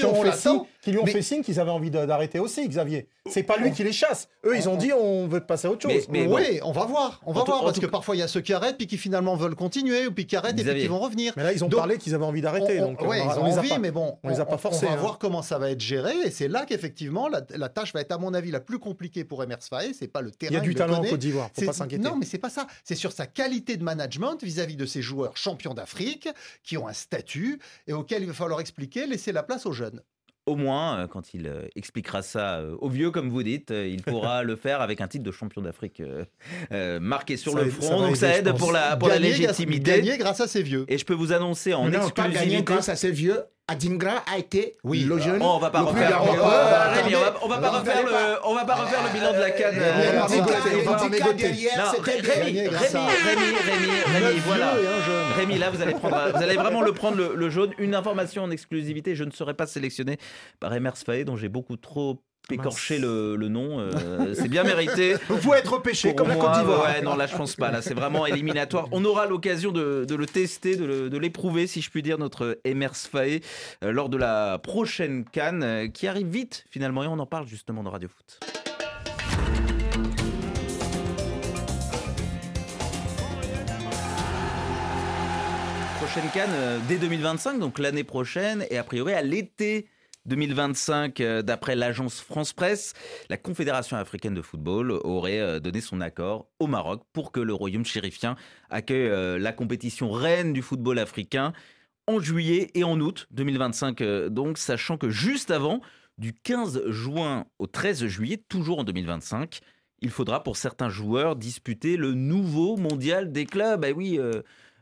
qui 0.82 0.90
lui 0.92 0.98
ont 0.98 1.04
Mais- 1.04 1.10
fait 1.12 1.22
signe 1.22 1.42
qu'ils 1.42 1.58
avaient 1.58 1.70
envie 1.70 1.90
d'arrêter 1.90 2.38
aussi, 2.38 2.68
Xavier. 2.68 3.08
C'est 3.30 3.42
pas 3.42 3.56
lui 3.58 3.72
qui 3.72 3.82
les 3.84 3.92
chasse. 3.92 4.28
Eux, 4.44 4.56
ils 4.56 4.68
ont 4.68 4.76
dit 4.76 4.92
on 4.92 5.26
veut 5.26 5.40
passer 5.40 5.66
à 5.68 5.70
autre 5.70 5.82
chose. 5.88 6.06
mais- 6.08 6.26
oui, 6.26 6.60
on 6.62 6.72
va 6.72 6.84
voir, 6.84 7.20
on 7.26 7.32
va 7.32 7.40
En 7.42 7.44
voir 7.44 7.64
parce 7.64 7.78
que 7.78 7.86
cas- 7.86 7.90
parfois 7.90 8.16
il 8.16 8.20
y 8.20 8.22
a 8.22 8.28
ceux 8.28 8.40
qui 8.40 8.52
arrêtent 8.52 8.76
puis 8.78 8.86
qui 8.86 8.96
finalement 8.98 9.36
veulent 9.36 9.54
continuer 9.54 10.06
ou 10.06 10.12
puis 10.12 10.26
qui 10.26 10.36
arrêtent 10.36 10.58
et 10.58 10.64
puis 10.64 10.80
qui 10.82 10.86
vont 10.86 10.98
revenir. 10.98 11.32
Mais 11.36 11.42
là, 11.44 11.52
ils 11.52 11.64
ont 11.64 11.68
Donc, 11.68 11.78
parlé 11.78 11.98
qu'ils 11.98 12.14
avaient 12.14 12.24
envie 12.24 12.40
d'arrêter. 12.40 12.80
On- 12.80 12.88
donc, 12.90 13.02
on- 13.02 13.08
ouais, 13.08 13.20
on- 13.20 13.32
ils 13.32 13.38
on 13.38 13.42
ont 13.42 13.46
les 13.46 13.58
envie, 13.58 13.68
pas- 13.70 13.78
mais 13.78 13.90
bon, 13.90 14.18
on 14.22 14.28
les 14.28 14.40
a 14.40 14.44
pas 14.46 14.58
forcés, 14.58 14.86
On 14.86 14.90
va 14.90 14.94
hein. 14.94 15.00
voir 15.00 15.18
comment 15.18 15.42
ça 15.42 15.58
va 15.58 15.70
être 15.70 15.80
géré, 15.80 16.14
et 16.24 16.30
c'est 16.30 16.48
là 16.48 16.64
qu'effectivement 16.66 17.28
la, 17.28 17.42
la 17.56 17.68
tâche 17.68 17.92
va 17.92 18.00
être 18.00 18.12
à 18.12 18.18
mon 18.18 18.32
avis 18.34 18.50
la 18.50 18.60
plus 18.60 18.78
compliquée 18.78 19.24
pour 19.24 19.42
Emers 19.42 19.58
Faé. 19.62 19.92
C'est 19.98 20.08
pas 20.08 20.20
le 20.22 20.30
terrain. 20.30 20.52
Il 20.52 20.54
y 20.54 20.58
a 20.58 20.60
du 20.60 20.70
le 20.70 20.74
talent 20.74 20.98
en. 21.00 21.04
Côte 21.04 21.18
d'Ivoire, 21.18 21.48
faut 21.54 21.64
pas 21.66 21.72
s'inquiéter. 21.72 22.02
Non, 22.04 22.16
mais 22.16 22.26
c'est 22.26 22.38
pas 22.38 22.50
ça. 22.50 22.66
C'est 22.84 22.94
sur 22.94 23.12
sa 23.12 23.26
qualité 23.26 23.76
de 23.76 23.82
management 23.84 24.36
vis-à-vis 24.42 24.76
de 24.76 24.86
ces 24.86 25.02
joueurs 25.02 25.36
champions 25.36 25.74
d'Afrique 25.74 26.28
qui 26.62 26.76
ont 26.78 26.86
un 26.88 26.92
statut 26.92 27.58
et 27.88 27.92
auxquels 27.92 28.22
il 28.22 28.28
va 28.28 28.34
falloir 28.34 28.60
expliquer, 28.60 29.06
laisser 29.08 29.32
la 29.32 29.42
place 29.42 29.66
aux 29.66 29.72
jeunes. 29.72 30.00
Au 30.46 30.56
moins, 30.56 31.00
euh, 31.00 31.06
quand 31.08 31.34
il 31.34 31.46
euh, 31.46 31.66
expliquera 31.76 32.22
ça 32.22 32.58
euh, 32.60 32.74
aux 32.80 32.88
vieux, 32.88 33.10
comme 33.10 33.28
vous 33.28 33.42
dites, 33.42 33.70
il 33.70 34.00
pourra 34.02 34.42
le 34.44 34.56
faire 34.56 34.80
avec 34.80 35.00
un 35.02 35.08
titre 35.08 35.24
de 35.24 35.30
champion 35.30 35.60
d'Afrique 35.60 36.00
euh, 36.72 37.00
marqué 37.00 37.36
sur 37.36 37.52
Ça 37.52 37.62
le 37.64 37.70
front. 37.70 38.00
donc 38.00 38.16
ça 38.16 38.34
aide 38.38 38.56
pour 38.56 38.72
la, 38.72 38.96
pour 38.96 39.08
la 39.08 39.16
Gagner 39.16 39.28
grâce- 39.30 39.40
légitimité. 39.58 39.90
Gagner 39.90 40.16
grâce 40.16 40.40
à 40.40 40.46
ces 40.48 40.62
vieux. 40.62 40.86
Et 40.88 40.96
je 40.96 41.04
peux 41.04 41.12
vous 41.14 41.32
annoncer 41.32 41.74
en 41.74 41.88
non, 41.90 42.08
pas 42.10 42.22
gagner 42.22 42.34
exclusivité. 42.36 42.62
grâce 42.62 42.88
à 42.88 42.96
ces 42.96 43.10
vieux, 43.10 43.42
Adingra 43.68 44.22
a 44.32 44.38
été 44.38 44.76
Oui, 44.82 45.00
le 45.00 45.18
jeune. 45.18 45.40
Oh, 45.42 45.52
on 45.56 45.58
va 45.58 45.68
pas 45.70 45.80
le 45.80 45.84
refaire, 45.86 46.08
gardé. 46.10 46.30
on 46.32 46.36
va- 46.36 46.88
Euh, 46.88 47.02
Rémi, 47.02 47.14
on 47.16 47.20
va- 47.20 47.34
on 47.42 47.48
va 47.48 47.58
pas 47.58 47.70
refaire 47.70 48.02
le, 48.02 48.10
on 48.44 48.54
va 48.54 48.64
pas 48.64 48.74
refaire 48.76 49.00
le 49.04 49.12
bilan 49.18 49.32
de 49.34 49.38
la 49.38 49.50
canne. 49.50 49.74
euh, 49.78 50.22
Rémi, 52.02 52.60
Rémi, 52.60 52.68
Rémi, 52.68 53.90
Rémi, 54.26 54.40
voilà. 54.46 54.74
Rémi, 55.36 55.58
là, 55.58 55.70
vous 55.70 55.82
allez 55.82 55.94
prendre, 55.94 56.16
vous 56.34 56.42
allez 56.42 56.54
vraiment 56.56 56.82
le 56.82 56.92
prendre 56.92 57.16
le, 57.16 57.34
le 57.34 57.50
jaune. 57.50 57.72
Une 57.78 57.94
information 57.94 58.42
en 58.44 58.50
exclusivité, 58.50 59.14
je 59.14 59.24
ne 59.24 59.30
serai 59.30 59.54
pas 59.54 59.66
sélectionné 59.66 60.18
par 60.60 60.74
Emers 60.74 60.96
Faé, 60.96 61.24
dont 61.24 61.36
j'ai 61.36 61.48
beaucoup 61.48 61.76
trop 61.76 62.18
écorché 62.54 62.94
Mince. 62.94 63.02
le, 63.04 63.36
le 63.36 63.48
nom. 63.48 63.80
euh, 63.80 64.34
c'est 64.34 64.48
bien 64.48 64.64
mérité. 64.64 65.14
Vous 65.28 65.38
pouvez 65.38 65.58
être 65.58 65.72
repêché 65.74 66.08
Pour 66.08 66.16
comme 66.16 66.28
la 66.28 66.34
moi, 66.34 66.44
Côte 66.46 66.58
d'Ivoire. 66.58 66.82
Ouais, 66.84 67.02
non, 67.02 67.14
là, 67.16 67.26
je 67.26 67.36
pense 67.36 67.56
pas. 67.56 67.70
Là, 67.70 67.82
c'est 67.82 67.94
vraiment 67.94 68.26
éliminatoire. 68.26 68.88
On 68.92 69.04
aura 69.04 69.26
l'occasion 69.26 69.72
de, 69.72 70.04
de 70.08 70.14
le 70.14 70.26
tester, 70.26 70.76
de 70.76 71.18
l'éprouver, 71.18 71.66
si 71.66 71.80
je 71.80 71.90
puis 71.90 72.02
dire, 72.02 72.18
notre 72.18 72.58
Emers 72.64 72.96
Faé, 72.96 73.42
euh, 73.84 73.92
lors 73.92 74.08
de 74.08 74.16
la 74.16 74.58
prochaine 74.58 75.24
Cannes, 75.24 75.62
euh, 75.62 75.88
qui 75.88 76.06
arrive 76.06 76.28
vite, 76.28 76.64
finalement, 76.70 77.02
et 77.04 77.06
on 77.06 77.18
en 77.18 77.26
parle 77.26 77.46
justement 77.46 77.82
dans 77.82 77.90
Radio 77.90 78.08
Foot. 78.08 78.40
Prochaine 85.98 86.30
Cannes 86.32 86.80
dès 86.88 86.96
2025, 86.96 87.58
donc 87.58 87.78
l'année 87.78 88.04
prochaine, 88.04 88.64
et 88.70 88.78
a 88.78 88.84
priori 88.84 89.12
à 89.14 89.22
l'été 89.22 89.86
2025, 90.28 91.20
euh, 91.20 91.42
d'après 91.42 91.74
l'agence 91.74 92.20
France 92.20 92.52
Presse, 92.52 92.92
la 93.30 93.38
Confédération 93.38 93.96
africaine 93.96 94.34
de 94.34 94.42
football 94.42 94.92
aurait 94.92 95.40
euh, 95.40 95.58
donné 95.58 95.80
son 95.80 96.00
accord 96.00 96.48
au 96.58 96.66
Maroc 96.66 97.02
pour 97.12 97.32
que 97.32 97.40
le 97.40 97.54
royaume 97.54 97.84
chérifien 97.84 98.36
accueille 98.68 99.08
euh, 99.08 99.38
la 99.38 99.52
compétition 99.52 100.10
reine 100.10 100.52
du 100.52 100.60
football 100.60 100.98
africain 100.98 101.52
en 102.06 102.20
juillet 102.20 102.70
et 102.74 102.84
en 102.84 103.00
août 103.00 103.26
2025. 103.30 104.00
euh, 104.02 104.28
Donc, 104.28 104.58
sachant 104.58 104.98
que 104.98 105.08
juste 105.08 105.50
avant, 105.50 105.80
du 106.18 106.34
15 106.34 106.88
juin 106.88 107.46
au 107.58 107.66
13 107.66 108.06
juillet, 108.06 108.42
toujours 108.48 108.80
en 108.80 108.84
2025, 108.84 109.60
il 110.00 110.10
faudra 110.10 110.42
pour 110.42 110.56
certains 110.56 110.90
joueurs 110.90 111.36
disputer 111.36 111.96
le 111.96 112.12
nouveau 112.12 112.76
mondial 112.76 113.32
des 113.32 113.46
clubs. 113.46 113.84
Eh 113.84 113.92
oui, 113.92 114.20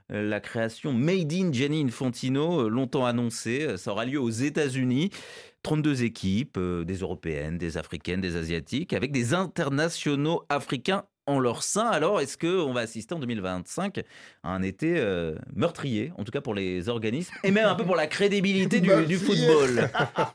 la 0.09 0.41
création 0.41 0.93
Made 0.93 1.33
in 1.33 1.53
Gianni 1.53 1.83
Infantino, 1.83 2.63
euh, 2.63 2.69
longtemps 2.69 3.07
annoncée, 3.07 3.63
euh, 3.63 3.77
ça 3.77 3.93
aura 3.93 4.05
lieu 4.05 4.21
aux 4.21 4.31
États-Unis. 4.31 5.11
32 5.63 6.05
équipes, 6.05 6.59
euh, 6.59 6.85
des 6.85 6.99
européennes, 6.99 7.59
des 7.59 7.77
africaines, 7.77 8.21
des 8.21 8.37
asiatiques, 8.37 8.93
avec 8.93 9.11
des 9.11 9.35
internationaux 9.35 10.45
africains 10.49 11.05
en 11.27 11.39
leur 11.41 11.63
sein. 11.63 11.87
Alors, 11.87 12.21
est-ce 12.21 12.39
qu'on 12.39 12.73
va 12.73 12.81
assister 12.81 13.15
en 13.15 13.19
2025 13.19 13.99
à 14.43 14.51
un 14.51 14.63
été 14.63 14.95
euh, 14.97 15.35
meurtrier, 15.55 16.13
en 16.19 16.25
tout 16.25 16.31
cas 16.33 16.41
pour 16.41 16.55
les 16.55 16.89
organismes, 16.89 17.35
et 17.43 17.51
même 17.51 17.67
un 17.67 17.75
peu 17.75 17.85
pour 17.85 17.97
la 17.97 18.07
crédibilité 18.07 18.81
du, 18.81 19.17
football 19.17 19.89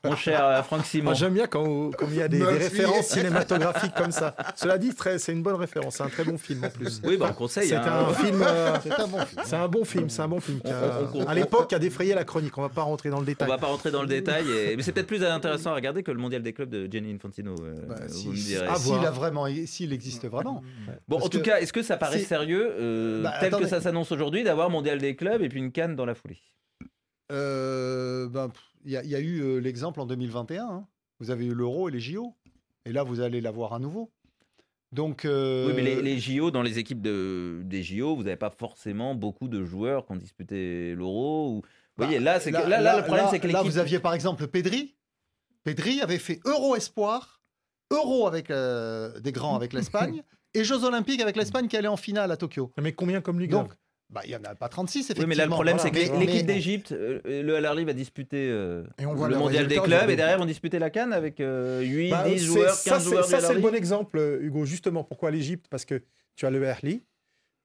Mon 0.04 0.16
cher 0.16 0.46
euh, 0.46 0.64
Franck 0.64 0.86
Simon? 0.86 1.14
J'aime 1.14 1.34
bien 1.34 1.48
quand, 1.48 1.92
quand 1.98 2.08
il 2.10 2.16
y 2.18 2.22
a 2.22 2.28
des, 2.28 2.44
références 2.44 3.08
cinématographiques 3.08 3.94
comme 3.96 4.12
ça. 4.12 4.36
Cela 4.56 4.78
dit, 4.78 4.92
c'est 5.18 5.32
une 5.32 5.44
bonne 5.44 5.56
référence. 5.56 5.96
C'est 5.96 6.04
un 6.04 6.10
très 6.10 6.24
bon 6.24 6.38
film 6.38 6.64
en 6.66 6.70
plus. 6.70 7.02
Oui, 7.04 7.18
bah, 7.18 7.28
on 7.30 7.34
conseille. 7.34 7.70
C'est 7.70 7.76
hein. 7.76 8.08
un 8.10 8.14
film. 8.14 8.42
euh, 8.46 8.78
C'est 8.84 8.94
un 9.00 9.08
bon 9.08 9.18
film. 9.26 9.42
c'est 9.46 9.56
un 9.56 9.68
bon 9.68 9.86
film. 9.86 10.10
C'est 10.10 10.22
un 10.22 10.28
bon 10.28 10.40
film. 10.40 10.60
qui 10.62 10.72
a- 10.72 10.76
On- 11.14 11.20
on- 11.20 11.24
on- 11.24 11.28
à 11.28 11.34
l'époque, 11.34 11.70
qui 11.70 11.76
a 11.76 11.80
défrayé 11.80 12.14
la 12.14 12.24
chronique. 12.24 12.58
On 12.58 12.62
va 12.62 12.70
pas 12.70 12.84
rentrer 12.84 13.10
dans 13.10 13.18
le 13.18 13.24
On 13.24 13.26
détail. 13.26 13.48
va 13.48 13.58
pas 13.58 13.68
rentrer 13.68 13.92
dans 13.92 14.02
le 14.02 14.08
détail, 14.08 14.46
et- 14.50 14.76
mais 14.76 14.84
c'est 14.84 14.92
peut-être 14.92 15.08
plus 15.08 15.24
intéressant 15.24 15.72
à 15.72 15.76
regarder 15.76 16.04
que 16.04 16.12
le 16.12 16.18
mondial 16.20 16.42
des 16.44 16.54
clubs 16.54 16.70
de 16.70 16.92
Gianni 16.92 17.14
Infantino. 17.14 17.56
euh, 17.64 17.76
Bah, 17.88 17.96
vous 18.08 18.14
si- 18.14 18.28
me 18.30 18.36
si- 18.36 18.44
direz. 18.48 18.68
S'il 18.78 18.94
vraiment, 19.08 19.46
s'il 19.66 19.94
existe 19.94 20.28
vraiment. 20.28 20.64
Bon, 21.08 21.18
Parce 21.18 21.26
en 21.26 21.30
tout 21.30 21.42
cas, 21.42 21.60
est-ce 21.60 21.74
que 21.74 21.82
ça 21.84 21.98
paraît 21.98 22.20
si- 22.20 22.26
sérieux, 22.26 22.74
euh, 22.80 23.24
Bah, 23.24 23.34
tel 23.40 23.48
attendez. 23.50 23.64
que 23.64 23.70
ça 23.70 23.82
s'annonce 23.82 24.12
aujourd'hui, 24.12 24.44
d'avoir 24.44 24.70
mondial 24.70 25.00
des 25.00 25.16
clubs 25.16 25.42
et 25.42 25.50
puis 25.50 25.60
une 25.60 25.72
canne 25.72 25.96
dans 25.96 26.06
la 26.06 26.16
foulée? 26.16 26.40
Euh, 27.32 28.28
ben, 28.30 28.50
Il 28.84 28.92
y, 28.92 28.98
a- 28.98 29.04
il 29.04 29.10
y 29.10 29.16
a 29.16 29.20
eu 29.20 29.42
euh, 29.42 29.58
l'exemple 29.60 30.00
en 30.02 30.06
2021. 30.08 30.66
hein. 30.66 30.88
Vous 31.20 31.30
avez 31.30 31.46
eu 31.46 31.54
l'Euro 31.54 31.88
et 31.88 31.92
les 31.92 32.00
JO. 32.00 32.34
Et 32.86 32.92
là, 32.92 33.04
vous 33.04 33.20
allez 33.22 33.42
l'avoir 33.42 33.74
à 33.74 33.80
nouveau. 33.80 34.12
Donc, 34.92 35.24
euh, 35.24 35.68
Oui, 35.68 35.74
mais 35.76 35.84
les, 35.84 36.02
les 36.02 36.20
JO, 36.20 36.50
dans 36.50 36.64
les 36.64 36.80
équipes 36.80 37.02
de, 37.02 37.62
des 37.64 37.84
JO, 37.84 38.16
vous 38.16 38.24
n'avez 38.24 38.36
pas 38.38 38.50
forcément 38.50 39.14
beaucoup 39.14 39.48
de 39.48 39.64
joueurs 39.64 40.06
qui 40.06 40.14
ont 40.14 40.16
disputé 40.16 40.96
l'Euro. 40.96 41.50
Ou... 41.50 41.56
Vous 41.56 41.62
bah, 41.98 42.06
voyez, 42.06 42.20
là, 42.20 42.40
là, 42.40 42.82
là, 42.82 42.98
le 42.98 43.04
problème, 43.04 43.28
c'est 43.30 43.40
que 43.40 43.48
Là, 43.48 43.62
vous 43.62 43.78
aviez 43.78 44.00
par 44.00 44.14
exemple 44.16 44.48
Pedri. 44.48 44.96
Pedri 45.64 46.02
avait 46.02 46.18
fait 46.18 46.40
Euro 46.46 46.76
Espoir, 46.76 47.40
Euro 47.92 48.26
avec 48.26 48.48
des 48.50 49.32
grands 49.32 49.56
avec 49.56 49.74
l'Espagne 49.74 50.24
et 50.54 50.64
Jeux 50.64 50.84
Olympiques 50.84 51.22
avec 51.22 51.36
l'Espagne 51.36 51.68
qui 51.68 51.78
allait 51.78 51.88
en 51.88 51.98
finale 51.98 52.32
à 52.32 52.38
Tokyo. 52.38 52.72
Mais 52.82 52.94
combien 52.94 53.22
comme 53.22 53.40
Ligue 53.40 53.52
Donc, 53.52 53.72
bah, 54.10 54.22
il 54.26 54.30
n'y 54.30 54.36
en 54.36 54.44
a 54.44 54.56
pas 54.56 54.68
36, 54.68 55.00
Oui, 55.00 55.04
effectivement. 55.06 55.28
mais 55.30 55.36
là, 55.36 55.46
le 55.46 55.52
problème, 55.52 55.78
Voilà. 55.78 55.96
c'est 55.96 56.10
que 56.10 56.20
l'équipe 56.20 56.46
d'Égypte, 56.46 56.92
euh, 56.92 57.22
le 57.26 57.56
Al 57.56 57.66
Ahly 57.66 57.86
va 57.86 57.94
disputer 57.94 58.50
euh, 58.52 58.84
Et 59.00 59.06
on 59.06 59.14
voit 59.14 59.28
le 59.30 59.36
le 59.36 59.40
mondial 59.40 59.68
des 59.68 59.78
clubs 59.80 60.10
et 60.10 60.16
derrière, 60.18 60.38
vont 60.38 60.46
disputer 60.46 60.80
la 60.80 60.90
canne 60.90 61.14
avec 61.14 61.40
euh, 61.40 61.80
8, 61.82 62.10
Bah, 62.10 62.24
10 62.28 62.32
c'est- 62.40 62.46
joueurs, 62.46 62.74
ça, 62.74 62.90
15 62.92 63.04
c'est- 63.04 63.10
joueurs. 63.10 63.26
Ça, 63.26 63.38
Al 63.38 63.44
c'est 63.44 63.54
le 63.54 63.62
bon 63.62 63.74
exemple, 63.74 64.40
Hugo. 64.42 64.66
Justement, 64.66 65.04
pourquoi 65.06 65.32
l'Égypte? 65.32 65.68
Parce 65.70 65.86
que 65.86 66.02
tu 66.36 66.46
as 66.46 66.50
le 66.50 66.62
Erli. 66.64 67.04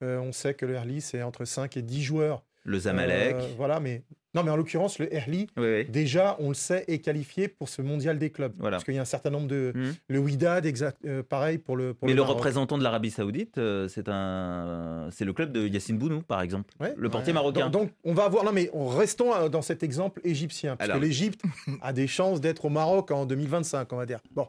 Euh, 0.04 0.18
on 0.18 0.30
sait 0.32 0.54
que 0.54 0.66
le 0.66 0.74
Erli, 0.74 1.00
c'est 1.00 1.22
entre 1.22 1.44
5 1.46 1.76
et 1.76 1.82
10 1.82 2.02
joueurs. 2.04 2.44
Le 2.64 2.78
Zamalek. 2.78 3.34
Euh, 3.36 3.46
voilà, 3.56 3.80
mais. 3.80 4.02
Non, 4.36 4.42
mais 4.44 4.50
en 4.50 4.56
l'occurrence, 4.56 4.98
le 4.98 5.12
Erli, 5.12 5.46
Oui, 5.56 5.64
oui. 5.66 5.84
déjà, 5.86 6.36
on 6.40 6.48
le 6.50 6.54
sait, 6.54 6.84
est 6.88 6.98
qualifié 6.98 7.48
pour 7.48 7.68
ce 7.70 7.80
mondial 7.82 8.18
des 8.18 8.30
clubs. 8.30 8.52
Voilà. 8.58 8.76
Parce 8.76 8.84
qu'il 8.84 8.94
y 8.94 8.98
a 8.98 9.02
un 9.02 9.06
certain 9.06 9.30
nombre 9.30 9.48
de. 9.48 9.72
Mhm. 9.74 9.94
Le 10.08 10.18
Wydad, 10.18 10.66
exact, 10.66 10.98
euh, 11.06 11.22
pareil 11.22 11.56
pour 11.58 11.76
le. 11.76 11.94
Pour 11.94 12.06
Mais 12.06 12.14
le, 12.14 12.20
représentant 12.22 12.76
de 12.76 12.82
l'Arabie 12.82 13.10
Saoudite, 13.10 13.56
euh, 13.58 13.88
c'est 13.88 14.08
un, 14.08 15.08
c'est 15.10 15.24
le 15.24 15.32
club 15.32 15.52
de 15.52 15.66
Yacine 15.66 15.96
Bounou, 15.98 16.20
par 16.22 16.42
exemple, 16.42 16.70
Ouais. 16.80 16.92
le 16.96 17.08
portier 17.08 17.30
Ouais. 17.32 17.34
marocain. 17.34 17.70
Donc, 17.70 17.84
donc, 17.86 17.92
on 18.04 18.12
va 18.14 18.28
voir. 18.28 18.44
Non, 18.44 18.52
mais 18.52 18.68
on- 18.74 18.88
restons 18.88 19.34
euh, 19.34 19.48
dans 19.48 19.62
cet 19.62 19.82
exemple 19.82 20.20
égyptien. 20.22 20.76
Parce 20.76 20.90
Alors. 20.90 21.00
que 21.00 21.06
l'Égypte 21.06 21.40
a 21.80 21.92
des 21.92 22.06
chances 22.06 22.40
d'être 22.40 22.66
au 22.66 22.70
Maroc 22.70 23.10
en 23.10 23.24
2025, 23.26 23.92
on 23.92 23.96
va 23.96 24.04
dire. 24.06 24.20
Bon, 24.32 24.48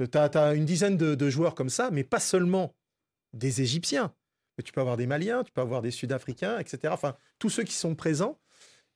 tu 0.00 0.18
as, 0.18 0.54
une 0.54 0.64
dizaine 0.64 0.96
de, 0.96 1.14
de 1.14 1.28
joueurs 1.30 1.54
comme 1.54 1.68
ça, 1.68 1.90
mais 1.92 2.02
pas 2.04 2.20
seulement 2.20 2.74
des 3.34 3.60
Égyptiens. 3.60 4.12
Mais 4.56 4.64
tu 4.64 4.72
peux 4.72 4.80
avoir 4.80 4.96
des 4.96 5.06
Maliens, 5.06 5.44
tu 5.44 5.52
peux 5.52 5.60
avoir 5.60 5.82
des 5.82 5.90
Sud-Africains, 5.90 6.58
etc. 6.58 6.78
Enfin, 6.92 7.14
tous 7.38 7.50
ceux 7.50 7.62
qui 7.62 7.74
sont 7.74 7.94
présents. 7.94 8.38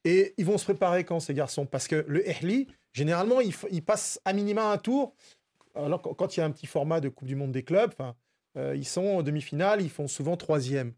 Et 0.04 0.34
ils 0.36 0.44
vont 0.44 0.58
se 0.58 0.64
préparer 0.64 1.04
quand, 1.04 1.20
ces 1.20 1.34
garçons? 1.34 1.66
Parce 1.66 1.86
que 1.88 2.04
le 2.08 2.28
Erli, 2.28 2.66
généralement, 2.92 3.40
il, 3.40 3.54
il 3.70 3.84
passe 3.84 4.20
à 4.24 4.32
minima 4.32 4.70
un 4.72 4.78
tour. 4.78 5.14
Alors, 5.74 6.02
quand- 6.02 6.36
il 6.36 6.40
y 6.40 6.42
a 6.42 6.46
un 6.46 6.50
petit 6.50 6.66
format 6.66 7.00
de 7.00 7.08
Coupe 7.08 7.28
du 7.28 7.36
Monde 7.36 7.52
des 7.52 7.62
clubs, 7.62 7.94
euh, 8.56 8.74
ils 8.76 8.86
sont 8.86 9.04
en 9.04 9.22
demi-finale, 9.22 9.80
ils 9.80 9.90
font 9.90 10.08
souvent 10.08 10.36
troisième. 10.36 10.92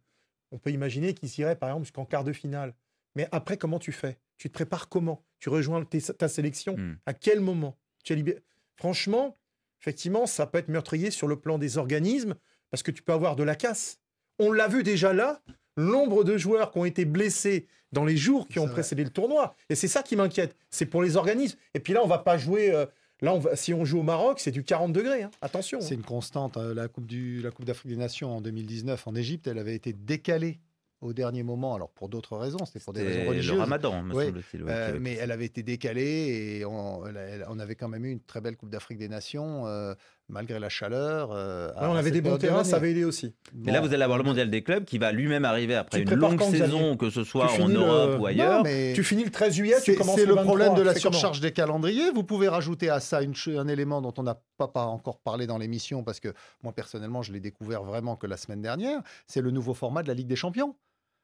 On 0.52 0.58
peut 0.58 0.70
imaginer 0.70 1.14
qu'ils 1.14 1.38
iraient, 1.40 1.56
par 1.56 1.68
exemple, 1.68 1.84
jusqu'en 1.84 2.04
quart 2.04 2.24
de 2.24 2.32
finale. 2.32 2.74
Mais 3.14 3.28
après, 3.30 3.56
comment 3.56 3.78
tu 3.78 3.92
fais? 3.92 4.18
Tu 4.38 4.48
te 4.48 4.54
prépares 4.54 4.88
comment? 4.88 5.24
Tu 5.38 5.48
rejoins 5.48 5.84
ta 5.84 6.28
sélection? 6.28 6.76
Hmm. 6.76 6.96
À 7.06 7.14
quel 7.14 7.40
moment? 7.40 7.76
Tu 8.02 8.12
es 8.12 8.16
libéré 8.16 8.40
Franchement, 8.76 9.36
effectivement, 9.80 10.26
ça 10.26 10.46
peut 10.46 10.58
être 10.58 10.68
meurtrier 10.68 11.10
sur 11.10 11.28
le 11.28 11.38
plan 11.38 11.58
des 11.58 11.78
organismes 11.78 12.34
parce 12.70 12.82
que 12.82 12.90
tu 12.90 13.02
peux 13.02 13.12
avoir 13.12 13.36
de 13.36 13.44
la 13.44 13.54
casse. 13.54 13.98
On 14.40 14.50
l'a 14.50 14.66
vu 14.66 14.82
déjà 14.82 15.12
là, 15.12 15.40
l'ombre 15.76 16.24
de 16.24 16.36
joueurs 16.36 16.70
qui 16.70 16.78
ont 16.78 16.84
été 16.84 17.04
blessés 17.04 17.66
dans 17.92 18.04
les 18.04 18.16
jours 18.16 18.48
qui 18.48 18.58
ont 18.58 18.64
vrai. 18.64 18.72
précédé 18.74 19.04
le 19.04 19.10
tournoi. 19.10 19.54
Et 19.70 19.74
c'est 19.74 19.88
ça 19.88 20.02
qui 20.02 20.16
m'inquiète. 20.16 20.56
C'est 20.70 20.86
pour 20.86 21.02
les 21.02 21.16
organismes. 21.16 21.58
Et 21.74 21.80
puis 21.80 21.92
là, 21.92 22.00
on 22.02 22.08
va 22.08 22.18
pas 22.18 22.36
jouer. 22.38 22.72
euh, 22.72 22.86
là, 23.22 23.32
on 23.34 23.38
va, 23.38 23.54
si 23.56 23.72
on 23.72 23.84
joue 23.84 24.00
au 24.00 24.02
Maroc, 24.02 24.40
c'est 24.40 24.50
du 24.50 24.64
40 24.64 24.92
degrés. 24.92 25.22
hein. 25.22 25.30
Attention. 25.42 25.80
C'est 25.80 25.94
une 25.94 26.02
constante. 26.02 26.56
euh, 26.56 26.74
La 26.74 26.88
Coupe 26.88 27.06
du, 27.06 27.40
la 27.40 27.50
Coupe 27.52 27.64
d'Afrique 27.64 27.90
des 27.92 27.96
Nations 27.96 28.36
en 28.36 28.40
2019 28.40 29.06
en 29.06 29.14
Égypte, 29.14 29.46
elle 29.46 29.58
avait 29.58 29.74
été 29.76 29.92
décalée 29.92 30.58
au 31.00 31.12
dernier 31.12 31.42
moment. 31.42 31.74
Alors 31.74 31.90
pour 31.90 32.08
d'autres 32.08 32.36
raisons, 32.38 32.64
c'était 32.64 32.80
pour 32.80 32.94
des 32.94 33.02
raisons 33.02 33.14
C'était 33.16 33.28
religieuses. 33.28 33.54
le 33.54 33.60
ramadan, 33.60 34.02
me 34.02 34.14
semble-t-il. 34.14 34.62
ouais, 34.64 34.70
Euh, 34.72 34.98
mais 35.00 35.14
elle 35.14 35.30
avait 35.32 35.44
été 35.44 35.62
décalée 35.62 36.56
et 36.60 36.64
on, 36.64 37.06
elle- 37.06 37.16
elle- 37.16 37.46
on 37.50 37.58
avait 37.58 37.74
quand 37.74 37.88
même 37.88 38.04
eu 38.06 38.10
une 38.10 38.20
très 38.20 38.40
belle 38.40 38.56
Coupe 38.56 38.70
d'Afrique 38.70 38.98
des 38.98 39.08
Nations 39.08 39.66
euh, 39.66 39.94
malgré 40.28 40.58
la 40.58 40.68
chaleur. 40.68 41.30
euh, 41.32 41.68
Ouais, 41.74 41.86
on 41.86 41.94
avait 41.96 42.10
des 42.10 42.20
bons 42.20 42.38
terrains, 42.38 42.64
ça 42.64 42.76
avait 42.76 42.90
aidé 42.92 43.04
aussi. 43.04 43.34
Mais 43.54 43.72
là, 43.72 43.80
vous 43.80 43.92
allez 43.92 44.02
avoir 44.02 44.18
le 44.18 44.24
mondial 44.24 44.50
des 44.50 44.62
clubs 44.62 44.84
qui 44.84 44.98
va 44.98 45.12
lui-même 45.12 45.44
arriver 45.44 45.74
après 45.74 46.02
Tu 46.04 46.10
une 46.12 46.18
longue 46.18 46.40
saison, 46.42 46.96
que 46.96 47.10
ce 47.10 47.24
soit 47.24 47.50
en 47.60 47.66
le- 47.68 47.74
Europe 47.74 48.14
ou 48.16 48.22
Non, 48.22 48.24
ailleurs. 48.26 48.62
mais 48.62 48.92
Tu 48.94 49.04
finis 49.04 49.24
le 49.24 49.30
13 49.30 49.54
juillet, 49.54 49.76
tu 49.82 49.92
c'est 49.92 49.96
commences 49.96 50.16
c'est 50.16 50.26
le 50.26 50.34
23, 50.34 50.44
problème 50.44 50.74
de 50.74 50.82
la 50.82 50.94
surcharge 50.94 51.40
des 51.40 51.52
calendriers. 51.52 52.10
Vous 52.10 52.24
pouvez 52.24 52.48
rajouter 52.48 52.88
à 52.90 53.00
ça 53.00 53.22
une 53.22 53.34
un 53.56 53.68
élément 53.68 54.00
dont 54.00 54.14
on 54.16 54.22
n'a 54.22 54.40
pas, 54.56 54.68
pas 54.68 54.84
encore 54.86 55.18
parlé 55.20 55.46
dans 55.46 55.58
l'émission 55.58 56.02
parce 56.04 56.20
que 56.20 56.32
moi 56.62 56.72
personnellement, 56.72 57.22
je 57.22 57.32
l'ai 57.32 57.40
découvert 57.40 57.82
vraiment 57.82 58.16
que 58.16 58.26
la 58.26 58.36
semaine 58.36 58.62
dernière. 58.62 59.00
C'est 59.26 59.40
le 59.42 59.50
nouveau 59.50 59.74
format 59.74 60.02
de 60.02 60.08
la 60.08 60.14
Ligue 60.14 60.28
des 60.28 60.36
Champions. 60.36 60.74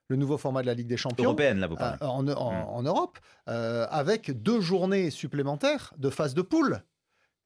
Le 0.09 0.17
nouveau 0.17 0.37
format 0.39 0.63
de 0.63 0.67
la 0.67 0.75
Ligue 0.75 0.89
des 0.89 0.97
Champions. 0.97 1.25
Européenne, 1.25 1.61
là, 1.61 1.69
vous 1.69 1.75
euh, 1.75 1.79
parlez. 1.79 1.99
en, 2.01 2.27
en- 2.29 2.53
Mm. 2.53 2.69
en 2.69 2.83
Europe, 2.83 3.19
euh, 3.49 3.87
avec 3.91 4.43
deux 4.43 4.61
journées 4.61 5.11
supplémentaires 5.11 5.95
de 5.99 6.11
phase 6.11 6.35
de 6.35 6.43
poule 6.43 6.83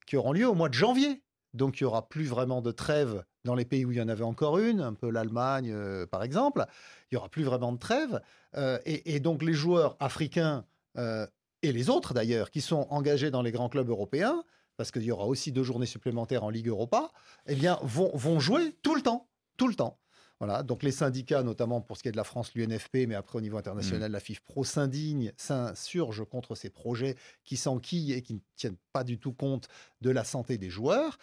qui 0.07 0.17
auront 0.17 0.33
lieu 0.33 0.49
au 0.49 0.55
mois 0.55 0.71
de 0.71 0.75
janvier. 0.75 1.23
Donc 1.55 1.81
il 1.81 1.85
n'y 1.85 1.87
aura 1.87 2.09
plus 2.09 2.27
vraiment 2.27 2.61
de 2.61 2.73
trêve 2.73 3.25
dans 3.45 3.55
les 3.55 3.65
pays 3.65 3.85
où 3.85 3.93
il 3.93 3.99
y 3.99 4.03
en 4.03 4.09
avait 4.09 4.25
encore 4.25 4.59
une, 4.59 4.81
un 4.81 4.93
peu 4.93 5.11
l'Allemagne 5.11 5.71
euh, 5.73 6.07
par 6.07 6.23
exemple. 6.23 6.67
Il 7.11 7.15
n'y 7.15 7.19
aura 7.19 7.29
plus 7.29 7.45
vraiment 7.45 7.73
de 7.73 7.79
trêve. 7.79 8.21
Euh, 8.57 8.79
et, 8.85 9.21
donc 9.21 9.43
les 9.43 9.55
joueurs 9.55 9.97
africains 10.01 10.65
euh, 10.99 11.27
et 11.63 11.73
les 11.73 11.89
autres 11.91 12.13
d'ailleurs 12.13 12.51
qui 12.51 12.61
sont 12.61 12.87
engagés 12.91 13.31
dans 13.31 13.43
les 13.43 13.53
grands 13.53 13.69
clubs 13.69 13.89
européens, 13.89 14.43
parce 14.77 14.91
qu'il 14.91 15.03
y 15.03 15.13
aura 15.13 15.27
aussi 15.27 15.53
deux 15.53 15.63
journées 15.63 15.87
supplémentaires 15.87 16.45
en 16.45 16.51
Ligue 16.51 16.69
Europa, 16.69 17.11
eh 17.47 17.55
bien 17.55 17.79
vont, 17.83 18.11
vont 18.15 18.41
jouer 18.41 18.77
tout 18.83 18.97
le 18.97 19.03
temps, 19.03 19.29
tout 19.57 19.69
le 19.69 19.75
temps. 19.75 19.99
Voilà, 20.45 20.63
donc 20.63 20.83
les 20.83 20.91
syndicats, 20.91 21.43
notamment 21.43 21.81
pour 21.81 21.97
ce 21.97 22.03
qui 22.03 22.11
est 22.11 22.13
de 22.13 22.19
la 22.19 22.25
France, 22.25 22.55
l'UNFP, 22.55 23.07
mais 23.09 23.15
après 23.15 23.39
au 23.39 23.41
niveau 23.41 23.57
international, 23.57 24.13
la 24.13 24.21
FIFPro 24.21 24.63
s'indigne, 24.63 25.33
s'insurge 25.39 26.23
contre 26.27 26.55
ces 26.55 26.69
projets 26.69 27.17
qui 27.45 27.57
s'enquillent 27.57 28.13
et 28.13 28.21
qui 28.21 28.35
ne 28.35 28.41
tiennent 28.55 28.77
pas 28.93 29.05
du 29.05 29.19
tout 29.19 29.33
compte 29.33 29.69
de 30.03 30.11
la 30.11 30.23
santé 30.23 30.59
des 30.59 30.69
joueurs. 30.69 31.17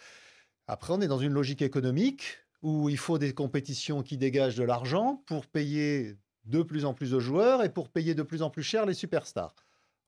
Après, 0.66 0.92
on 0.92 1.00
est 1.00 1.06
dans 1.06 1.20
une 1.20 1.32
logique 1.32 1.62
économique 1.62 2.38
où 2.62 2.88
il 2.88 2.98
faut 2.98 3.18
des 3.18 3.32
compétitions 3.32 4.02
qui 4.02 4.18
dégagent 4.18 4.56
de 4.56 4.64
l'argent 4.64 5.22
pour 5.26 5.46
payer 5.46 6.16
de 6.46 6.64
plus 6.64 6.84
en 6.84 6.92
plus 6.92 7.12
de 7.12 7.20
joueurs 7.20 7.62
et 7.62 7.68
pour 7.68 7.90
payer 7.90 8.16
de 8.16 8.24
plus 8.24 8.42
en 8.42 8.50
plus 8.50 8.64
cher 8.64 8.86
les 8.86 8.94
superstars. 8.94 9.54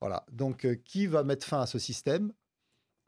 Voilà, 0.00 0.26
donc 0.32 0.64
euh, 0.64 0.74
qui 0.74 1.06
va 1.06 1.22
mettre 1.22 1.46
fin 1.46 1.60
à 1.60 1.66
ce 1.66 1.78
système? 1.78 2.32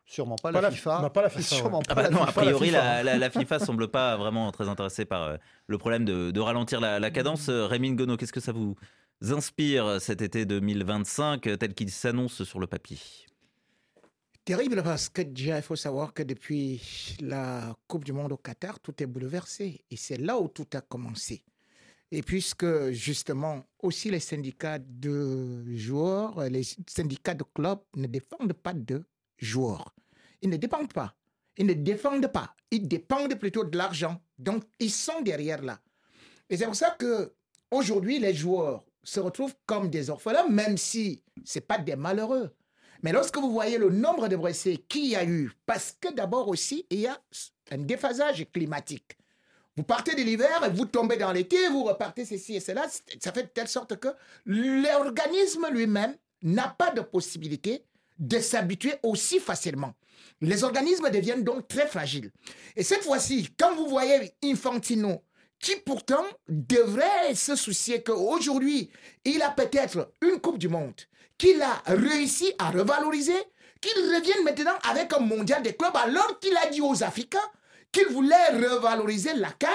Sûrement 0.08 0.36
pas, 0.36 0.52
Pas 0.52 0.60
la 0.60 0.70
FIFA. 0.70 1.02
non, 1.02 1.10
pas 1.10 1.22
la 1.22 1.28
FIFA, 1.30 1.42
Sûrement 1.56 1.78
ouais. 1.78 1.84
Ah 1.88 1.94
bah 1.96 2.02
la 2.02 2.10
non, 2.10 2.22
a 2.22 2.26
FIFA. 2.28 2.40
priori, 2.42 2.66
FIFA, 2.68 2.78
la, 2.78 3.02
la, 3.02 3.18
la 3.18 3.30
FIFA 3.30 3.58
semble 3.58 3.88
pas 3.88 4.16
vraiment 4.16 4.52
très 4.52 4.68
intéressée 4.68 5.04
par 5.04 5.22
euh, 5.24 5.36
le 5.66 5.78
problème 5.78 6.04
de, 6.04 6.30
de 6.30 6.40
ralentir 6.40 6.80
la, 6.80 7.00
la 7.00 7.10
cadence. 7.10 7.48
Euh, 7.48 7.66
Rémi 7.66 7.90
Ngono, 7.90 8.16
qu'est-ce 8.16 8.32
que 8.32 8.38
ça 8.40 8.52
vous 8.52 8.76
inspire 9.22 10.00
cet 10.00 10.22
été 10.22 10.46
2025 10.46 11.46
euh, 11.48 11.56
tel 11.56 11.74
qu'il 11.74 11.90
s'annonce 11.90 12.44
sur 12.44 12.60
le 12.60 12.66
papier? 12.68 12.98
Terrible 14.44 14.80
parce 14.84 15.08
que 15.08 15.22
déjà, 15.22 15.56
il 15.56 15.62
faut 15.62 15.74
savoir 15.74 16.14
que 16.14 16.22
depuis 16.22 16.80
la 17.20 17.74
Coupe 17.88 18.04
du 18.04 18.12
Monde 18.12 18.30
au 18.30 18.36
Qatar, 18.36 18.78
tout 18.78 19.02
est 19.02 19.06
bouleversé. 19.06 19.84
Et 19.90 19.96
c'est 19.96 20.18
là 20.18 20.38
où 20.38 20.46
tout 20.46 20.68
a 20.74 20.80
commencé. 20.80 21.42
Et 22.12 22.22
puisque 22.22 22.90
justement, 22.92 23.64
aussi 23.82 24.08
les 24.08 24.20
syndicats 24.20 24.78
de 24.78 25.64
joueurs, 25.74 26.38
les 26.48 26.62
syndicats 26.86 27.34
de 27.34 27.42
clubs 27.52 27.80
ne 27.96 28.06
défendent 28.06 28.52
pas 28.52 28.72
de 28.72 29.04
joueurs. 29.38 29.94
Ils 30.42 30.50
ne 30.50 30.56
dépendent 30.56 30.92
pas. 30.92 31.14
Ils 31.56 31.66
ne 31.66 31.72
défendent 31.74 32.32
pas. 32.32 32.54
Ils 32.70 32.86
dépendent 32.86 33.34
plutôt 33.36 33.64
de 33.64 33.76
l'argent. 33.76 34.20
Donc, 34.38 34.64
ils 34.78 34.90
sont 34.90 35.20
derrière 35.22 35.62
là. 35.62 35.80
Et 36.50 36.56
c'est 36.56 36.66
pour 36.66 36.76
ça 36.76 36.90
que 36.90 37.32
aujourd'hui, 37.70 38.18
les 38.18 38.34
joueurs 38.34 38.84
se 39.02 39.20
retrouvent 39.20 39.54
comme 39.66 39.88
des 39.88 40.10
orphelins, 40.10 40.48
même 40.48 40.76
si 40.76 41.22
ce 41.44 41.60
pas 41.60 41.78
des 41.78 41.96
malheureux. 41.96 42.54
Mais 43.02 43.12
lorsque 43.12 43.38
vous 43.38 43.52
voyez 43.52 43.78
le 43.78 43.90
nombre 43.90 44.28
de 44.28 44.36
blessés 44.36 44.84
qu'il 44.88 45.06
y 45.06 45.16
a 45.16 45.24
eu, 45.24 45.52
parce 45.64 45.96
que 46.00 46.12
d'abord 46.12 46.48
aussi, 46.48 46.86
il 46.90 47.00
y 47.00 47.06
a 47.06 47.20
un 47.70 47.78
déphasage 47.78 48.46
climatique. 48.52 49.16
Vous 49.76 49.82
partez 49.82 50.14
de 50.14 50.22
l'hiver 50.22 50.64
et 50.64 50.70
vous 50.70 50.86
tombez 50.86 51.16
dans 51.16 51.32
l'été, 51.32 51.68
vous 51.68 51.84
repartez 51.84 52.24
ceci 52.24 52.56
et 52.56 52.60
cela. 52.60 52.86
Ça 53.20 53.32
fait 53.32 53.42
de 53.42 53.48
telle 53.48 53.68
sorte 53.68 53.96
que 53.96 54.08
l'organisme 54.46 55.66
lui-même 55.70 56.16
n'a 56.42 56.68
pas 56.68 56.90
de 56.90 57.02
possibilité 57.02 57.84
de 58.18 58.38
s'habituer 58.38 58.94
aussi 59.02 59.38
facilement. 59.40 59.94
Les 60.40 60.64
organismes 60.64 61.10
deviennent 61.10 61.44
donc 61.44 61.68
très 61.68 61.86
fragiles. 61.86 62.30
Et 62.74 62.82
cette 62.82 63.02
fois-ci, 63.02 63.48
quand 63.58 63.74
vous 63.74 63.88
voyez 63.88 64.32
Infantino, 64.44 65.22
qui 65.58 65.76
pourtant 65.76 66.24
devrait 66.48 67.34
se 67.34 67.56
soucier 67.56 68.02
qu'aujourd'hui, 68.02 68.90
il 69.24 69.40
a 69.42 69.50
peut-être 69.50 70.12
une 70.20 70.40
Coupe 70.40 70.58
du 70.58 70.68
Monde, 70.68 71.00
qu'il 71.38 71.60
a 71.62 71.82
réussi 71.86 72.52
à 72.58 72.70
revaloriser, 72.70 73.36
qu'il 73.80 73.96
revienne 74.14 74.44
maintenant 74.44 74.76
avec 74.88 75.12
un 75.12 75.20
mondial 75.20 75.62
des 75.62 75.74
clubs, 75.74 75.96
alors 75.96 76.38
qu'il 76.40 76.56
a 76.56 76.68
dit 76.68 76.80
aux 76.80 77.02
Africains 77.02 77.38
qu'il 77.92 78.08
voulait 78.08 78.48
revaloriser 78.50 79.34
la 79.34 79.50
canne. 79.52 79.70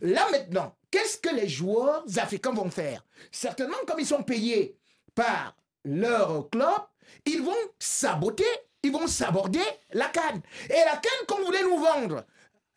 Là 0.00 0.26
maintenant, 0.30 0.76
qu'est-ce 0.90 1.18
que 1.18 1.34
les 1.34 1.48
joueurs 1.48 2.04
africains 2.16 2.52
vont 2.52 2.70
faire? 2.70 3.04
Certainement, 3.30 3.76
comme 3.86 4.00
ils 4.00 4.06
sont 4.06 4.22
payés 4.22 4.76
par 5.14 5.56
leur 5.84 6.48
club, 6.50 6.80
ils 7.26 7.42
vont 7.42 7.52
saboter, 7.78 8.44
ils 8.82 8.92
vont 8.92 9.06
saborder 9.06 9.60
la 9.92 10.06
canne. 10.08 10.40
Et 10.68 10.72
la 10.84 10.92
canne 10.96 11.26
qu'on 11.28 11.44
voulait 11.44 11.62
nous 11.62 11.78
vendre, 11.78 12.24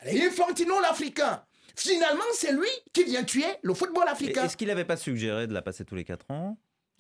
Infantino 0.06 0.80
l'Africain, 0.82 1.42
finalement, 1.76 2.24
c'est 2.34 2.52
lui 2.52 2.68
qui 2.94 3.04
vient 3.04 3.24
tuer 3.24 3.46
le 3.62 3.74
football 3.74 4.08
africain. 4.08 4.44
Est-ce 4.46 4.58
qu'il 4.58 4.68
n'avait 4.68 4.86
pas 4.86 4.98
suggéré 4.98 5.48
de 5.48 5.54
la 5.54 5.62
passer 5.62 5.86
tous 5.86 5.96
les 5.96 6.04
4 6.04 6.30
ans? 6.30 6.58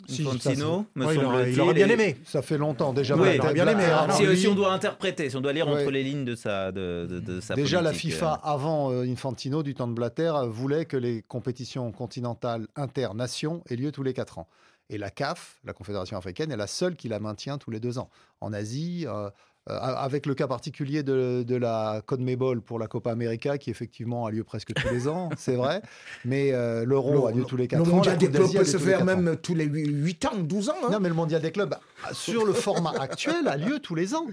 Si, 0.09 0.23
Infantino, 0.27 0.85
me 0.93 1.05
Ouais, 1.05 1.15
il, 1.15 1.23
aurait, 1.23 1.51
il 1.53 1.61
aurait 1.61 1.73
bien 1.73 1.87
et- 1.87 1.93
aimé. 1.93 2.17
Ça 2.25 2.41
fait 2.41 2.57
longtemps 2.57 2.91
déjà. 2.91 3.15
Oui, 3.15 3.29
il 3.35 3.39
aurait 3.39 3.53
bien 3.53 3.65
aimé, 3.65 3.85
hein. 3.85 4.09
Si, 4.11 4.25
lui, 4.25 4.37
si 4.37 4.45
on 4.45 4.53
doit 4.53 4.73
interpréter, 4.73 5.29
si 5.29 5.37
on 5.37 5.41
doit 5.41 5.53
lire 5.53 5.69
entre 5.69 5.89
les 5.89 6.03
lignes 6.03 6.25
de 6.25 6.35
sa, 6.35 6.73
de, 6.73 7.07
de- 7.09 7.19
de 7.21 7.39
sa 7.39 7.55
Déjà, 7.55 7.81
la 7.81 7.93
FIFA, 7.93 8.33
euh, 8.43 8.47
avant 8.47 8.91
euh, 8.91 9.03
Infantino, 9.03 9.63
du 9.63 9.73
temps 9.73 9.87
de 9.87 9.93
Blatter, 9.93 10.33
euh, 10.35 10.47
voulait 10.47 10.83
que 10.83 10.97
les 10.97 11.21
compétitions 11.21 11.93
continentales 11.93 12.67
inter-nations 12.75 13.63
aient 13.69 13.77
lieu 13.77 13.93
tous 13.93 14.03
les 14.03 14.13
4 14.13 14.39
ans. 14.39 14.49
Et 14.89 14.97
la 14.97 15.09
CAF, 15.09 15.57
la 15.63 15.73
Confédération 15.73 16.15
africaine, 16.17 16.51
est 16.51 16.57
la 16.57 16.67
seule 16.67 16.95
qui 16.95 17.07
la 17.07 17.19
maintient 17.19 17.57
tous 17.57 17.71
les 17.71 17.79
deux 17.79 17.97
ans. 17.97 18.09
En 18.41 18.53
Asie, 18.53 19.05
euh, 19.07 19.29
euh, 19.67 19.79
avec 19.79 20.27
le 20.27 20.35
cas 20.35 20.45
particulier 20.47 21.01
de, 21.01 21.41
de 21.41 21.55
la 21.55 22.03
CONMEBOL 22.05 22.61
pour 22.61 22.77
la 22.77 22.87
Copa 22.87 23.11
América, 23.11 23.57
qui 23.57 23.71
effectivement 23.71 24.27
a 24.27 24.31
lieu 24.31 24.43
presque 24.43 24.75
tous 24.75 24.87
les 24.93 25.07
ans, 25.07 25.29
c'est 25.37 25.55
vrai. 25.55 25.81
Mais 26.23 26.51
euh, 26.53 26.85
l'Euro 26.85 27.25
a 27.25 27.31
lieu 27.31 27.45
tous 27.45 27.57
les 27.57 27.67
4 27.67 27.83
Le 27.83 27.91
ans. 27.91 27.95
mondial 27.95 28.13
la 28.13 28.19
des 28.19 28.29
clubs 28.29 28.51
peut 28.53 28.63
se 28.63 28.77
faire 28.77 28.99
quatre 28.99 29.05
même 29.07 29.37
tous 29.37 29.55
les 29.55 29.65
8 29.65 30.25
ans, 30.25 30.37
12 30.37 30.69
ans. 30.69 30.73
hein. 30.83 30.89
Non, 30.91 30.99
mais 30.99 31.09
le 31.09 31.15
mondial 31.15 31.41
des 31.41 31.51
clubs, 31.51 31.73
sur 32.13 32.45
le 32.45 32.53
format 32.53 32.93
actuel, 32.99 33.47
a 33.47 33.57
lieu 33.57 33.79
tous 33.79 33.95
les 33.95 34.13
ans. 34.15 34.25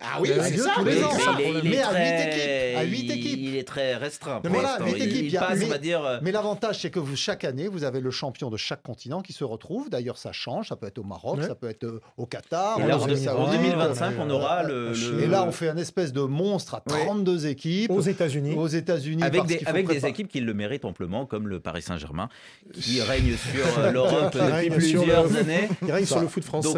Ah 0.00 0.18
oui, 0.20 0.30
Il 0.32 0.40
a 0.40 0.44
c'est 0.44 0.50
lieu 0.56 0.62
ça. 0.62 0.70
tous 0.76 0.84
mais- 0.84 0.94
les 0.94 1.00
mais 1.00 1.04
ans. 1.04 1.10
il 1.38 1.40
est- 1.40 1.50
il 1.50 1.56
est 1.66 1.70
Mais 1.70 1.78
à 1.82 1.86
très- 1.88 2.00
huit 2.04 2.20
équipes, 2.20 2.76
à 2.78 2.82
huit 2.84 3.00
il- 3.04 3.10
équipes. 3.12 3.38
Il 3.42 3.56
est 3.56 3.64
très 3.68 3.94
restreint. 3.96 4.40
pour 4.40 4.50
Mais 4.50 4.58
voilà, 4.58 4.78
l'instant. 4.78 4.86
huit 4.86 4.94
Il- 4.98 5.02
équipes, 5.04 5.16
Il 5.20 5.24
il 5.26 5.32
y 5.32 5.36
a- 5.36 5.40
passe, 5.40 5.58
mais- 5.58 5.64
on 5.64 5.68
va 5.68 5.78
dire. 5.78 6.04
euh, 6.04 6.18
Mais 6.22 6.32
l'avantage, 6.32 6.80
c'est 6.80 6.90
que 6.90 6.98
vous, 7.00 7.16
chaque 7.16 7.44
année, 7.44 7.68
vous 7.68 7.84
avez 7.84 8.00
le 8.00 8.10
champion 8.10 8.50
de 8.50 8.56
chaque 8.56 8.82
continent 8.82 9.20
qui 9.22 9.32
se 9.32 9.44
retrouve. 9.44 9.90
D'ailleurs, 9.90 10.18
ça 10.18 10.32
change. 10.32 10.68
Ça 10.68 10.76
peut 10.76 10.86
être 10.86 10.98
au 10.98 11.02
Maroc, 11.04 11.38
Ouais. 11.38 11.46
ça 11.46 11.54
peut 11.54 11.68
être 11.68 11.84
euh, 11.84 12.00
au 12.16 12.26
Qatar, 12.26 12.78
Et 12.78 12.82
en 12.82 12.86
là, 12.86 12.96
en, 12.96 13.00
Arabie 13.00 13.14
de- 13.14 13.28
en 13.28 13.46
Saoudite. 13.46 13.60
2025, 13.60 14.14
on 14.18 14.30
aura 14.30 14.62
le. 14.62 14.74
euh, 14.90 14.94
le- 15.12 15.22
Et 15.22 15.26
là, 15.26 15.44
on 15.46 15.52
fait 15.52 15.68
un 15.68 15.76
espèce 15.76 16.12
de 16.12 16.20
monstre 16.22 16.74
à 16.74 16.82
Ouais. 16.92 17.04
32 17.04 17.46
équipes 17.46 17.90
Aux 17.90 18.00
États-Unis. 18.00 18.54
aux 18.56 18.66
États-Unis. 18.68 19.22
avec 19.22 19.40
parce 19.42 19.48
des, 19.48 19.62
avec 19.66 20.04
équipes 20.04 20.28
qui 20.28 20.40
le 20.40 20.54
méritent 20.54 20.84
amplement, 20.84 21.26
comme 21.26 21.48
le 21.48 21.60
Paris 21.60 21.82
Saint-Germain, 21.82 22.28
qui 22.74 23.00
règne 23.00 23.34
sur 23.36 23.80
l'Europe 23.92 24.32
Qui 24.32 24.38
depuis 24.38 24.70
plusieurs 24.70 25.28
le- 25.28 25.36
années. 25.38 25.68
Il 25.82 25.90
règne 25.92 26.06
sur 26.06 26.20
le 26.20 26.28
foot 26.28 26.44
français. 26.44 26.68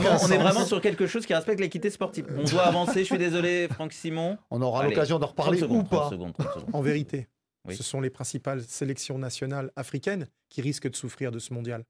On 0.00 0.06
est, 0.06 0.08
vraiment, 0.08 0.16
aucun 0.16 0.24
on 0.24 0.30
est 0.30 0.36
sens. 0.36 0.42
vraiment 0.52 0.64
sur 0.66 0.80
quelque 0.80 1.06
chose 1.06 1.26
qui 1.26 1.34
respecte 1.34 1.60
l'équité 1.60 1.90
sportive. 1.90 2.26
On 2.36 2.44
doit 2.44 2.62
avancer, 2.66 3.00
je 3.00 3.04
suis 3.04 3.18
désolé, 3.18 3.68
Franck 3.68 3.92
Simon. 3.92 4.38
On 4.50 4.60
aura 4.62 4.84
l'occasion 4.84 5.18
d'en 5.18 5.26
30 5.26 5.30
reparler 5.38 5.58
secondes, 5.60 5.78
ou 5.84 5.88
30 5.88 5.90
pas. 5.90 6.10
secondes, 6.10 6.32
30 6.38 6.54
secondes. 6.54 6.70
En 6.74 6.80
vérité, 6.82 7.28
Oui. 7.66 7.76
ce 7.76 7.82
sont 7.82 8.00
les 8.00 8.10
principales 8.10 8.62
sélections 8.62 9.18
nationales 9.18 9.70
africaines 9.76 10.26
qui 10.48 10.60
risquent 10.62 10.90
de 10.90 10.96
souffrir 10.96 11.30
de 11.32 11.38
ce 11.38 11.52
mondial. 11.52 11.84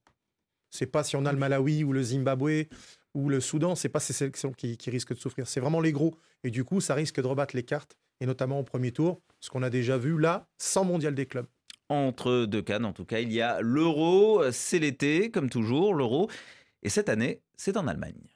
C'est 0.71 0.87
pas 0.87 1.03
si 1.05 1.17
on 1.17 1.25
a 1.27 1.33
le 1.33 1.39
Malawi 1.39 1.83
ou 1.85 1.93
le 1.93 2.03
Zimbabwe 2.03 2.67
ou 3.15 3.29
le 3.29 3.41
Soudan, 3.41 3.75
c'est 3.75 3.89
pas 3.89 3.99
ces 4.01 4.13
sélections 4.13 4.53
qui, 4.53 4.77
qui 4.77 4.89
risquent 4.91 5.15
de 5.15 5.19
souffrir. 5.19 5.47
C'est 5.49 5.59
vraiment 5.61 5.81
les 5.81 5.91
gros. 5.93 6.15
Et 6.45 6.51
du 6.51 6.63
coup, 6.65 6.81
ça 6.81 6.95
risque 6.95 7.21
de 7.21 7.27
rebattre 7.27 7.57
les 7.57 7.65
cartes, 7.65 7.97
et 8.21 8.27
notamment 8.27 8.61
au 8.61 8.63
premier 8.63 8.93
tour, 8.93 9.21
ce 9.41 9.51
qu'on 9.51 9.63
a 9.65 9.71
déjà 9.71 9.99
vu 9.99 10.17
là, 10.19 10.47
sans 10.59 10.85
mondial 10.85 11.15
des 11.15 11.27
clubs. 11.27 11.47
Entre 11.89 12.45
deux 12.47 12.63
cannes, 12.63 12.85
en 12.85 12.93
tout 12.93 13.05
cas, 13.05 13.19
il 13.19 13.33
y 13.33 13.41
a 13.41 13.61
l'euro, 13.61 14.43
c'est 14.53 14.79
l'été, 14.79 15.31
comme 15.33 15.51
toujours, 15.51 15.93
l'euro. 15.93 16.31
Et 16.85 16.89
cette 16.89 17.09
année, 17.09 17.41
c'est 17.61 17.77
en 17.77 17.87
Allemagne. 17.87 18.29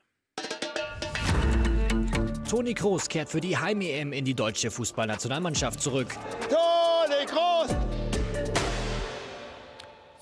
Toni 2.49 2.75
Kroos 2.75 3.09
kehrt 3.09 3.31
für 3.31 3.41
die 3.41 3.57
Heim-EM 3.57 4.13
in 4.13 4.25
die 4.27 4.35
deutsche 4.35 4.71
Fußballnationalmannschaft 4.71 5.81
zurück. 5.81 6.09
Toni 6.51 6.74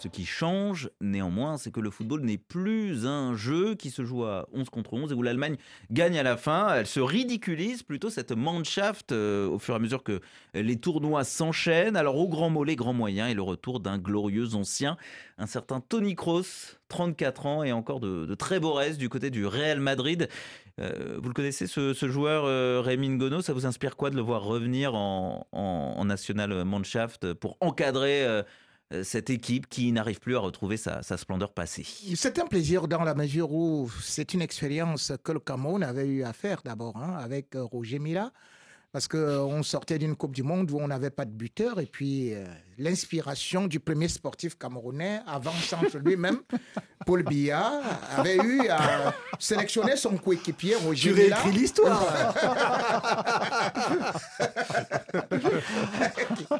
Ce 0.02 0.08
qui 0.08 0.26
change 0.26 0.90
néanmoins, 1.00 1.58
c'est 1.58 1.70
que 1.70 1.78
le 1.78 1.88
football 1.88 2.22
n'est 2.22 2.36
plus 2.36 3.06
un 3.06 3.36
jeu 3.36 3.76
qui 3.76 3.90
se 3.90 4.04
joue 4.04 4.24
à 4.24 4.48
11 4.52 4.68
contre 4.68 4.94
11 4.94 5.12
et 5.12 5.14
où 5.14 5.22
l'Allemagne 5.22 5.54
gagne 5.92 6.18
à 6.18 6.24
la 6.24 6.36
fin. 6.36 6.74
Elle 6.74 6.88
se 6.88 6.98
ridiculise 6.98 7.84
plutôt 7.84 8.10
cette 8.10 8.32
Mannschaft 8.32 9.12
euh, 9.12 9.46
au 9.46 9.60
fur 9.60 9.74
et 9.74 9.76
à 9.76 9.78
mesure 9.78 10.02
que 10.02 10.20
les 10.54 10.74
tournois 10.74 11.22
s'enchaînent. 11.22 11.94
Alors 11.94 12.16
au 12.16 12.26
grand 12.26 12.50
mot, 12.50 12.64
les 12.64 12.74
grands 12.74 12.92
moyens 12.92 13.30
et 13.30 13.34
le 13.34 13.42
retour 13.42 13.78
d'un 13.78 13.96
glorieux 13.96 14.56
ancien, 14.56 14.96
un 15.38 15.46
certain 15.46 15.78
Tony 15.78 16.16
Kroos, 16.16 16.78
34 16.88 17.46
ans 17.46 17.62
et 17.62 17.70
encore 17.70 18.00
de, 18.00 18.34
très 18.34 18.58
beaux 18.58 18.72
restes 18.72 18.98
du 18.98 19.08
côté 19.08 19.30
du 19.30 19.46
Real 19.46 19.78
Madrid. 19.78 20.28
Euh, 20.80 21.20
vous 21.22 21.28
le 21.28 21.34
connaissez 21.34 21.68
ce, 21.68 21.94
ce 21.94 22.08
joueur, 22.08 22.42
euh, 22.44 22.80
Rémi 22.80 23.08
Ngono 23.08 23.40
Ça 23.40 23.52
vous 23.52 23.66
inspire 23.66 23.94
quoi 23.96 24.10
de 24.10 24.16
le 24.16 24.22
voir 24.22 24.42
revenir 24.42 24.96
en, 24.96 25.46
en, 25.52 25.94
en 25.96 26.04
National 26.06 26.64
Mannschaft 26.64 27.34
pour 27.34 27.56
encadrer 27.60 28.24
euh, 28.24 28.42
cette 29.02 29.30
équipe 29.30 29.68
qui 29.68 29.92
n'arrive 29.92 30.20
plus 30.20 30.36
à 30.36 30.40
retrouver 30.40 30.76
sa, 30.76 31.02
splendeur 31.16 31.52
passée 31.52 31.86
C'est 32.14 32.38
un 32.38 32.46
plaisir 32.46 32.88
dans 32.88 33.04
la 33.04 33.14
mesure 33.14 33.52
où 33.52 33.90
c'est 34.02 34.34
une 34.34 34.42
expérience 34.42 35.12
que 35.24 35.32
le 35.32 35.40
Cameroun 35.40 35.82
avait 35.82 36.06
eu 36.06 36.22
à 36.24 36.32
faire 36.32 36.62
d'abord 36.64 36.96
hein, 36.96 37.16
avec 37.18 37.54
euh, 37.54 37.62
Roger 37.62 37.98
Mila. 37.98 38.32
Parce 38.92 39.08
qu'on 39.08 39.62
sortait 39.62 39.98
d'une 39.98 40.16
Coupe 40.16 40.34
du 40.34 40.42
Monde 40.42 40.70
où 40.70 40.78
on 40.78 40.88
n'avait 40.88 41.10
pas 41.10 41.24
de 41.24 41.30
buteur. 41.30 41.80
Et 41.80 41.86
puis, 41.86 42.34
euh, 42.34 42.44
l'inspiration 42.78 43.66
du 43.66 43.80
premier 43.80 44.08
sportif 44.08 44.56
camerounais, 44.58 45.20
avant 45.26 45.52
centre 45.52 45.98
lui-même, 45.98 46.38
Paul 47.06 47.22
Biya, 47.24 47.80
avait 48.16 48.36
eu 48.36 48.68
à 48.68 49.12
sélectionner 49.38 49.96
son 49.96 50.16
coéquipier 50.16 50.76
Roger 50.76 51.10
Tu 51.12 51.20
réécris 51.20 51.52
l'histoire. 51.52 52.34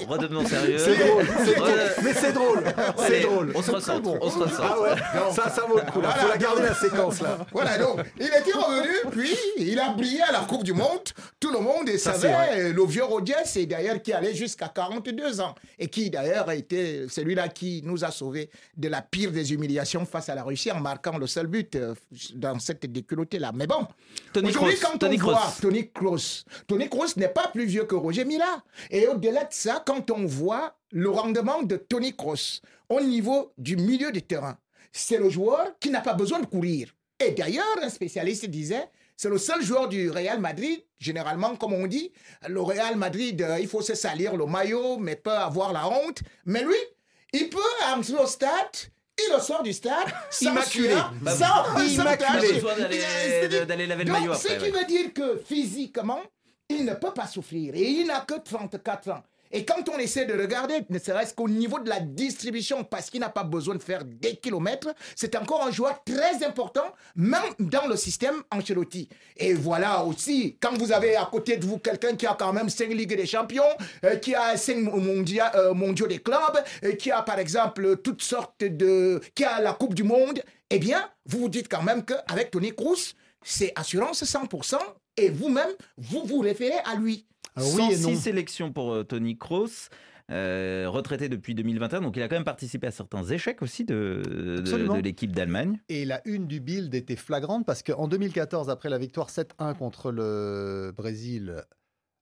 Redevenons 0.09 0.47
sérieux. 0.47 0.79
C'est 0.79 0.97
drôle, 0.97 1.27
drôle. 1.27 1.73
Mais 2.03 2.15
c'est 2.15 2.33
drôle, 2.33 2.65
c'est 3.07 3.21
drôle. 3.21 3.53
On 3.55 3.63
se 3.63 3.71
recentre, 3.71 4.11
on 4.21 4.31
se 4.31 4.39
recentre. 4.39 4.63
Ah 4.63 4.81
ouais, 4.81 5.33
ça, 5.33 5.51
ça 5.51 5.63
vaut 5.63 5.79
le 5.79 5.91
coup. 5.91 6.01
Là. 6.01 6.11
Faut 6.11 6.29
la 6.29 6.39
garder 6.39 6.63
la 6.63 6.75
séquence 6.75 7.21
là. 7.21 7.39
Voilà, 7.53 7.79
donc, 7.79 8.01
il 8.19 8.27
était 8.27 8.53
revenu, 8.53 8.93
puis 9.11 9.35
il 9.59 9.79
a 9.79 9.91
brillé 9.91 10.23
à 10.23 10.33
la 10.33 10.41
Coupe 10.41 10.65
du 10.65 10.73
Monde. 10.73 11.03
Tout 11.39 11.53
le 11.53 11.61
monde 11.61 11.89
Ça, 11.97 12.15
c'est 12.15 12.33
vrai. 12.33 12.49
savait, 12.49 12.73
le 12.73 12.85
vieux 12.85 13.05
Rodier, 13.05 13.35
c'est 13.45 13.67
d'ailleurs 13.67 14.01
qui 14.03 14.13
allait 14.13 14.35
jusqu'à 14.35 14.69
42 14.69 15.41
ans. 15.41 15.55
Et 15.79 15.89
qui 15.89 16.02
d'ailleurs 16.11 16.49
a 16.49 16.55
été 16.55 17.09
celui-là 17.09 17.49
qui 17.49 17.83
nous 17.85 18.05
a 18.05 18.11
sauvés 18.11 18.51
de 18.77 18.89
la 18.89 19.03
pire 19.03 19.33
des 19.33 19.53
humiliations 19.53 20.05
face 20.05 20.29
à 20.29 20.35
la 20.35 20.43
Russie 20.43 20.71
en 20.71 20.81
marquant 20.81 21.19
le 21.19 21.27
seul 21.27 21.47
but 21.47 21.77
euh, 21.77 21.95
dans 22.35 22.59
cette 22.59 22.87
déculottée-là. 22.87 23.53
Mais 23.55 23.67
bon, 23.67 23.87
Tony 24.33 24.53
Kroos, 24.53 24.71
quand 24.81 24.99
Tony 24.99 25.19
on 25.21 25.25
voit. 25.25 25.55
Tony 25.61 25.91
Kroos, 25.91 26.45
Tony 26.67 26.89
Kroos 26.89 27.17
n'est 27.17 27.29
pas 27.29 27.49
plus 27.49 27.67
vieux 27.67 27.85
que 27.85 27.95
Roger 27.95 28.25
Mila. 28.25 28.63
Et 28.91 29.07
au-delà 29.07 29.45
de 29.45 29.53
ça, 29.53 29.83
quand 29.85 30.11
on 30.11 30.25
voit 30.25 30.77
le 30.91 31.11
rendement 31.11 31.63
de 31.63 31.77
Tony 31.77 32.15
Kroos 32.15 32.61
au 32.89 33.01
niveau 33.01 33.53
du 33.59 33.77
milieu 33.77 34.13
de 34.13 34.21
terrain, 34.21 34.59
c'est 34.93 35.19
le 35.19 35.31
joueur 35.31 35.73
qui 35.81 35.91
n'a 35.91 36.01
pas 36.01 36.15
besoin 36.15 36.41
de 36.41 36.47
courir. 36.47 36.95
Et 37.25 37.31
d'ailleurs, 37.33 37.79
un 37.83 37.89
spécialiste 37.89 38.47
disait, 38.47 38.89
c'est 39.23 39.29
le 39.29 39.39
seul 39.39 39.63
joueur 39.63 39.87
du 39.89 40.11
Real 40.11 40.41
Madrid, 40.41 40.83
généralement, 40.99 41.55
comme 41.55 41.75
on 41.75 41.87
dit, 41.87 42.11
le 42.49 42.61
Real 42.61 42.97
Madrid, 42.97 43.41
euh, 43.41 43.61
il 43.61 43.69
faut 43.69 43.81
se 43.81 43.95
salir 43.95 44.35
le 44.37 44.47
maillot, 44.47 44.97
mais 44.99 45.15
peut 45.15 45.31
avoir 45.31 45.73
la 45.73 45.87
honte. 45.89 46.23
Mais 46.45 46.65
lui, 46.65 46.75
il 47.33 47.49
peut 47.49 47.61
entrer 47.95 48.17
au 48.17 48.27
stade, 48.27 48.51
il 49.17 49.33
ressort 49.33 49.63
du 49.63 49.73
stade, 49.73 50.09
sans 50.33 50.51
Immaculé. 50.51 50.97
Bah, 51.21 51.37
sans, 51.37 51.73
sans 51.73 51.85
immaculé. 52.03 52.27
Pas 52.27 52.41
besoin 52.41 52.75
d'aller- 53.65 53.87
laver 53.87 54.03
le 54.03 54.11
donc, 54.11 54.19
maillot 54.19 54.35
Ce 54.35 54.49
qui 54.49 54.55
ouais. 54.65 54.71
veut 54.73 54.87
dire 54.87 55.13
que 55.15 55.41
physiquement, 55.47 56.23
il 56.69 56.85
ne 56.85 56.95
peut 56.95 57.15
pas 57.15 57.29
souffrir. 57.29 57.77
Et 57.77 57.81
il 57.91 58.09
n'a 58.09 58.23
que 58.23 58.35
34 58.41 59.11
ans. 59.11 59.23
Et 59.53 59.65
quand 59.65 59.89
on 59.91 59.99
essaie 59.99 60.25
de 60.25 60.33
regarder, 60.33 60.81
ne 60.89 60.99
serait-ce 60.99 61.35
qu'au 61.35 61.49
niveau 61.49 61.79
de 61.79 61.89
la 61.89 62.01
distribution, 62.01 62.85
parce 62.85 63.11
qu'il 63.11 63.21
n'a 63.21 63.29
pas 63.29 63.45
besoin 63.45 63.75
de 63.75 63.83
faire 63.83 64.05
des 64.05 64.37
kilomètres, 64.37 64.95
c'est 65.15 65.37
encore 65.37 65.67
un 65.67 65.71
joueur 65.71 66.03
très 66.05 66.43
important, 66.45 66.87
même 67.15 67.43
dans 67.59 67.87
le 67.87 67.97
système 67.97 68.43
Ancelotti. 68.51 69.09
Et 69.37 69.53
voilà 69.53 70.05
aussi, 70.05 70.57
quand 70.61 70.77
vous 70.79 70.91
avez 70.93 71.17
à 71.17 71.29
côté 71.31 71.59
de 71.59 71.67
vous 71.67 71.79
quelqu'un 71.79 72.17
qui 72.17 72.27
a 72.27 72.35
quand 72.39 72.53
même 72.53 72.71
5 72.71 72.89
Ligues 72.89 73.17
des 73.17 73.27
Champions, 73.27 73.63
euh, 74.05 74.17
qui 74.17 74.35
a 74.35 74.57
5 74.57 74.77
mondia, 74.77 75.53
euh, 75.55 75.75
mondiaux 75.75 76.07
des 76.07 76.19
clubs, 76.19 76.39
euh, 76.85 76.93
qui 76.93 77.11
a 77.11 77.23
par 77.23 77.39
exemple 77.39 77.99
toutes 77.99 78.23
sortes 78.23 78.65
de... 78.65 79.21
qui 79.35 79.45
a 79.45 79.61
la 79.61 79.75
Coupe 79.75 79.95
du 79.95 80.03
Monde, 80.03 80.43
eh 80.71 80.79
bien, 80.79 81.11
vous 81.27 81.41
vous 81.41 81.49
dites 81.51 81.69
quand 81.69 81.83
même 81.83 82.05
qu'avec 82.05 82.51
Tony 82.51 82.75
Kroos, 82.75 83.13
c'est 83.45 83.73
assurance 83.77 84.23
100%, 84.25 84.79
et 85.17 85.29
vous-même, 85.29 85.71
vous 85.99 86.25
vous 86.25 86.41
référez 86.41 86.79
à 86.85 86.95
lui. 86.95 87.27
Alors 87.57 87.75
oui 87.75 87.83
et 87.91 87.97
106 87.97 88.03
non. 88.03 88.17
sélections 88.21 88.73
pour 88.73 88.93
euh, 88.93 89.03
Tony 89.05 89.37
Kroos. 89.37 89.89
euh, 90.31 90.87
retraité 90.89 91.29
depuis 91.29 91.55
2021, 91.55 92.01
donc 92.01 92.17
il 92.17 92.23
a 92.23 92.29
quand 92.29 92.37
même 92.37 92.45
participé 92.45 92.87
à 92.87 92.91
certains 92.91 93.25
échecs 93.25 93.61
aussi 93.61 93.85
de, 93.85 94.23
de- 94.25 94.59
Absolument. 94.61 94.97
de 94.97 95.01
l'équipe 95.03 95.33
d'Allemagne. 95.33 95.81
Et 95.89 96.05
la 96.05 96.23
une 96.27 96.47
du 96.47 96.61
Bild 96.61 96.95
était 96.95 97.17
flagrante 97.17 97.67
parce 97.67 97.83
qu'en 97.83 98.09
2014, 98.09 98.71
après 98.71 98.89
la 98.89 98.99
victoire 98.99 99.29
7-1 99.29 99.77
contre 99.77 100.11
le 100.13 100.93
Brésil 100.97 101.63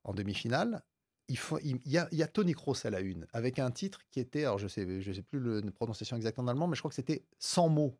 en 0.05 0.15
demi-finale, 0.15 0.83
il, 1.29 1.39
y, 1.87 1.97
a, 1.99 2.09
il 2.11 2.19
y 2.19 2.23
a 2.25 2.27
Tony 2.27 2.55
Kroos 2.55 2.85
à 2.85 2.91
la 2.91 2.99
une 3.01 3.27
avec 3.33 3.61
un 3.61 3.71
titre 3.71 4.01
qui 4.11 4.19
était, 4.19 4.45
alors 4.45 4.59
je 4.59 4.67
sais, 4.67 5.01
je 5.01 5.13
sais 5.13 5.23
plus 5.23 5.39
le- 5.39 5.61
la 5.61 5.71
prononciation 5.71 6.17
exacte 6.17 6.41
en 6.41 6.49
allemand, 6.49 6.67
mais 6.67 6.75
je 6.75 6.81
crois 6.81 6.89
que 6.89 6.97
c'était 6.97 7.23
100 7.39 7.69
mots. 7.69 7.97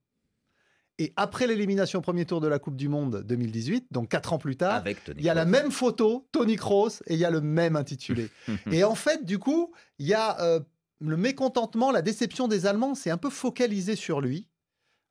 Et 1.01 1.15
après 1.17 1.47
l'élimination 1.47 2.01
au 2.01 2.03
premier 2.03 2.27
tour 2.27 2.43
de 2.43 2.47
la 2.47 2.59
Coupe 2.59 2.77
du 2.77 2.91
Monde 2.91 3.25
2018, 3.27 3.87
donc 3.91 4.11
quatre 4.11 4.35
ans 4.35 4.39
plus 4.39 4.59
tard, 4.59 4.85
il 5.17 5.25
y 5.25 5.31
a 5.31 5.35
la 5.35 5.47
même 5.47 5.71
photo, 5.71 6.29
Tony 6.31 6.57
Kroos, 6.57 7.01
et 7.07 7.15
il 7.15 7.19
y 7.19 7.25
a 7.25 7.31
le 7.31 7.41
même 7.41 7.75
intitulé. 7.75 8.29
et 8.71 8.85
en 8.85 8.95
fait, 8.95 9.25
du 9.25 9.39
coup, 9.39 9.73
il 9.99 10.07
y 10.07 10.13
a 10.13 10.39
euh, 10.43 10.61
le 11.01 11.17
mécontentement, 11.17 11.91
la 11.91 12.03
déception 12.03 12.49
des 12.49 12.67
Allemands, 12.67 12.95
c'est 12.95 13.09
un 13.09 13.17
peu 13.17 13.31
focalisé 13.31 13.97
sur 13.97 14.21
lui. 14.21 14.47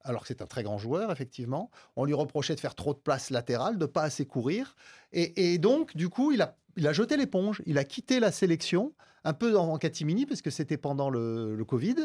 Alors 0.04 0.22
que 0.22 0.28
c'est 0.28 0.44
un 0.44 0.46
très 0.46 0.62
grand 0.62 0.78
joueur, 0.78 1.12
effectivement. 1.12 1.72
On 1.96 2.06
lui 2.06 2.14
reprochait 2.14 2.54
de 2.54 2.60
faire 2.60 2.76
trop 2.76 2.94
de 2.94 3.00
place 3.00 3.32
latérale, 3.32 3.80
de 3.80 3.88
pas 3.88 4.04
assez 4.04 4.28
courir. 4.28 4.76
Et, 5.12 5.54
et 5.54 5.58
donc, 5.58 5.98
du 5.98 6.08
coup, 6.08 6.32
il 6.32 6.44
a, 6.44 6.56
il 6.80 6.88
a 6.88 6.94
jeté 6.94 7.18
l'éponge. 7.18 7.62
Il 7.66 7.78
a 7.78 7.84
quitté 7.84 8.20
la 8.20 8.32
sélection, 8.32 8.94
un 9.24 9.34
peu 9.34 9.58
en, 9.58 9.68
en 9.74 9.78
catimini, 9.78 10.26
parce 10.26 10.42
que 10.42 10.50
c'était 10.50 10.78
pendant 10.78 11.10
le, 11.10 11.56
le 11.56 11.66
Covid. 11.66 11.96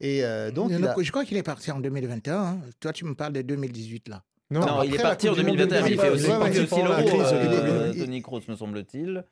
Et 0.00 0.24
euh, 0.24 0.50
donc, 0.52 0.70
il 0.70 0.86
a- 0.86 0.94
Je 1.00 1.10
crois 1.10 1.24
qu'il 1.24 1.36
est 1.36 1.42
parti 1.42 1.70
en 1.72 1.80
2021. 1.80 2.34
hein. 2.36 2.58
Toi, 2.80 2.92
tu 2.92 3.04
me 3.04 3.14
parles 3.14 3.32
de 3.32 3.42
2018 3.42 4.08
là. 4.08 4.22
Non, 4.50 4.60
Non, 4.60 4.82
il 4.82 4.94
est 4.94 4.98
parti 5.02 5.28
en 5.28 5.32
Coupe 5.34 5.40
du 5.40 5.46
Monde 5.48 5.56
2021, 5.58 5.82
mais 5.82 5.90
il 5.90 5.98
fait 5.98 6.06
2018, 6.06 6.14
aussi, 6.14 6.30
ouais, 6.30 6.38
ouais, 6.38 6.60
aussi 6.60 6.82
l'euro, 6.82 7.08
crise, 7.20 7.32
euh, 7.34 7.92
est- 7.92 7.98
Tony 7.98 8.22
Kroos, 8.22 8.40
me 8.48 8.54
semble-t-il. 8.56 9.24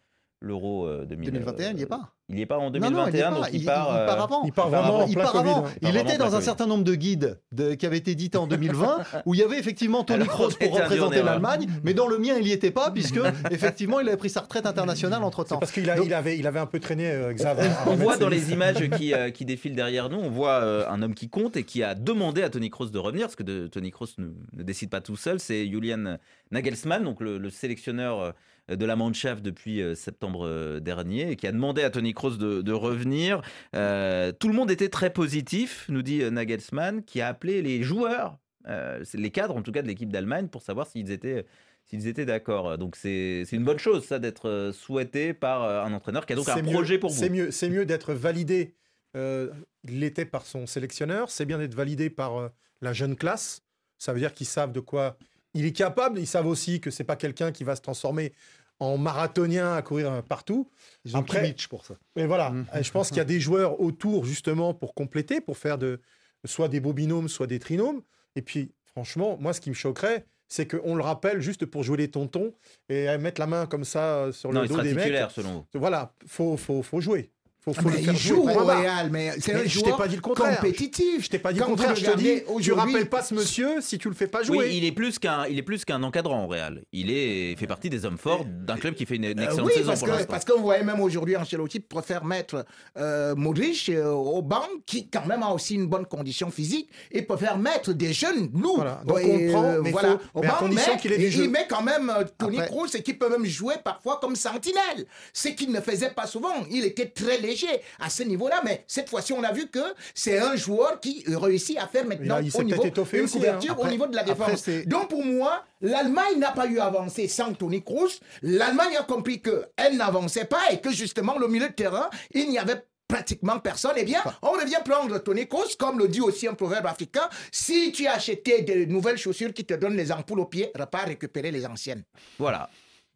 L'euro 0.43 0.87
euh, 0.87 1.07
2000, 1.07 1.31
2021, 1.33 1.71
il 1.71 1.77
n'y 1.77 1.83
est 1.83 1.87
pas. 1.87 2.13
Il 2.29 2.35
n'y 2.35 2.43
est 2.43 2.47
pas 2.47 2.59
en 2.59 2.71
Non, 2.71 2.79
non, 2.91 3.07
il 3.07 3.15
y 3.15 3.19
est 3.21 3.23
2021, 3.23 3.31
pas. 3.31 3.37
donc 3.37 3.47
il, 3.53 3.61
il, 3.61 3.65
part. 3.65 3.89
il 3.89 4.07
part 4.07 4.21
euh, 4.21 4.23
avant. 4.25 4.43
Il 4.45 4.53
part 4.53 4.67
Il 4.67 4.71
part 4.71 4.83
vraiment 4.83 5.07
Il 5.07 5.15
part 5.17 5.37
avant. 5.37 5.65
hein. 5.67 5.71
Il 5.81 5.97
était 5.97 6.19
dans 6.19 6.35
un 6.37 6.41
certain 6.43 6.67
nombre 6.67 6.85
de 6.85 6.95
guides 6.95 7.41
de- 7.53 7.73
qui 7.75 7.87
avaient 7.87 7.97
été 7.97 8.11
édités 8.11 8.37
en 8.37 8.47
2020 8.47 8.99
où 9.27 9.33
il 9.33 9.41
y 9.41 9.43
avait 9.43 9.59
effectivement 9.59 10.05
Tony 10.05 10.23
Alors, 10.25 10.35
Kroos 10.35 10.51
pour 10.61 10.75
représenter 10.75 11.23
l'Allemagne, 11.23 11.67
mais 11.85 11.95
dans 11.95 12.07
le 12.07 12.19
mien, 12.19 12.35
il 12.39 12.45
n'y 12.45 12.53
était 12.53 12.71
pas 12.71 12.91
puisque 12.91 13.19
effectivement, 13.51 13.99
il 14.01 14.09
avait 14.09 14.19
pris 14.19 14.29
sa 14.29 14.41
retraite 14.41 14.67
internationale 14.67 15.23
entre 15.25 15.45
C'est 15.45 15.49
temps. 15.55 15.59
parce 15.59 15.73
qu'il 15.73 15.89
a- 15.89 15.99
il 15.99 16.13
avait, 16.13 16.37
il 16.37 16.47
avait 16.47 16.59
un 16.61 16.67
peu 16.67 16.81
traîné 16.81 17.09
euh, 17.11 17.33
Xav. 17.33 17.59
On 17.87 17.95
voit 17.95 18.19
dans 18.19 18.29
les 18.29 18.53
images 18.53 18.91
qui, 18.99 19.15
euh, 19.15 19.31
qui 19.31 19.47
défilent 19.47 19.75
derrière 19.77 20.11
nous, 20.11 20.19
on 20.19 20.29
voit 20.29 20.61
euh, 20.63 20.85
un 20.91 21.01
homme 21.01 21.15
qui 21.15 21.31
compte 21.31 21.57
et 21.57 21.63
qui 21.65 21.83
a 21.83 21.95
demandé 21.95 22.43
à 22.43 22.51
Tony 22.51 22.69
Kroos 22.69 22.91
de 22.91 22.99
revenir, 22.99 23.23
parce 23.27 23.37
que 23.37 23.43
de- 23.43 23.69
Tony 23.69 23.91
Kroos 23.91 24.09
ne, 24.19 24.27
ne 24.53 24.63
décide 24.63 24.91
pas 24.91 25.01
tout 25.01 25.17
seul. 25.17 25.41
C'est 25.41 25.67
Julian 25.67 26.19
Nagelsmann, 26.51 27.03
donc 27.05 27.21
le, 27.21 27.39
le 27.39 27.51
sélectionneur 27.51 28.21
euh, 28.21 28.31
de 28.75 28.85
la 28.87 28.97
Mannschaft 28.97 29.43
depuis 29.43 29.81
euh, 29.81 29.95
septembre 29.95 30.47
euh, 30.47 30.81
dernier, 30.81 31.31
et 31.31 31.37
qui 31.37 31.47
a 31.47 31.53
demandé 31.53 31.83
à 31.83 31.91
Tony 31.91 32.13
Kroos 32.15 32.37
de, 32.37 32.63
de 32.63 32.73
revenir. 32.73 33.41
Euh, 33.75 34.33
tout 34.33 34.49
le 34.49 34.55
monde 34.55 34.71
était 34.71 34.89
très 34.89 35.11
positif, 35.13 35.87
nous 35.89 36.03
dit 36.03 36.23
Nagelsmann, 36.31 37.03
qui 37.05 37.21
a 37.21 37.29
appelé 37.29 37.63
les 37.63 37.83
joueurs, 37.83 38.39
euh, 38.67 39.05
les 39.15 39.31
cadres 39.31 39.57
en 39.57 39.63
tout 39.63 39.73
cas 39.73 39.83
de 39.83 39.87
l'équipe 39.87 40.11
d'Allemagne, 40.11 40.49
pour 40.49 40.63
savoir 40.63 40.87
s'ils 40.87 41.11
étaient 41.11 41.47
s'ils 41.85 42.09
étaient 42.09 42.27
d'accord. 42.27 42.77
Donc 42.79 42.97
c'est 42.97 43.45
une 43.53 43.63
bonne 43.65 43.79
chose 43.79 44.05
ça 44.05 44.19
d'être 44.19 44.73
souhaité 44.75 45.33
par 45.35 45.63
un 45.63 45.93
entraîneur 45.93 46.27
qui 46.27 46.33
a 46.33 46.37
donc 46.37 46.49
un 46.49 46.61
mieux- 46.61 46.73
projet 46.73 46.99
pour 46.99 47.11
vous. 47.11 47.17
C'est 47.21 47.29
mieux, 47.31 47.53
c'est 47.53 47.69
mieux 47.69 47.87
d'être 47.87 48.13
validé. 48.13 48.75
euh, 49.17 49.51
il 49.85 50.01
l'était 50.01 50.25
par 50.25 50.45
son 50.47 50.67
sélectionneur. 50.67 51.31
C'est 51.31 51.45
bien 51.47 51.59
d'être 51.59 51.77
validé 51.77 52.11
par 52.11 52.37
euh, 52.39 52.49
la 52.81 52.93
jeune 52.93 53.15
classe. 53.15 53.63
Ça 53.99 54.13
veut 54.13 54.19
dire 54.19 54.35
qu'ils 54.35 54.49
savent 54.49 54.73
de 54.73 54.81
quoi 54.81 55.17
il 55.59 55.65
est 55.67 55.73
capable. 55.73 56.19
Ils 56.19 56.27
savent 56.27 56.47
aussi 56.47 56.81
que 56.81 56.91
c'est 56.91 57.05
pas 57.05 57.17
quelqu'un 57.17 57.53
qui 57.53 57.65
va 57.65 57.75
se 57.77 57.81
transformer 57.83 58.33
en 58.79 58.99
marathonien 58.99 59.75
à 59.75 59.83
courir 59.83 60.23
partout. 60.29 60.69
Ils 61.05 61.17
ont 61.17 61.21
Après- 61.21 61.41
Kimmich 61.43 61.69
pour 61.69 61.85
ça. 61.87 61.95
Mais 62.15 62.27
voilà. 62.27 62.53
Et 62.79 62.83
je 62.83 62.91
pense 62.93 63.09
qu'il 63.09 63.17
y 63.17 63.21
a 63.21 63.25
des 63.25 63.41
joueurs 63.41 63.81
autour 63.81 64.25
justement 64.25 64.75
pour 64.75 64.95
compléter, 64.95 65.41
pour 65.41 65.57
faire 65.57 65.79
de 65.79 66.01
soit 66.45 66.69
des 66.69 66.81
beaux 66.81 66.93
binômes, 66.93 67.29
soit 67.29 67.47
des 67.47 67.59
trinômes. 67.59 68.03
Et 68.37 68.43
puis, 68.43 68.73
franchement, 68.85 69.39
moi, 69.41 69.53
ce 69.55 69.61
qui 69.61 69.71
me 69.71 69.75
choquerait, 69.75 70.27
c'est 70.49 70.67
qu'on 70.69 70.95
le 70.95 71.03
rappelle 71.03 71.41
juste 71.41 71.65
pour 71.67 71.83
jouer 71.83 71.97
les 71.97 72.11
tontons 72.11 72.53
et 72.89 73.17
mettre 73.19 73.41
la 73.41 73.47
main 73.49 73.67
comme 73.67 73.85
ça 73.85 74.17
euh, 74.27 74.33
sur 74.33 74.53
Non, 74.53 74.61
le 74.61 74.67
il 74.67 74.69
dos 74.69 74.75
sera 74.75 74.85
des 74.85 74.91
mecs. 74.95 75.05
titulaire 75.05 75.31
selon 75.31 75.53
vous. 75.73 75.81
Voilà, 75.81 76.13
faut, 76.27 76.57
faut, 76.57 76.83
faut 76.83 77.01
jouer. 77.01 77.31
Faut, 77.69 77.73
faut 77.73 77.81
Ah, 77.89 77.91
Mais 77.91 77.97
le 77.97 78.05
faire 78.05 78.15
il 78.15 78.19
joue 78.21 78.43
au. 78.43 78.45
Real, 78.65 79.11
mais 79.11 79.33
c'est 79.41 79.53
un 79.55 79.59
je 79.59 79.63
t'ai 79.65 79.69
joueur 79.87 79.97
pas 79.97 80.07
dit 80.07 80.15
le 80.15 80.21
contraire. 80.23 80.61
compétitif. 80.61 81.25
Je 81.25 81.29
t'ai 81.31 81.41
pas 81.41 81.53
dit 81.53 81.59
le 81.59 81.65
Quand 81.65 81.71
contraire, 81.73 81.97
je 81.97 82.05
te 82.05 82.17
dis, 82.17 82.43
tu 82.63 82.73
rappelles 82.73 83.09
pas 83.09 83.23
ce 83.23 83.35
monsieur 83.35 83.81
si 83.81 83.99
tu 83.99 84.09
le 84.09 84.15
fais 84.15 84.29
pas 84.29 84.45
jouer. 84.45 84.59
Oui, 84.59 84.77
il 84.77 84.85
est 84.85 84.93
plus 84.93 85.19
qu'un, 85.19 85.47
il 85.47 85.59
est 85.59 85.63
plus 85.63 85.85
qu'un 85.85 86.01
encadrant 86.05 86.45
au 86.45 86.47
Real. 86.47 86.83
Il 86.93 87.11
est, 87.11 87.57
fait 87.57 87.67
partie 87.67 87.91
des 87.91 88.05
hommes 88.05 88.19
forts 88.19 88.45
d'un 88.45 88.77
club 88.77 88.95
qui 88.95 89.05
fait 89.05 89.17
une, 89.17 89.25
une 89.25 89.41
Euh, 89.41 89.45
excellente 89.45 89.67
oui, 89.67 89.73
saison 89.75 89.87
parce 89.89 90.01
pour 90.01 90.17
que, 90.17 90.23
parce 90.27 90.45
qu'on 90.45 90.61
voyait 90.61 90.85
même 90.85 91.01
aujourd'hui 91.01 91.37
Ancelotti 91.37 91.81
préfère 91.81 92.25
mettre 92.25 92.65
euh, 92.99 93.35
Modric 93.35 93.89
euh, 93.89 94.11
au 94.13 94.43
banc, 94.43 94.63
qui 94.87 95.09
quand 95.09 95.27
même 95.27 95.43
a 95.43 95.51
aussi 95.51 95.75
une 95.75 95.89
bonne 95.89 96.07
condition 96.07 96.51
physique, 96.53 96.89
et 97.11 97.23
préfère 97.23 97.59
mettre 97.59 97.93
des 97.93 98.13
jeunes 98.13 98.49
lourds 98.55 98.77
Voilà, 98.77 99.03
donc 99.05 99.19
Et, 99.23 99.49
on 99.49 99.53
prend, 99.53 99.65
euh, 99.65 99.81
mais 99.83 99.91
voilà, 99.91 100.11
faut- 100.11 100.19
au 100.39 100.43
mais 100.43 100.49
banc, 100.49 100.55
mais 100.71 100.97
qu'il 101.01 101.13
il, 101.21 101.51
met 101.51 101.67
quand 101.69 101.83
même 101.83 102.11
euh, 102.17 102.23
Tony 102.39 102.59
Kroos 102.59 102.87
et 102.95 103.03
qui 103.03 103.15
peut 103.15 103.29
même 103.29 103.45
jouer 103.45 103.75
parfois 103.83 104.19
comme 104.21 104.37
sentinelle, 104.37 105.05
ce 105.33 105.49
qu'il 105.49 105.73
ne 105.73 105.81
faisait 105.81 106.11
pas 106.11 106.29
souvent. 106.29 106.55
Il 106.71 106.85
était 106.85 107.07
très 107.07 107.39
léger 107.39 107.56
à 108.01 108.11
ce 108.11 108.23
niveau-là, 108.23 108.61
mais 108.65 108.85
cette 108.87 109.09
fois-ci 109.09 109.33
on 109.33 109.43
a 109.43 109.53
vu 109.53 109.69
que 109.69 109.95
c'est 110.15 110.39
un 110.39 110.57
joueur 110.57 111.01
qui 111.01 111.25
réussit 111.27 111.79
à 111.79 111.87
faire 111.87 112.07
maintenant 112.07 112.39
il 112.39 112.55
au 112.55 112.63
niveau 112.63 112.85
une 112.85 112.99
aussi, 112.99 113.19
hein. 113.19 113.27
couverture 113.27 113.81
au 113.81 113.87
niveau 113.87 114.07
de 114.07 114.17
la 114.17 114.23
défense. 114.23 114.69
Donc 114.87 115.09
pour 115.09 115.25
moi, 115.25 115.65
l'Allemagne 115.81 116.39
n'a 116.39 116.53
pas 116.53 116.67
eu 116.67 116.79
avancé 116.79 117.29
sans 117.29 117.53
Tony 117.55 117.83
Kroos. 117.83 118.21
L'Allemagne 118.43 118.97
a 118.99 119.03
compris 119.03 119.41
qu'elle 119.41 119.97
n'avançait 119.97 120.45
pas 120.45 120.71
et 120.73 120.81
que 120.81 120.91
justement 120.91 121.39
le 121.39 121.49
milieu 121.49 121.69
de 121.69 121.75
terrain, 121.75 122.09
il 122.33 122.49
n'y 122.49 122.59
avait 122.59 122.83
pratiquement 123.09 123.59
personne. 123.61 123.93
Eh 123.97 124.05
bien, 124.05 124.21
on 124.43 124.51
revient 124.51 124.79
prendre 124.85 125.19
Tony 125.19 125.47
Kroos, 125.47 125.77
comme 125.79 125.99
le 125.99 126.09
dit 126.09 126.21
aussi 126.21 126.49
un 126.49 126.55
proverbe 126.55 126.87
africain. 126.87 127.29
Si 127.53 127.93
tu 127.93 128.07
as 128.07 128.15
acheté 128.15 128.63
de 128.63 128.85
nouvelles 128.87 129.19
chaussures 129.19 129.53
qui 129.53 129.65
te 129.65 129.75
donnent 129.75 129.97
les 129.97 130.13
ampoules 130.13 130.41
aux 130.41 130.47
pieds, 130.47 130.71
repars 130.75 131.07
récupérer 131.07 131.51
les 131.51 131.67
anciennes. 131.67 132.03
Voilà. 132.39 132.69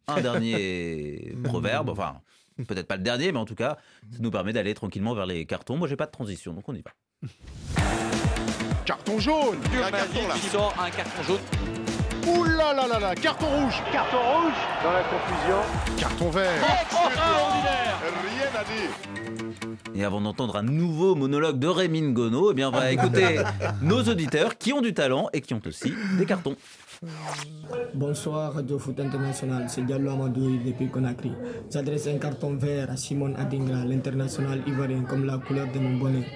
Un 0.07 0.21
dernier 0.21 1.35
proverbe, 1.43 1.89
enfin, 1.89 2.21
peut-être 2.67 2.87
pas 2.87 2.97
le 2.97 3.03
dernier, 3.03 3.31
mais 3.31 3.39
en 3.39 3.45
tout 3.45 3.55
cas, 3.55 3.77
ça 4.11 4.17
nous 4.19 4.31
permet 4.31 4.53
d'aller 4.53 4.73
tranquillement 4.73 5.13
vers 5.13 5.25
les 5.25 5.45
cartons. 5.45 5.77
Moi, 5.77 5.87
j'ai 5.87 5.95
pas 5.95 6.05
de 6.05 6.11
transition, 6.11 6.53
donc 6.53 6.67
on 6.67 6.73
y 6.73 6.81
va. 6.81 6.91
Carton 8.85 9.19
jaune 9.19 9.57
Un 9.85 9.91
carton 9.91 10.27
là 10.27 10.33
qui 10.35 10.47
sort 10.47 10.73
un 10.79 10.89
carton 10.89 11.23
jaune. 11.23 11.39
Ouh 12.27 12.43
là 12.43 12.73
là 12.73 12.87
là 12.87 12.99
là 12.99 13.15
Carton 13.15 13.47
rouge 13.47 13.81
Carton 13.91 14.17
rouge 14.17 14.53
Dans 14.83 14.93
la 14.93 15.03
confusion. 15.03 15.97
Carton 15.97 16.29
vert 16.29 16.51
Extraordinaire 16.81 17.99
Rien 18.35 18.59
à 18.59 18.63
dire 18.63 19.95
Et 19.95 20.03
avant 20.03 20.21
d'entendre 20.21 20.55
un 20.57 20.63
nouveau 20.63 21.15
monologue 21.15 21.57
de 21.57 21.67
Rémi 21.67 22.01
Ngono, 22.01 22.51
eh 22.51 22.53
bien, 22.53 22.69
on 22.69 22.71
va 22.71 22.91
écouter 22.91 23.41
nos 23.81 24.03
auditeurs 24.03 24.57
qui 24.57 24.71
ont 24.73 24.81
du 24.81 24.93
talent 24.93 25.29
et 25.33 25.41
qui 25.41 25.53
ont 25.55 25.61
aussi 25.65 25.93
des 26.17 26.25
cartons. 26.25 26.55
Bonsoir 27.95 28.53
Radio 28.53 28.77
Foot 28.77 28.99
International, 28.99 29.65
c'est 29.67 29.81
Diallo 29.81 30.11
Amadou 30.11 30.57
depuis 30.63 30.87
Conakry. 30.87 31.31
J'adresse 31.71 32.05
un 32.05 32.19
carton 32.19 32.53
vert 32.55 32.91
à 32.91 32.95
Simon 32.95 33.33
Adingra, 33.39 33.83
l'international 33.85 34.61
ivoirien, 34.67 35.01
comme 35.09 35.25
la 35.25 35.39
couleur 35.39 35.65
de 35.73 35.79
mon 35.79 35.97
bonnet. 35.97 36.27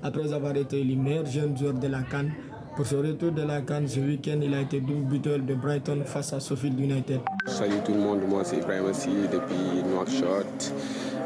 Après 0.00 0.32
avoir 0.32 0.56
été 0.56 0.78
élu 0.80 0.94
meilleur 0.94 1.26
jeune 1.26 1.56
joueur 1.56 1.74
de 1.74 1.88
la 1.88 2.02
Cannes, 2.02 2.32
pour 2.76 2.86
ce 2.86 2.94
retour 2.94 3.32
de 3.32 3.42
la 3.42 3.62
Cannes 3.62 3.88
ce 3.88 3.98
week-end, 3.98 4.38
il 4.40 4.54
a 4.54 4.60
été 4.60 4.80
double 4.80 5.06
buteur 5.06 5.40
de 5.40 5.54
Brighton 5.54 6.04
face 6.04 6.32
à 6.32 6.38
Sheffield 6.38 6.78
United. 6.78 7.20
Salut 7.46 7.80
tout 7.84 7.92
le 7.92 7.98
monde, 7.98 8.20
moi 8.28 8.44
c'est 8.44 8.58
Ibrahim 8.58 8.84
depuis 9.32 9.82
Nouakchott, 9.90 10.72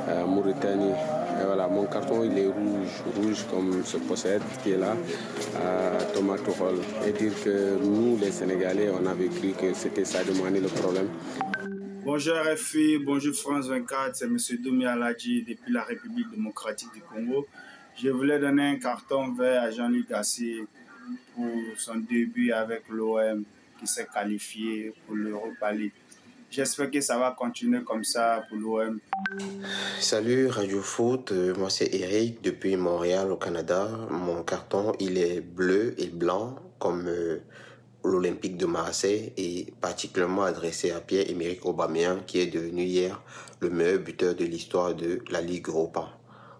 euh, 0.09 0.26
Mauritanie. 0.26 0.94
Mon 1.70 1.84
carton 1.87 2.24
il 2.24 2.39
est 2.39 2.47
rouge, 2.47 3.03
rouge 3.16 3.45
comme 3.51 3.84
ce 3.84 3.99
possède 3.99 4.41
qui 4.62 4.70
est 4.70 4.78
là, 4.78 4.97
à 5.57 6.03
Thomas 6.14 6.39
Tuchel. 6.39 6.76
Et 7.07 7.12
dire 7.12 7.32
que 7.45 7.76
nous 7.82 8.16
les 8.16 8.30
Sénégalais, 8.30 8.89
on 8.91 9.05
avait 9.07 9.28
cru 9.28 9.51
que 9.53 9.74
c'était 9.74 10.05
ça 10.05 10.24
de 10.24 10.32
Mane 10.32 10.61
le 10.61 10.68
problème. 10.68 11.09
Bonjour 12.05 12.37
RFI, 12.37 12.99
bonjour 12.99 13.34
France 13.34 13.68
24, 13.68 14.16
c'est 14.16 14.24
M. 14.26 14.39
Domi 14.62 14.87
Aladji 14.87 15.43
depuis 15.43 15.72
la 15.72 15.82
République 15.82 16.30
démocratique 16.30 16.93
du 16.95 17.01
Congo. 17.01 17.47
Je 17.97 18.09
voulais 18.09 18.39
donner 18.39 18.68
un 18.68 18.76
carton 18.76 19.32
vert 19.32 19.62
à 19.62 19.70
Jean-Luc 19.70 20.09
Gassi 20.09 20.61
pour 21.34 21.51
son 21.76 21.97
début 21.97 22.53
avec 22.53 22.84
l'OM 22.89 23.43
qui 23.78 23.87
s'est 23.87 24.07
qualifié 24.12 24.95
pour 25.05 25.16
l'Europa 25.16 25.72
League. 25.72 25.93
J'espère 26.51 26.90
que 26.90 27.01
ça 27.01 27.18
va 27.18 27.32
continuer 27.32 27.82
comme 27.82 28.05
ça 28.05 28.44
pour 28.49 28.59
l'OM. 28.59 29.01
Salut 30.01 30.49
Radio 30.49 30.80
Foot, 30.80 31.32
euh, 31.32 31.55
moi 31.57 31.70
c'est 31.70 31.92
Eric 31.92 32.40
depuis 32.42 32.76
Montréal 32.76 33.32
au 33.32 33.36
Canada. 33.36 33.88
Mon 34.11 34.42
carton 34.42 34.92
il 35.01 35.18
est 35.18 35.40
bleu 35.40 35.94
et 36.01 36.07
blanc 36.07 36.57
comme 36.78 37.09
euh, 37.09 37.40
l'Olympique 38.05 38.57
de 38.57 38.66
Marseille 38.66 39.32
et 39.36 39.72
particulièrement 39.80 40.44
adressé 40.44 40.92
à 40.92 41.01
Pierre-Emerick 41.01 41.66
Aubameyang 41.66 42.24
qui 42.24 42.38
est 42.40 42.47
devenu 42.47 42.84
hier 42.84 43.20
le 43.61 43.68
meilleur 43.68 44.01
buteur 44.01 44.34
de 44.34 44.44
l'histoire 44.44 44.94
de 44.94 45.22
la 45.30 45.40
Ligue 45.40 45.68
Europa. 45.68 46.09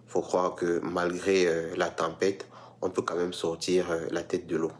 Faut 0.05 0.21
croire 0.21 0.55
que 0.55 0.79
malgré 0.83 1.47
euh, 1.47 1.75
la 1.77 1.89
tempête, 1.89 2.45
on 2.81 2.89
peut 2.89 3.01
quand 3.01 3.15
même 3.15 3.33
sortir 3.33 3.87
la 4.11 4.21
tête 4.21 4.47
de 4.47 4.57
l'eau. 4.57 4.71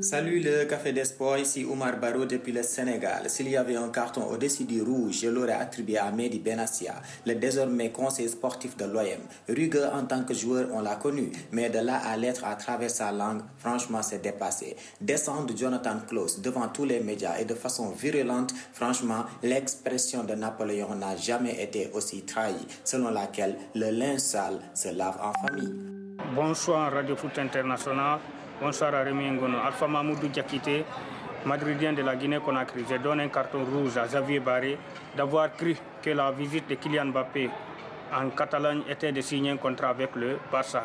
Salut 0.00 0.40
le 0.40 0.64
Café 0.64 0.92
des 0.92 1.04
Sports, 1.04 1.38
ici 1.38 1.64
Omar 1.64 1.98
Barro 1.98 2.24
depuis 2.24 2.52
le 2.52 2.62
Sénégal. 2.62 3.28
S'il 3.28 3.48
y 3.48 3.56
avait 3.56 3.76
un 3.76 3.88
carton 3.88 4.24
au-dessus 4.24 4.64
du 4.64 4.82
rouge, 4.82 5.20
je 5.22 5.28
l'aurais 5.28 5.52
attribué 5.52 5.98
à 5.98 6.10
Mehdi 6.10 6.38
Benassia, 6.38 6.94
le 7.26 7.34
désormais 7.34 7.90
conseiller 7.90 8.28
sportif 8.28 8.76
de 8.76 8.84
l'OM. 8.84 9.04
Rugueux 9.48 9.86
en 9.92 10.04
tant 10.04 10.22
que 10.24 10.34
joueur, 10.34 10.68
on 10.72 10.80
l'a 10.82 10.96
connu, 10.96 11.30
mais 11.52 11.70
de 11.70 11.78
là 11.78 11.96
à 12.04 12.16
l'être 12.16 12.44
à 12.44 12.54
travers 12.56 12.90
sa 12.90 13.10
langue, 13.12 13.40
franchement, 13.58 14.02
c'est 14.02 14.22
dépassé. 14.22 14.76
Descendre 15.00 15.56
Jonathan 15.56 15.96
Klaus 16.06 16.40
devant 16.40 16.68
tous 16.68 16.84
les 16.84 17.00
médias 17.00 17.38
et 17.38 17.44
de 17.44 17.54
façon 17.54 17.90
virulente, 17.90 18.52
franchement, 18.72 19.24
l'expression 19.42 20.24
de 20.24 20.34
Napoléon 20.34 20.94
n'a 20.94 21.16
jamais 21.16 21.62
été 21.62 21.90
aussi 21.94 22.22
trahie, 22.22 22.54
selon 22.84 23.10
laquelle 23.10 23.56
le 23.74 23.90
linge 23.90 24.20
sale 24.20 24.58
se 24.74 24.88
lave 24.88 25.18
en 25.22 25.32
famille. 25.46 25.74
Bonsoir 26.34 26.92
Radio 26.92 27.16
Foot 27.16 27.38
International. 27.38 28.18
Bonsoir 28.58 29.04
Rémi 29.04 29.30
Ngono. 29.32 29.58
Alpha 29.58 29.86
Mamoudou 29.86 30.28
Diakité, 30.28 30.82
madridien 31.44 31.92
de 31.92 32.00
la 32.00 32.16
Guinée-Conakry. 32.16 32.84
Je 32.88 32.96
donne 32.96 33.20
un 33.20 33.28
carton 33.28 33.62
rouge 33.62 33.98
à 33.98 34.06
Xavier 34.06 34.40
Barré 34.40 34.78
d'avoir 35.14 35.54
cru 35.54 35.76
que 36.00 36.08
la 36.08 36.30
visite 36.32 36.66
de 36.66 36.74
Kylian 36.76 37.06
Mbappé 37.06 37.50
en 38.14 38.30
Catalogne 38.30 38.82
était 38.88 39.12
de 39.12 39.20
signer 39.20 39.50
un 39.50 39.58
contrat 39.58 39.90
avec 39.90 40.16
le 40.16 40.38
Barça. 40.50 40.84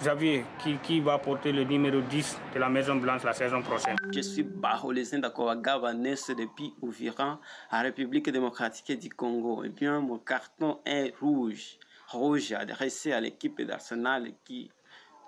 Xavier, 0.00 0.44
qui, 0.82 0.98
va 0.98 1.18
porter 1.18 1.52
le 1.52 1.62
numéro 1.62 2.00
10 2.00 2.40
de 2.52 2.58
la 2.58 2.68
Maison 2.68 2.96
Blanche 2.96 3.22
la 3.22 3.32
saison 3.32 3.62
prochaine? 3.62 3.94
Je 4.12 4.20
suis 4.20 4.42
Baholesin 4.42 5.20
Gabonais 5.20 6.16
depuis 6.36 6.74
Ouviran, 6.82 7.38
en 7.70 7.82
République 7.82 8.28
démocratique 8.28 8.98
du 8.98 9.08
Congo. 9.08 9.62
Et 9.62 9.68
bien, 9.68 10.00
mon 10.00 10.18
carton 10.18 10.80
est 10.84 11.14
rouge. 11.20 11.78
Rouge 12.08 12.52
adressé 12.52 13.12
à 13.12 13.20
l'équipe 13.20 13.62
d'Arsenal 13.62 14.32
qui 14.44 14.72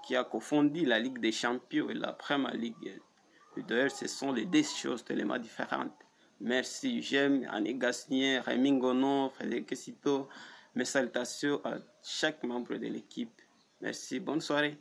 qui 0.05 0.17
a 0.17 0.25
confondu 0.25 0.85
la 0.85 0.99
Ligue 0.99 1.19
des 1.19 1.33
Champions 1.33 1.89
et 1.89 1.95
la 1.95 2.13
Première 2.13 2.55
Ligue. 2.55 3.01
D'ailleurs, 3.57 3.91
ce 3.91 4.07
sont 4.07 4.33
les 4.33 4.45
deux 4.45 4.63
choses 4.63 5.05
tellement 5.05 5.39
différentes. 5.39 5.93
Merci, 6.41 7.01
j'aime 7.01 7.47
Anne 7.51 7.79
Gassnier, 7.79 8.41
Rémi 8.41 8.79
Gonon, 8.79 9.31
Frédéric 9.31 9.77
Cito. 9.77 10.29
Mes 10.75 10.85
salutations 10.85 11.61
à 11.65 11.77
chaque 12.03 12.43
membre 12.43 12.75
de 12.77 12.87
l'équipe. 12.87 13.41
Merci, 13.85 14.19
bonne 14.19 14.41
soirée. 14.41 14.79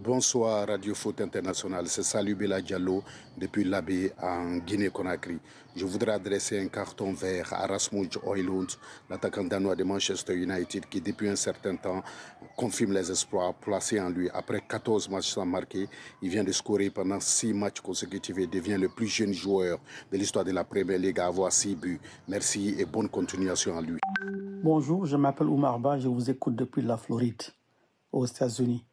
Bonsoir 0.00 0.66
Radio 0.66 0.92
Foot 0.92 1.20
International, 1.20 1.86
c'est 1.86 2.02
Salut 2.02 2.34
Bela 2.34 2.60
Diallo 2.60 3.04
depuis 3.38 3.62
l'Abbé 3.62 4.10
en 4.20 4.56
Guinée-Conakry. 4.56 5.38
Je 5.76 5.84
voudrais 5.84 6.14
adresser 6.14 6.58
un 6.58 6.66
carton 6.66 7.12
vert 7.12 7.52
à 7.52 7.68
Rasmus 7.68 8.08
Oilund, 8.26 8.66
l'attaquant 9.08 9.44
danois 9.44 9.76
de 9.76 9.84
Manchester 9.84 10.34
United 10.34 10.86
qui 10.86 11.00
depuis 11.00 11.28
un 11.28 11.36
certain 11.36 11.76
temps 11.76 12.02
confirme 12.56 12.92
les 12.92 13.08
espoirs 13.08 13.54
placés 13.54 14.00
en 14.00 14.10
lui. 14.10 14.28
Après 14.34 14.60
14 14.68 15.08
matchs 15.08 15.30
sans 15.30 15.46
marquer, 15.46 15.88
il 16.20 16.28
vient 16.28 16.42
de 16.42 16.50
scorer 16.50 16.90
pendant 16.90 17.20
6 17.20 17.54
matchs 17.54 17.80
consécutifs 17.80 18.36
et 18.38 18.48
devient 18.48 18.78
le 18.80 18.88
plus 18.88 19.06
jeune 19.06 19.32
joueur 19.32 19.78
de 20.10 20.16
l'histoire 20.18 20.44
de 20.44 20.50
la 20.50 20.64
Premier 20.64 20.98
League 20.98 21.20
à 21.20 21.26
avoir 21.26 21.52
6 21.52 21.76
buts. 21.76 22.00
Merci 22.26 22.74
et 22.76 22.84
bonne 22.84 23.08
continuation 23.08 23.78
à 23.78 23.80
lui. 23.80 24.00
Bonjour, 24.64 25.06
je 25.06 25.16
m'appelle 25.16 25.46
Oumar 25.46 25.78
Ba, 25.78 26.00
je 26.00 26.08
vous 26.08 26.28
écoute 26.28 26.56
depuis 26.56 26.82
la 26.82 26.96
Floride, 26.96 27.42
aux 28.12 28.26
États-Unis. 28.26 28.84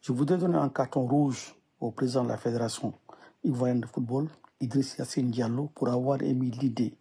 Je 0.00 0.12
voudrais 0.12 0.36
donner 0.36 0.58
un 0.58 0.68
carton 0.68 1.06
rouge 1.06 1.54
au 1.80 1.90
président 1.90 2.24
de 2.24 2.28
la 2.28 2.36
Fédération 2.36 2.92
ivoirienne 3.42 3.80
de 3.80 3.86
football, 3.86 4.28
Idriss 4.60 4.96
Yassine 4.98 5.30
Diallo, 5.30 5.70
pour 5.74 5.88
avoir 5.88 6.22
émis 6.22 6.50
l'idée 6.50 6.98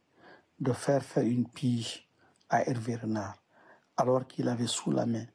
de 0.59 0.71
faire 0.71 1.03
faire 1.03 1.23
une 1.23 1.47
pige 1.47 2.07
à 2.49 2.67
Hervé 2.69 2.95
Renard, 2.95 3.35
alors 3.97 4.27
qu'il 4.27 4.47
avait 4.47 4.67
sous 4.67 4.91
la 4.91 5.05
main 5.05 5.25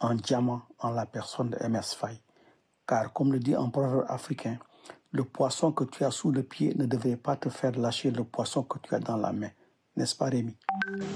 un 0.00 0.14
diamant 0.14 0.62
en 0.80 0.90
la 0.90 1.06
personne 1.06 1.50
de 1.50 1.66
MS 1.66 1.94
Faye. 1.96 2.20
Car, 2.86 3.12
comme 3.12 3.32
le 3.32 3.38
dit 3.38 3.54
un 3.54 3.68
proverbe 3.68 4.04
africain, 4.08 4.58
le 5.12 5.24
poisson 5.24 5.72
que 5.72 5.84
tu 5.84 6.04
as 6.04 6.10
sous 6.10 6.30
le 6.30 6.42
pied 6.42 6.74
ne 6.76 6.86
devrait 6.86 7.16
pas 7.16 7.36
te 7.36 7.48
faire 7.48 7.72
lâcher 7.78 8.10
le 8.10 8.24
poisson 8.24 8.62
que 8.62 8.78
tu 8.78 8.94
as 8.94 9.00
dans 9.00 9.16
la 9.16 9.32
main. 9.32 9.50
N'est-ce 9.96 10.14
pas, 10.14 10.26
Rémi? 10.26 10.52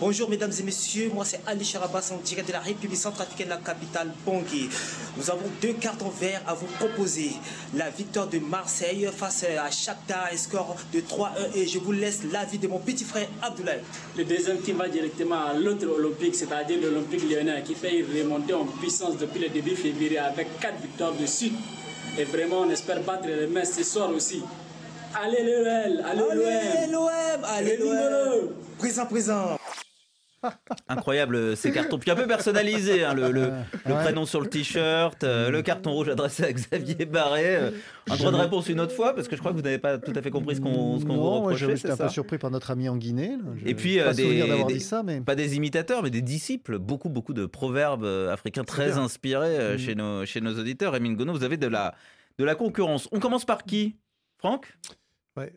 Bonjour, 0.00 0.30
mesdames 0.30 0.52
et 0.58 0.62
messieurs. 0.62 1.10
Moi, 1.12 1.26
c'est 1.26 1.42
Ali 1.46 1.66
Charabas 1.66 2.10
en 2.14 2.16
direct 2.16 2.48
de 2.48 2.54
la 2.54 2.60
République 2.60 2.96
centrafricaine 2.96 3.48
de 3.48 3.50
la 3.50 3.58
capitale 3.58 4.10
Bangui. 4.24 4.70
Nous 5.18 5.30
avons 5.30 5.44
deux 5.60 5.74
cartons 5.74 6.08
verts 6.08 6.40
à 6.46 6.54
vous 6.54 6.66
proposer. 6.78 7.32
La 7.74 7.90
victoire 7.90 8.26
de 8.26 8.38
Marseille 8.38 9.06
face 9.14 9.44
à 9.44 9.70
Shakhtar, 9.70 10.30
un 10.32 10.36
score 10.38 10.76
de 10.94 11.00
3-1. 11.00 11.56
Et 11.56 11.66
je 11.66 11.78
vous 11.78 11.92
laisse 11.92 12.20
l'avis 12.32 12.56
de 12.56 12.68
mon 12.68 12.78
petit 12.78 13.04
frère 13.04 13.28
Abdoulaye. 13.42 13.80
Le 14.16 14.24
deuxième 14.24 14.62
qui 14.62 14.72
va 14.72 14.88
directement 14.88 15.44
à 15.44 15.52
l'autre 15.52 15.86
Olympique, 15.86 16.34
c'est-à-dire 16.34 16.80
l'Olympique 16.80 17.28
lyonnais, 17.30 17.62
qui 17.62 17.74
fait 17.74 18.02
remonter 18.02 18.54
en 18.54 18.64
puissance 18.64 19.18
depuis 19.18 19.40
le 19.40 19.50
début 19.50 19.76
février 19.76 20.18
avec 20.18 20.58
quatre 20.58 20.80
victoires 20.80 21.12
de 21.12 21.26
suite. 21.26 21.54
Et 22.18 22.24
vraiment, 22.24 22.60
on 22.60 22.70
espère 22.70 23.02
battre 23.02 23.26
les 23.26 23.46
mains 23.46 23.64
ce 23.66 23.84
soir 23.84 24.08
aussi. 24.10 24.42
Allez 25.14 25.42
l'OL, 25.42 26.04
allez 26.04 26.92
l'OM, 26.92 27.44
allez 27.44 27.76
l'OM, 27.76 28.54
présent, 28.78 29.06
présent. 29.06 29.58
Incroyable 30.88 31.34
euh, 31.34 31.56
ces 31.56 31.72
cartons, 31.72 31.98
puis 31.98 32.10
un 32.10 32.14
peu 32.14 32.26
personnalisé, 32.26 33.04
hein, 33.04 33.12
le, 33.12 33.30
le, 33.30 33.52
le, 33.86 33.94
prénom 33.94 34.24
sur 34.24 34.40
le 34.40 34.46
t-shirt, 34.48 35.22
euh, 35.22 35.50
le 35.50 35.60
carton 35.62 35.92
rouge 35.92 36.08
adressé 36.08 36.44
à 36.44 36.52
Xavier 36.52 37.04
Barré. 37.04 37.56
Euh, 37.56 37.70
un 38.08 38.16
droit 38.16 38.30
de 38.30 38.36
réponse 38.36 38.68
une 38.68 38.80
autre 38.80 38.94
fois, 38.94 39.14
parce 39.14 39.28
que 39.28 39.36
je 39.36 39.40
crois 39.40 39.50
que 39.50 39.56
vous 39.56 39.62
n'avez 39.62 39.78
pas 39.78 39.98
tout 39.98 40.12
à 40.14 40.22
fait 40.22 40.30
compris 40.30 40.56
ce 40.56 40.60
qu'on 40.60 40.98
qu 40.98 41.04
vous 41.04 41.30
reprochait. 41.30 41.76
J'étais 41.76 41.90
un 41.90 41.96
peu 41.96 42.08
surpris 42.08 42.38
par 42.38 42.50
notre 42.50 42.70
ami 42.70 42.88
en 42.88 42.96
Guinée. 42.96 43.32
Je 43.56 43.68
Et 43.68 43.74
puis, 43.74 43.98
pas 43.98 44.14
des, 44.14 44.42
des, 44.42 44.64
dit 44.64 44.80
ça, 44.80 45.02
mais... 45.02 45.20
pas 45.20 45.34
des 45.34 45.56
imitateurs, 45.56 46.02
mais 46.02 46.10
des 46.10 46.22
disciples, 46.22 46.78
beaucoup, 46.78 47.10
beaucoup 47.10 47.34
de 47.34 47.46
proverbes 47.46 48.06
africains 48.30 48.64
très 48.64 48.96
inspirés 48.96 49.74
mmh. 49.74 49.78
chez, 49.78 49.94
nos, 49.94 50.24
chez 50.24 50.40
nos 50.40 50.58
auditeurs. 50.58 50.96
Emile 50.96 51.16
Gono, 51.16 51.32
vous 51.32 51.44
avez 51.44 51.58
de 51.58 51.66
la, 51.66 51.94
de 52.38 52.44
la 52.44 52.54
concurrence. 52.54 53.08
On 53.12 53.20
commence 53.20 53.44
par 53.44 53.64
qui? 53.64 53.96
Franck? 54.40 54.72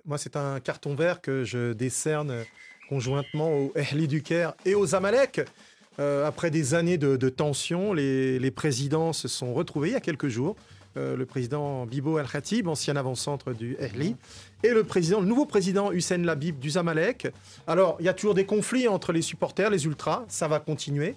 Moi, 0.04 0.18
c'est 0.18 0.36
un 0.36 0.60
carton 0.60 0.94
vert 0.94 1.22
que 1.22 1.46
je 1.46 1.72
décerne 1.72 2.44
conjointement 2.90 3.50
au 3.50 3.72
Ehli 3.76 4.10
du 4.10 4.22
Caire 4.22 4.56
et 4.66 4.76
aux 4.76 4.94
Amalek. 4.94 5.40
Euh, 6.00 6.28
après 6.28 6.52
des 6.52 6.74
années 6.74 6.98
de, 6.98 7.16
de 7.16 7.30
tension, 7.30 7.94
les, 7.94 8.52
présidents 8.52 9.14
se 9.14 9.30
sont 9.30 9.54
retrouvés 9.54 9.90
il 9.90 9.94
y 9.94 9.96
a 9.96 10.02
quelques 10.02 10.28
jours. 10.28 10.58
Euh, 10.98 11.16
le 11.16 11.26
président 11.26 11.86
Bibo 11.86 12.20
El 12.20 12.28
Khatib, 12.28 12.68
ancien 12.68 12.98
avant-centre 12.98 13.54
du 13.54 13.78
Ehli, 13.80 14.18
et 14.64 14.70
le 14.70 14.86
nouveau 15.22 15.46
président 15.46 15.94
Hussein 15.94 16.18
Labib 16.18 16.60
du 16.60 16.72
Zamalek. 16.72 17.30
Alors, 17.68 17.96
il 18.02 18.06
y 18.06 18.10
a 18.10 18.14
toujours 18.14 18.34
des 18.34 18.46
conflits 18.46 18.90
entre 18.90 19.14
les 19.14 19.22
supporters, 19.22 19.70
les 19.70 19.86
ultras, 19.86 20.26
ça 20.28 20.50
va 20.50 20.60
continuer. 20.60 21.16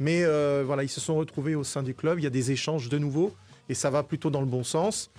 Mais 0.00 0.22
euh, 0.22 0.64
voilà, 0.66 0.82
ils 0.82 0.90
se 0.90 1.00
sont 1.00 1.16
retrouvés 1.16 1.54
au 1.54 1.64
sein 1.64 1.82
du 1.82 1.94
club. 1.94 2.18
Il 2.18 2.24
y 2.24 2.26
a 2.26 2.30
des 2.30 2.50
échanges 2.50 2.90
de 2.90 2.98
nouveau 2.98 3.32
et 3.68 3.74
ça 3.74 3.90
va 3.90 4.02
plutôt 4.02 4.30
dans 4.30 4.40
le 4.40 4.46
bon 4.46 4.64
sens. 4.64 5.10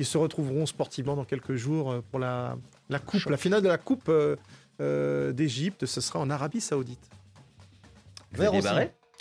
Ils 0.00 0.06
se 0.06 0.16
retrouveront 0.16 0.64
sportivement 0.64 1.14
dans 1.14 1.26
quelques 1.26 1.56
jours 1.56 2.02
pour 2.10 2.18
la, 2.18 2.56
la 2.88 2.98
coupe, 2.98 3.26
la 3.26 3.36
finale 3.36 3.60
de 3.60 3.68
la 3.68 3.76
coupe 3.76 4.10
euh, 4.80 5.32
d'Égypte. 5.32 5.84
Ce 5.84 6.00
sera 6.00 6.18
en 6.20 6.30
Arabie 6.30 6.62
Saoudite. 6.62 7.10
Vert 8.32 8.54
aussi. 8.54 8.68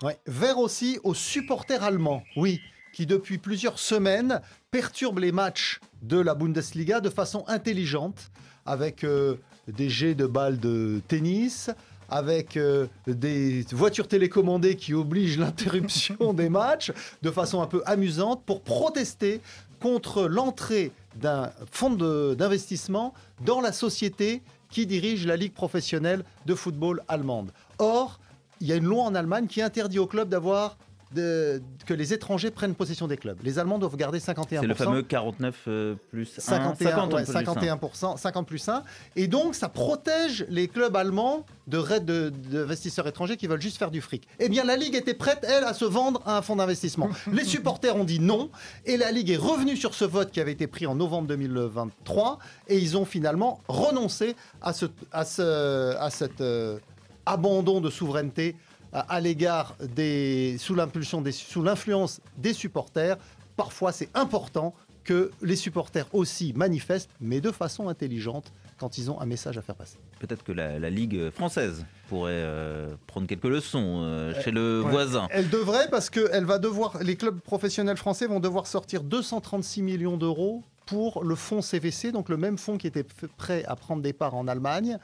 Ouais. 0.02 0.18
Vert 0.26 0.58
aussi 0.58 0.98
aux 1.04 1.14
supporters 1.14 1.84
allemands, 1.84 2.24
oui, 2.38 2.62
qui 2.94 3.06
depuis 3.06 3.38
plusieurs 3.40 3.78
semaines 3.78 4.40
perturbent 4.72 5.20
les 5.20 5.34
matchs 5.34 5.82
de 6.02 6.18
la 6.18 6.34
Bundesliga 6.34 7.02
de 7.02 7.10
façon 7.10 7.44
intelligente, 7.48 8.32
avec 8.66 9.04
euh, 9.04 9.36
des 9.68 9.90
jets 9.90 10.16
de 10.16 10.28
balles 10.28 10.62
de 10.62 11.02
tennis, 11.10 11.70
avec 12.10 12.56
euh, 12.56 12.88
des 13.06 13.66
voitures 13.72 14.08
télécommandées 14.08 14.76
qui 14.76 14.94
obligent 14.94 15.38
l'interruption 15.40 16.34
des 16.34 16.48
matchs 16.48 16.94
de 17.22 17.32
façon 17.32 17.62
un 17.62 17.68
peu 17.68 17.82
amusante 17.86 18.44
pour 18.46 18.62
protester 18.62 19.42
contre 19.80 20.28
l'entrée 20.28 20.92
d'un 21.16 21.52
fonds 21.72 21.90
d'investissement 22.36 23.14
dans 23.46 23.62
la 23.62 23.72
société 23.72 24.42
qui 24.70 24.86
dirige 24.86 25.26
la 25.26 25.36
Ligue 25.36 25.54
professionnelle 25.54 26.24
de 26.46 26.56
football 26.56 27.04
allemande. 27.08 27.52
Or, 27.80 28.20
il 28.62 28.68
y 28.68 28.74
a 28.74 28.76
une 28.76 28.86
loi 28.86 29.04
en 29.04 29.16
Allemagne 29.16 29.48
qui 29.48 29.62
interdit 29.62 30.00
aux 30.00 30.08
clubs 30.08 30.30
d'avoir 30.30 30.78
de- 31.14 31.62
que 31.86 31.94
les 31.94 32.14
étrangers 32.14 32.52
prennent 32.52 32.76
possession 32.76 33.08
des 33.08 33.18
clubs. 33.18 33.38
Les 33.44 33.58
Allemands 33.60 33.80
doivent 33.80 33.96
garder 33.96 34.20
51%. 34.20 34.60
C'est 34.62 34.68
le 34.68 34.74
fameux 34.76 35.02
49 35.02 35.56
euh, 35.68 35.96
plus 36.12 36.30
1. 36.38 36.42
51, 36.42 36.90
50 36.92 37.14
ouais, 37.14 37.24
plus 37.24 37.34
51%, 37.34 38.18
50 38.18 38.48
plus 38.48 38.70
1. 38.70 38.84
Et 39.16 39.28
donc, 39.28 39.56
ça 39.56 39.70
protège 39.70 40.46
les 40.50 40.68
clubs 40.68 40.96
allemands 40.96 41.46
de 41.68 41.78
raids 41.78 42.00
de- 42.00 42.30
d'investisseurs 42.30 43.08
étrangers 43.08 43.38
qui 43.38 43.48
veulent 43.48 43.62
juste 43.62 43.78
faire 43.78 43.92
du 43.92 44.02
fric. 44.02 44.28
Eh 44.40 44.50
bien, 44.50 44.64
la 44.64 44.76
Ligue 44.76 44.96
était 44.96 45.14
prête, 45.14 45.40
elle, 45.48 45.64
à 45.64 45.74
se 45.74 45.86
vendre 45.86 46.22
à 46.26 46.38
un 46.38 46.42
fonds 46.42 46.56
d'investissement. 46.56 47.10
les 47.32 47.44
supporters 47.44 47.96
ont 47.96 48.04
dit 48.04 48.20
non. 48.20 48.50
Et 48.86 48.98
la 48.98 49.12
Ligue 49.12 49.30
est 49.32 49.38
revenue 49.38 49.76
sur 49.78 49.94
ce 49.96 50.06
vote 50.06 50.32
qui 50.32 50.40
avait 50.42 50.52
été 50.52 50.68
pris 50.68 50.86
en 50.86 50.96
novembre 50.96 51.28
2023. 51.28 52.40
Et 52.68 52.78
ils 52.78 52.98
ont 52.98 53.06
finalement 53.06 53.62
renoncé 53.68 54.36
à, 54.62 54.74
ce, 54.74 54.86
à, 55.12 55.26
ce, 55.26 55.96
à 55.98 56.10
cet 56.10 56.42
euh, 56.42 56.78
abandon 57.26 57.82
de 57.82 57.90
souveraineté 57.90 58.56
à, 58.94 59.20
l'égard 59.20 59.76
des. 59.96 60.58
sous 60.60 60.76
l'impulsion 60.76 61.22
des. 61.22 61.32
sous 61.32 61.62
l'influence 61.64 62.22
des 62.38 62.54
supporters. 62.54 63.18
Parfois, 63.58 63.92
c'est 63.92 64.10
important 64.14 64.74
que 65.04 65.32
les 65.42 65.56
supporters 65.56 66.06
aussi 66.14 66.54
manifestent, 66.56 67.10
mais 67.20 67.42
de 67.42 67.52
façon 67.52 67.90
intelligente, 67.90 68.52
quand 68.78 68.98
ils 68.98 69.10
ont 69.10 69.20
un 69.20 69.26
message 69.26 69.58
à 69.58 69.62
faire 69.62 69.76
passer. 69.76 69.98
Peut-être 70.20 70.44
que 70.44 70.52
la, 70.52 70.78
la 70.80 70.90
Ligue 70.90 71.30
française 71.32 71.86
pourrait 72.08 72.34
euh, 72.36 72.94
prendre 73.08 73.26
quelques 73.28 73.46
leçons 73.46 74.02
euh, 74.04 74.34
chez 74.42 74.52
le 74.52 74.82
Ouais. 74.84 74.92
voisin. 74.92 75.28
Elle 75.32 75.50
devrait 75.50 75.90
parce 75.90 76.10
que 76.10 76.30
elle 76.32 76.46
va 76.46 76.60
devoir, 76.60 77.02
les 77.04 77.16
clubs 77.16 77.40
professionnels 77.40 77.98
français 77.98 78.28
vont 78.28 78.40
devoir 78.40 78.68
sortir 78.68 79.04
236 79.04 79.82
millions 79.82 80.16
d'euros 80.18 80.64
pour 80.86 81.24
le 81.24 81.36
fonds 81.36 81.62
CVC, 81.62 82.12
donc 82.12 82.30
le 82.30 82.38
même 82.38 82.58
fonds 82.58 82.78
qui 82.78 82.88
était 82.88 83.06
prêt 83.38 83.64
à 83.66 83.76
prendre 83.76 84.02
des 84.02 84.14
parts 84.14 84.36
en 84.36 84.48
Allemagne, 84.48 84.98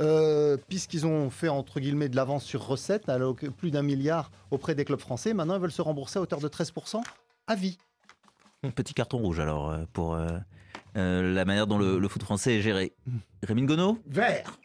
euh, 0.00 0.56
puisqu'ils 0.68 1.06
ont 1.06 1.30
fait 1.30 1.48
entre 1.48 1.80
guillemets 1.80 2.08
de 2.08 2.16
l'avance 2.16 2.44
sur 2.44 2.66
recettes, 2.66 3.08
alors 3.08 3.36
que 3.36 3.46
plus 3.46 3.70
d'un 3.70 3.82
milliard 3.82 4.30
auprès 4.50 4.74
des 4.74 4.84
clubs 4.84 5.00
français. 5.00 5.34
Maintenant, 5.34 5.54
ils 5.56 5.60
veulent 5.60 5.70
se 5.72 5.82
rembourser 5.82 6.18
à 6.18 6.22
hauteur 6.22 6.40
de 6.40 6.48
13% 6.48 7.00
à 7.46 7.54
vie. 7.54 7.78
Petit 8.74 8.94
carton 8.94 9.18
rouge 9.18 9.40
alors 9.40 9.70
euh, 9.70 9.84
pour 9.92 10.14
euh, 10.14 10.28
euh, 10.96 11.32
la 11.32 11.44
manière 11.44 11.66
dont 11.66 11.78
le, 11.78 11.98
le 11.98 12.08
foot 12.08 12.22
français 12.22 12.56
est 12.58 12.60
géré. 12.60 12.92
Rémi 13.42 13.62
Ngono? 13.62 13.98
Vert. 14.06 14.58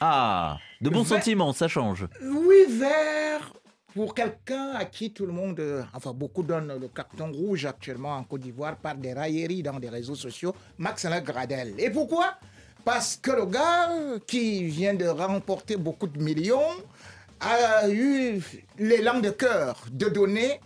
Ah, 0.00 0.58
de 0.80 0.90
bons 0.90 1.02
Vert. 1.04 1.18
sentiments, 1.18 1.52
ça 1.52 1.68
change. 1.68 2.06
Oui, 2.22 2.56
vert. 2.78 3.52
Pour 3.94 4.14
quelqu'un 4.14 4.70
à 4.76 4.84
qui 4.84 5.12
tout 5.12 5.26
le 5.26 5.32
monde, 5.32 5.60
enfin 5.94 6.12
beaucoup 6.12 6.42
donnent 6.44 6.78
le 6.78 6.86
carton 6.88 7.32
rouge 7.32 7.64
actuellement 7.66 8.14
en 8.14 8.22
Côte 8.22 8.42
d'Ivoire 8.42 8.76
par 8.76 8.94
des 8.94 9.12
railleries 9.12 9.62
dans 9.64 9.80
des 9.80 9.88
réseaux 9.88 10.14
sociaux, 10.14 10.54
Max 10.78 11.04
Alain 11.06 11.20
Gradel. 11.20 11.74
Et 11.76 11.90
pourquoi? 11.90 12.34
Parce 12.84 13.16
que 13.16 13.30
le 13.30 13.46
gars 13.46 13.90
qui 14.26 14.64
vient 14.64 14.94
de 14.94 15.06
remporter 15.06 15.76
beaucoup 15.76 16.06
de 16.06 16.22
millions 16.22 16.72
a 17.40 17.88
eu 17.88 18.42
l'élan 18.78 19.20
de 19.20 19.30
cœur 19.30 19.84
de 19.90 20.08
donner 20.08 20.60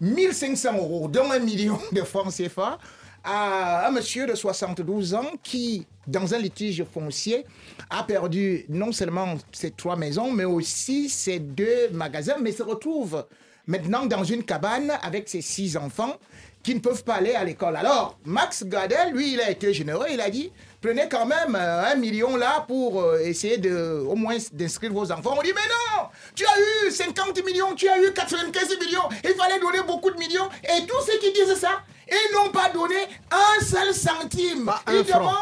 1500 0.00 0.76
euros, 0.76 1.08
dont 1.08 1.30
un 1.30 1.38
million 1.38 1.78
de 1.92 2.02
francs 2.02 2.32
CFA, 2.32 2.78
à 3.22 3.88
un 3.88 3.90
monsieur 3.90 4.26
de 4.26 4.34
72 4.34 5.14
ans 5.14 5.30
qui, 5.42 5.86
dans 6.06 6.34
un 6.34 6.38
litige 6.38 6.84
foncier, 6.84 7.46
a 7.88 8.02
perdu 8.02 8.66
non 8.68 8.92
seulement 8.92 9.34
ses 9.52 9.70
trois 9.70 9.96
maisons, 9.96 10.30
mais 10.30 10.44
aussi 10.44 11.08
ses 11.08 11.38
deux 11.38 11.88
magasins, 11.92 12.36
mais 12.40 12.52
se 12.52 12.62
retrouve 12.62 13.24
maintenant 13.66 14.04
dans 14.04 14.24
une 14.24 14.44
cabane 14.44 14.92
avec 15.02 15.28
ses 15.28 15.40
six 15.40 15.76
enfants 15.76 16.16
qui 16.62 16.74
ne 16.74 16.80
peuvent 16.80 17.04
pas 17.04 17.14
aller 17.14 17.34
à 17.34 17.44
l'école. 17.44 17.76
Alors, 17.76 18.18
Max 18.24 18.64
Gadel, 18.64 19.12
lui, 19.12 19.34
il 19.34 19.40
a 19.40 19.50
été 19.50 19.72
généreux, 19.72 20.06
il 20.10 20.20
a 20.20 20.30
dit, 20.30 20.50
prenez 20.84 21.08
quand 21.08 21.24
même 21.24 21.56
euh, 21.56 21.92
un 21.92 21.94
million 21.94 22.36
là 22.36 22.62
pour 22.68 23.00
euh, 23.00 23.18
essayer 23.20 23.56
de, 23.56 24.04
au 24.06 24.14
moins 24.14 24.36
d'inscrire 24.52 24.92
vos 24.92 25.10
enfants. 25.10 25.34
On 25.38 25.42
dit, 25.42 25.52
mais 25.54 25.62
non, 25.62 26.08
tu 26.34 26.44
as 26.44 26.86
eu 26.86 26.90
50 26.90 27.42
millions, 27.42 27.74
tu 27.74 27.88
as 27.88 27.98
eu 27.98 28.12
95 28.12 28.78
millions, 28.78 29.08
il 29.24 29.34
fallait 29.34 29.58
donner 29.58 29.80
beaucoup 29.86 30.10
de 30.10 30.18
millions. 30.18 30.48
Et 30.62 30.84
tous 30.86 31.00
ceux 31.06 31.18
qui 31.18 31.32
disent 31.32 31.54
ça, 31.54 31.80
ils 32.08 32.34
n'ont 32.34 32.50
pas 32.50 32.70
donné 32.70 32.94
un 33.30 33.64
seul 33.64 33.92
centime. 33.94 34.68
un 34.86 34.92
Ils 34.92 35.04
franc. 35.04 35.18
demandent 35.20 35.34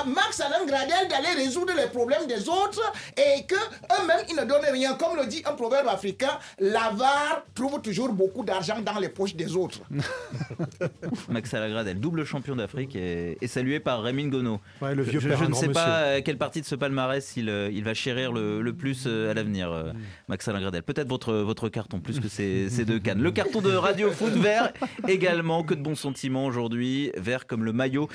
à 0.00 0.04
Max 0.04 0.40
Alain 0.40 0.64
Gradel 0.66 1.08
d'aller 1.08 1.42
résoudre 1.44 1.72
les 1.76 1.86
problèmes 1.88 2.26
des 2.26 2.48
autres 2.48 2.80
et 3.16 3.44
que 3.46 3.54
eux-mêmes, 3.54 4.24
ils 4.28 4.36
ne 4.36 4.44
donnent 4.44 4.70
rien. 4.72 4.94
Comme 4.94 5.16
le 5.16 5.26
dit 5.26 5.42
un 5.44 5.52
proverbe 5.52 5.88
africain, 5.88 6.38
l'avare 6.58 7.44
trouve 7.54 7.80
toujours 7.80 8.12
beaucoup 8.12 8.44
d'argent 8.44 8.80
dans 8.80 8.98
les 8.98 9.08
poches 9.08 9.34
des 9.34 9.56
autres. 9.56 9.80
Max 11.28 11.52
Alagradel, 11.54 11.98
double 12.00 12.24
champion 12.24 12.56
d'Afrique 12.56 12.96
et, 12.96 13.38
et 13.40 13.46
salué 13.46 13.80
par 13.80 14.02
Rémi 14.02 14.24
Ngono. 14.24 14.60
Ouais, 14.80 14.94
le 14.94 15.02
vieux 15.02 15.20
je 15.20 15.28
ne 15.44 15.54
sais 15.54 15.68
pas 15.68 15.98
euh, 16.02 16.20
quelle 16.24 16.38
partie 16.38 16.60
de 16.60 16.66
ce 16.66 16.74
palmarès 16.74 17.36
il, 17.36 17.48
euh, 17.48 17.70
il 17.72 17.84
va 17.84 17.94
chérir 17.94 18.32
le, 18.32 18.60
le 18.62 18.72
plus 18.74 19.04
euh, 19.06 19.30
à 19.30 19.34
l'avenir, 19.34 19.64
Mm. 19.74 19.92
Max 20.28 20.46
Alagradel. 20.48 20.82
Peut-être 20.82 21.08
votre, 21.08 21.32
votre 21.34 21.68
carton, 21.68 22.00
plus 22.00 22.20
que 22.20 22.28
ces, 22.28 22.68
ces 22.70 22.84
deux 22.84 22.98
cannes. 22.98 23.20
Le 23.22 23.30
carton 23.32 23.60
de 23.60 23.74
Radio 23.74 24.10
Foot 24.10 24.32
vert 24.34 24.72
également, 25.08 25.62
que 25.62 25.74
de 25.74 25.80
bons 25.82 25.94
sentiments 26.04 26.44
aujourd'hui, 26.44 27.10
vert 27.16 27.46
comme 27.46 27.64
le 27.64 27.72
maillot 27.72 28.08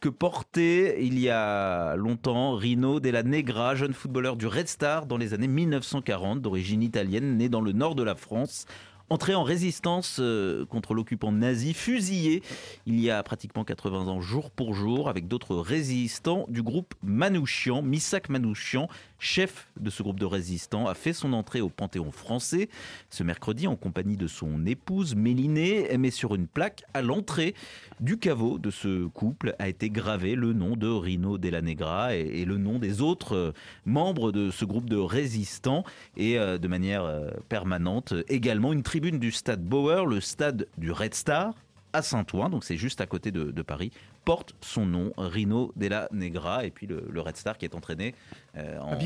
que 0.00 0.08
portait 0.08 0.96
il 1.00 1.16
y 1.20 1.30
a 1.30 1.94
longtemps 1.94 2.56
Rino 2.56 2.98
Della 2.98 3.22
Negra, 3.22 3.76
jeune 3.76 3.94
footballeur 3.94 4.36
du 4.36 4.48
Red 4.48 4.66
Star 4.66 5.06
dans 5.06 5.16
les 5.16 5.32
années 5.32 5.46
1940, 5.46 6.42
d'origine 6.42 6.82
italienne, 6.82 7.36
né 7.36 7.48
dans 7.48 7.60
le 7.60 7.70
nord 7.70 7.94
de 7.94 8.02
la 8.02 8.16
France. 8.16 8.66
Entré 9.08 9.36
en 9.36 9.44
résistance 9.44 10.16
euh, 10.18 10.66
contre 10.66 10.92
l'occupant 10.92 11.30
nazi, 11.30 11.74
fusillé 11.74 12.42
il 12.86 12.98
y 12.98 13.08
a 13.08 13.22
pratiquement 13.22 13.62
80 13.62 14.08
ans, 14.08 14.20
jour 14.20 14.50
pour 14.50 14.74
jour, 14.74 15.08
avec 15.08 15.28
d'autres 15.28 15.54
résistants 15.54 16.44
du 16.48 16.60
groupe 16.60 16.92
Manouchian. 17.04 17.82
Missak 17.82 18.28
Manouchian, 18.28 18.88
chef 19.20 19.68
de 19.78 19.90
ce 19.90 20.02
groupe 20.02 20.18
de 20.18 20.26
résistants, 20.26 20.88
a 20.88 20.94
fait 20.94 21.12
son 21.12 21.34
entrée 21.34 21.60
au 21.60 21.68
Panthéon 21.68 22.10
français 22.10 22.68
ce 23.10 23.22
mercredi 23.22 23.68
en 23.68 23.76
compagnie 23.76 24.16
de 24.16 24.26
son 24.26 24.66
épouse 24.66 25.14
Mélinée, 25.14 25.96
mais 25.98 26.10
sur 26.10 26.34
une 26.34 26.48
plaque 26.48 26.82
à 26.92 27.00
l'entrée 27.00 27.54
du 28.00 28.18
caveau 28.18 28.58
de 28.58 28.70
ce 28.70 29.06
couple 29.06 29.54
a 29.60 29.68
été 29.68 29.88
gravé 29.88 30.34
le 30.34 30.52
nom 30.52 30.74
de 30.76 30.88
Rino 30.88 31.38
Della 31.38 31.62
Negra 31.62 32.14
et, 32.16 32.44
le 32.44 32.58
nom 32.58 32.78
des 32.78 33.02
autres 33.02 33.54
membres 33.84 34.32
de 34.32 34.50
ce 34.50 34.64
groupe 34.64 34.88
de 34.90 34.96
résistants 34.96 35.84
et 36.16 36.38
euh, 36.38 36.58
de 36.58 36.68
manière 36.68 37.04
euh, 37.04 37.30
permanente 37.48 38.14
également 38.28 38.72
une 38.72 38.82
tribune 38.96 39.18
du 39.18 39.30
stade 39.30 39.62
Bauer, 39.62 40.06
le 40.06 40.22
stade 40.22 40.66
du 40.78 40.90
Red 40.90 41.12
Star 41.12 41.52
à 41.92 42.00
Saint-Ouen, 42.00 42.48
donc 42.48 42.64
c'est 42.64 42.78
juste 42.78 43.02
à 43.02 43.06
côté 43.06 43.30
de, 43.30 43.50
de 43.50 43.62
Paris, 43.62 43.92
porte 44.24 44.54
son 44.62 44.86
nom, 44.86 45.12
Rino 45.18 45.70
Della 45.76 46.08
Negra, 46.12 46.64
et 46.64 46.70
puis 46.70 46.86
le, 46.86 47.04
le 47.10 47.20
Red 47.20 47.36
Star 47.36 47.58
qui 47.58 47.66
est 47.66 47.74
entraîné 47.74 48.14
euh, 48.56 48.78
en 48.80 48.96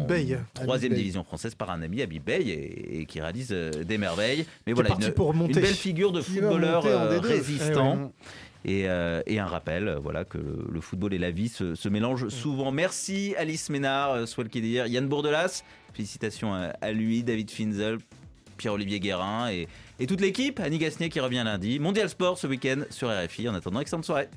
troisième 0.55 0.95
division 0.95 1.24
française 1.24 1.57
par 1.57 1.70
un 1.70 1.82
ami, 1.82 2.03
Habib 2.03 2.22
Bey, 2.22 2.43
et, 2.47 3.01
et 3.01 3.05
qui 3.05 3.20
réalise 3.20 3.49
euh, 3.51 3.82
des 3.82 3.99
merveilles. 3.99 4.47
Mais 4.64 4.74
voilà, 4.74 4.95
une, 4.95 5.11
pour 5.11 5.32
une 5.32 5.49
belle 5.49 5.66
figure 5.66 6.12
de 6.12 6.20
footballeur 6.20 6.86
euh, 6.86 7.18
D2. 7.18 7.26
résistant. 7.26 8.12
Eh 8.64 8.70
ouais. 8.70 8.82
Et, 8.82 8.88
euh, 8.88 9.22
et 9.26 9.41
un 9.41 9.47
rappel, 9.47 9.99
voilà, 10.01 10.24
que 10.24 10.38
le, 10.38 10.68
le 10.70 10.80
football 10.80 11.14
et 11.14 11.18
la 11.18 11.32
vie 11.32 11.49
se, 11.49 11.74
se 11.74 11.88
mélangent 11.88 12.28
souvent. 12.28 12.70
Merci 12.70 13.34
Alice 13.36 13.70
Ménard, 13.70 14.28
soit 14.28 14.45
le 14.45 14.51
qui 14.51 14.61
dire, 14.61 14.86
Yann 14.86 15.09
Bourdelas, 15.09 15.64
félicitations 15.95 16.55
à, 16.55 16.74
à 16.80 16.93
lui, 16.93 17.24
David 17.24 17.51
Finzel, 17.51 17.99
Pierre-Olivier 18.61 19.00
Guérin 19.00 19.50
et, 19.50 20.06
toute 20.06 20.20
l'équipe, 20.20 20.61
Annie 20.61 20.78
Gasnier 20.78 21.08
qui 21.08 21.18
revient 21.18 21.42
lundi. 21.44 21.78
Mondial 21.78 22.08
Sport 22.08 22.38
ce 22.38 22.46
week-end 22.46 22.82
sur 22.90 23.08
RFI. 23.08 23.48
En 23.48 23.54
attendant, 23.54 23.80
excellente 23.80 24.04
soirée. 24.04 24.28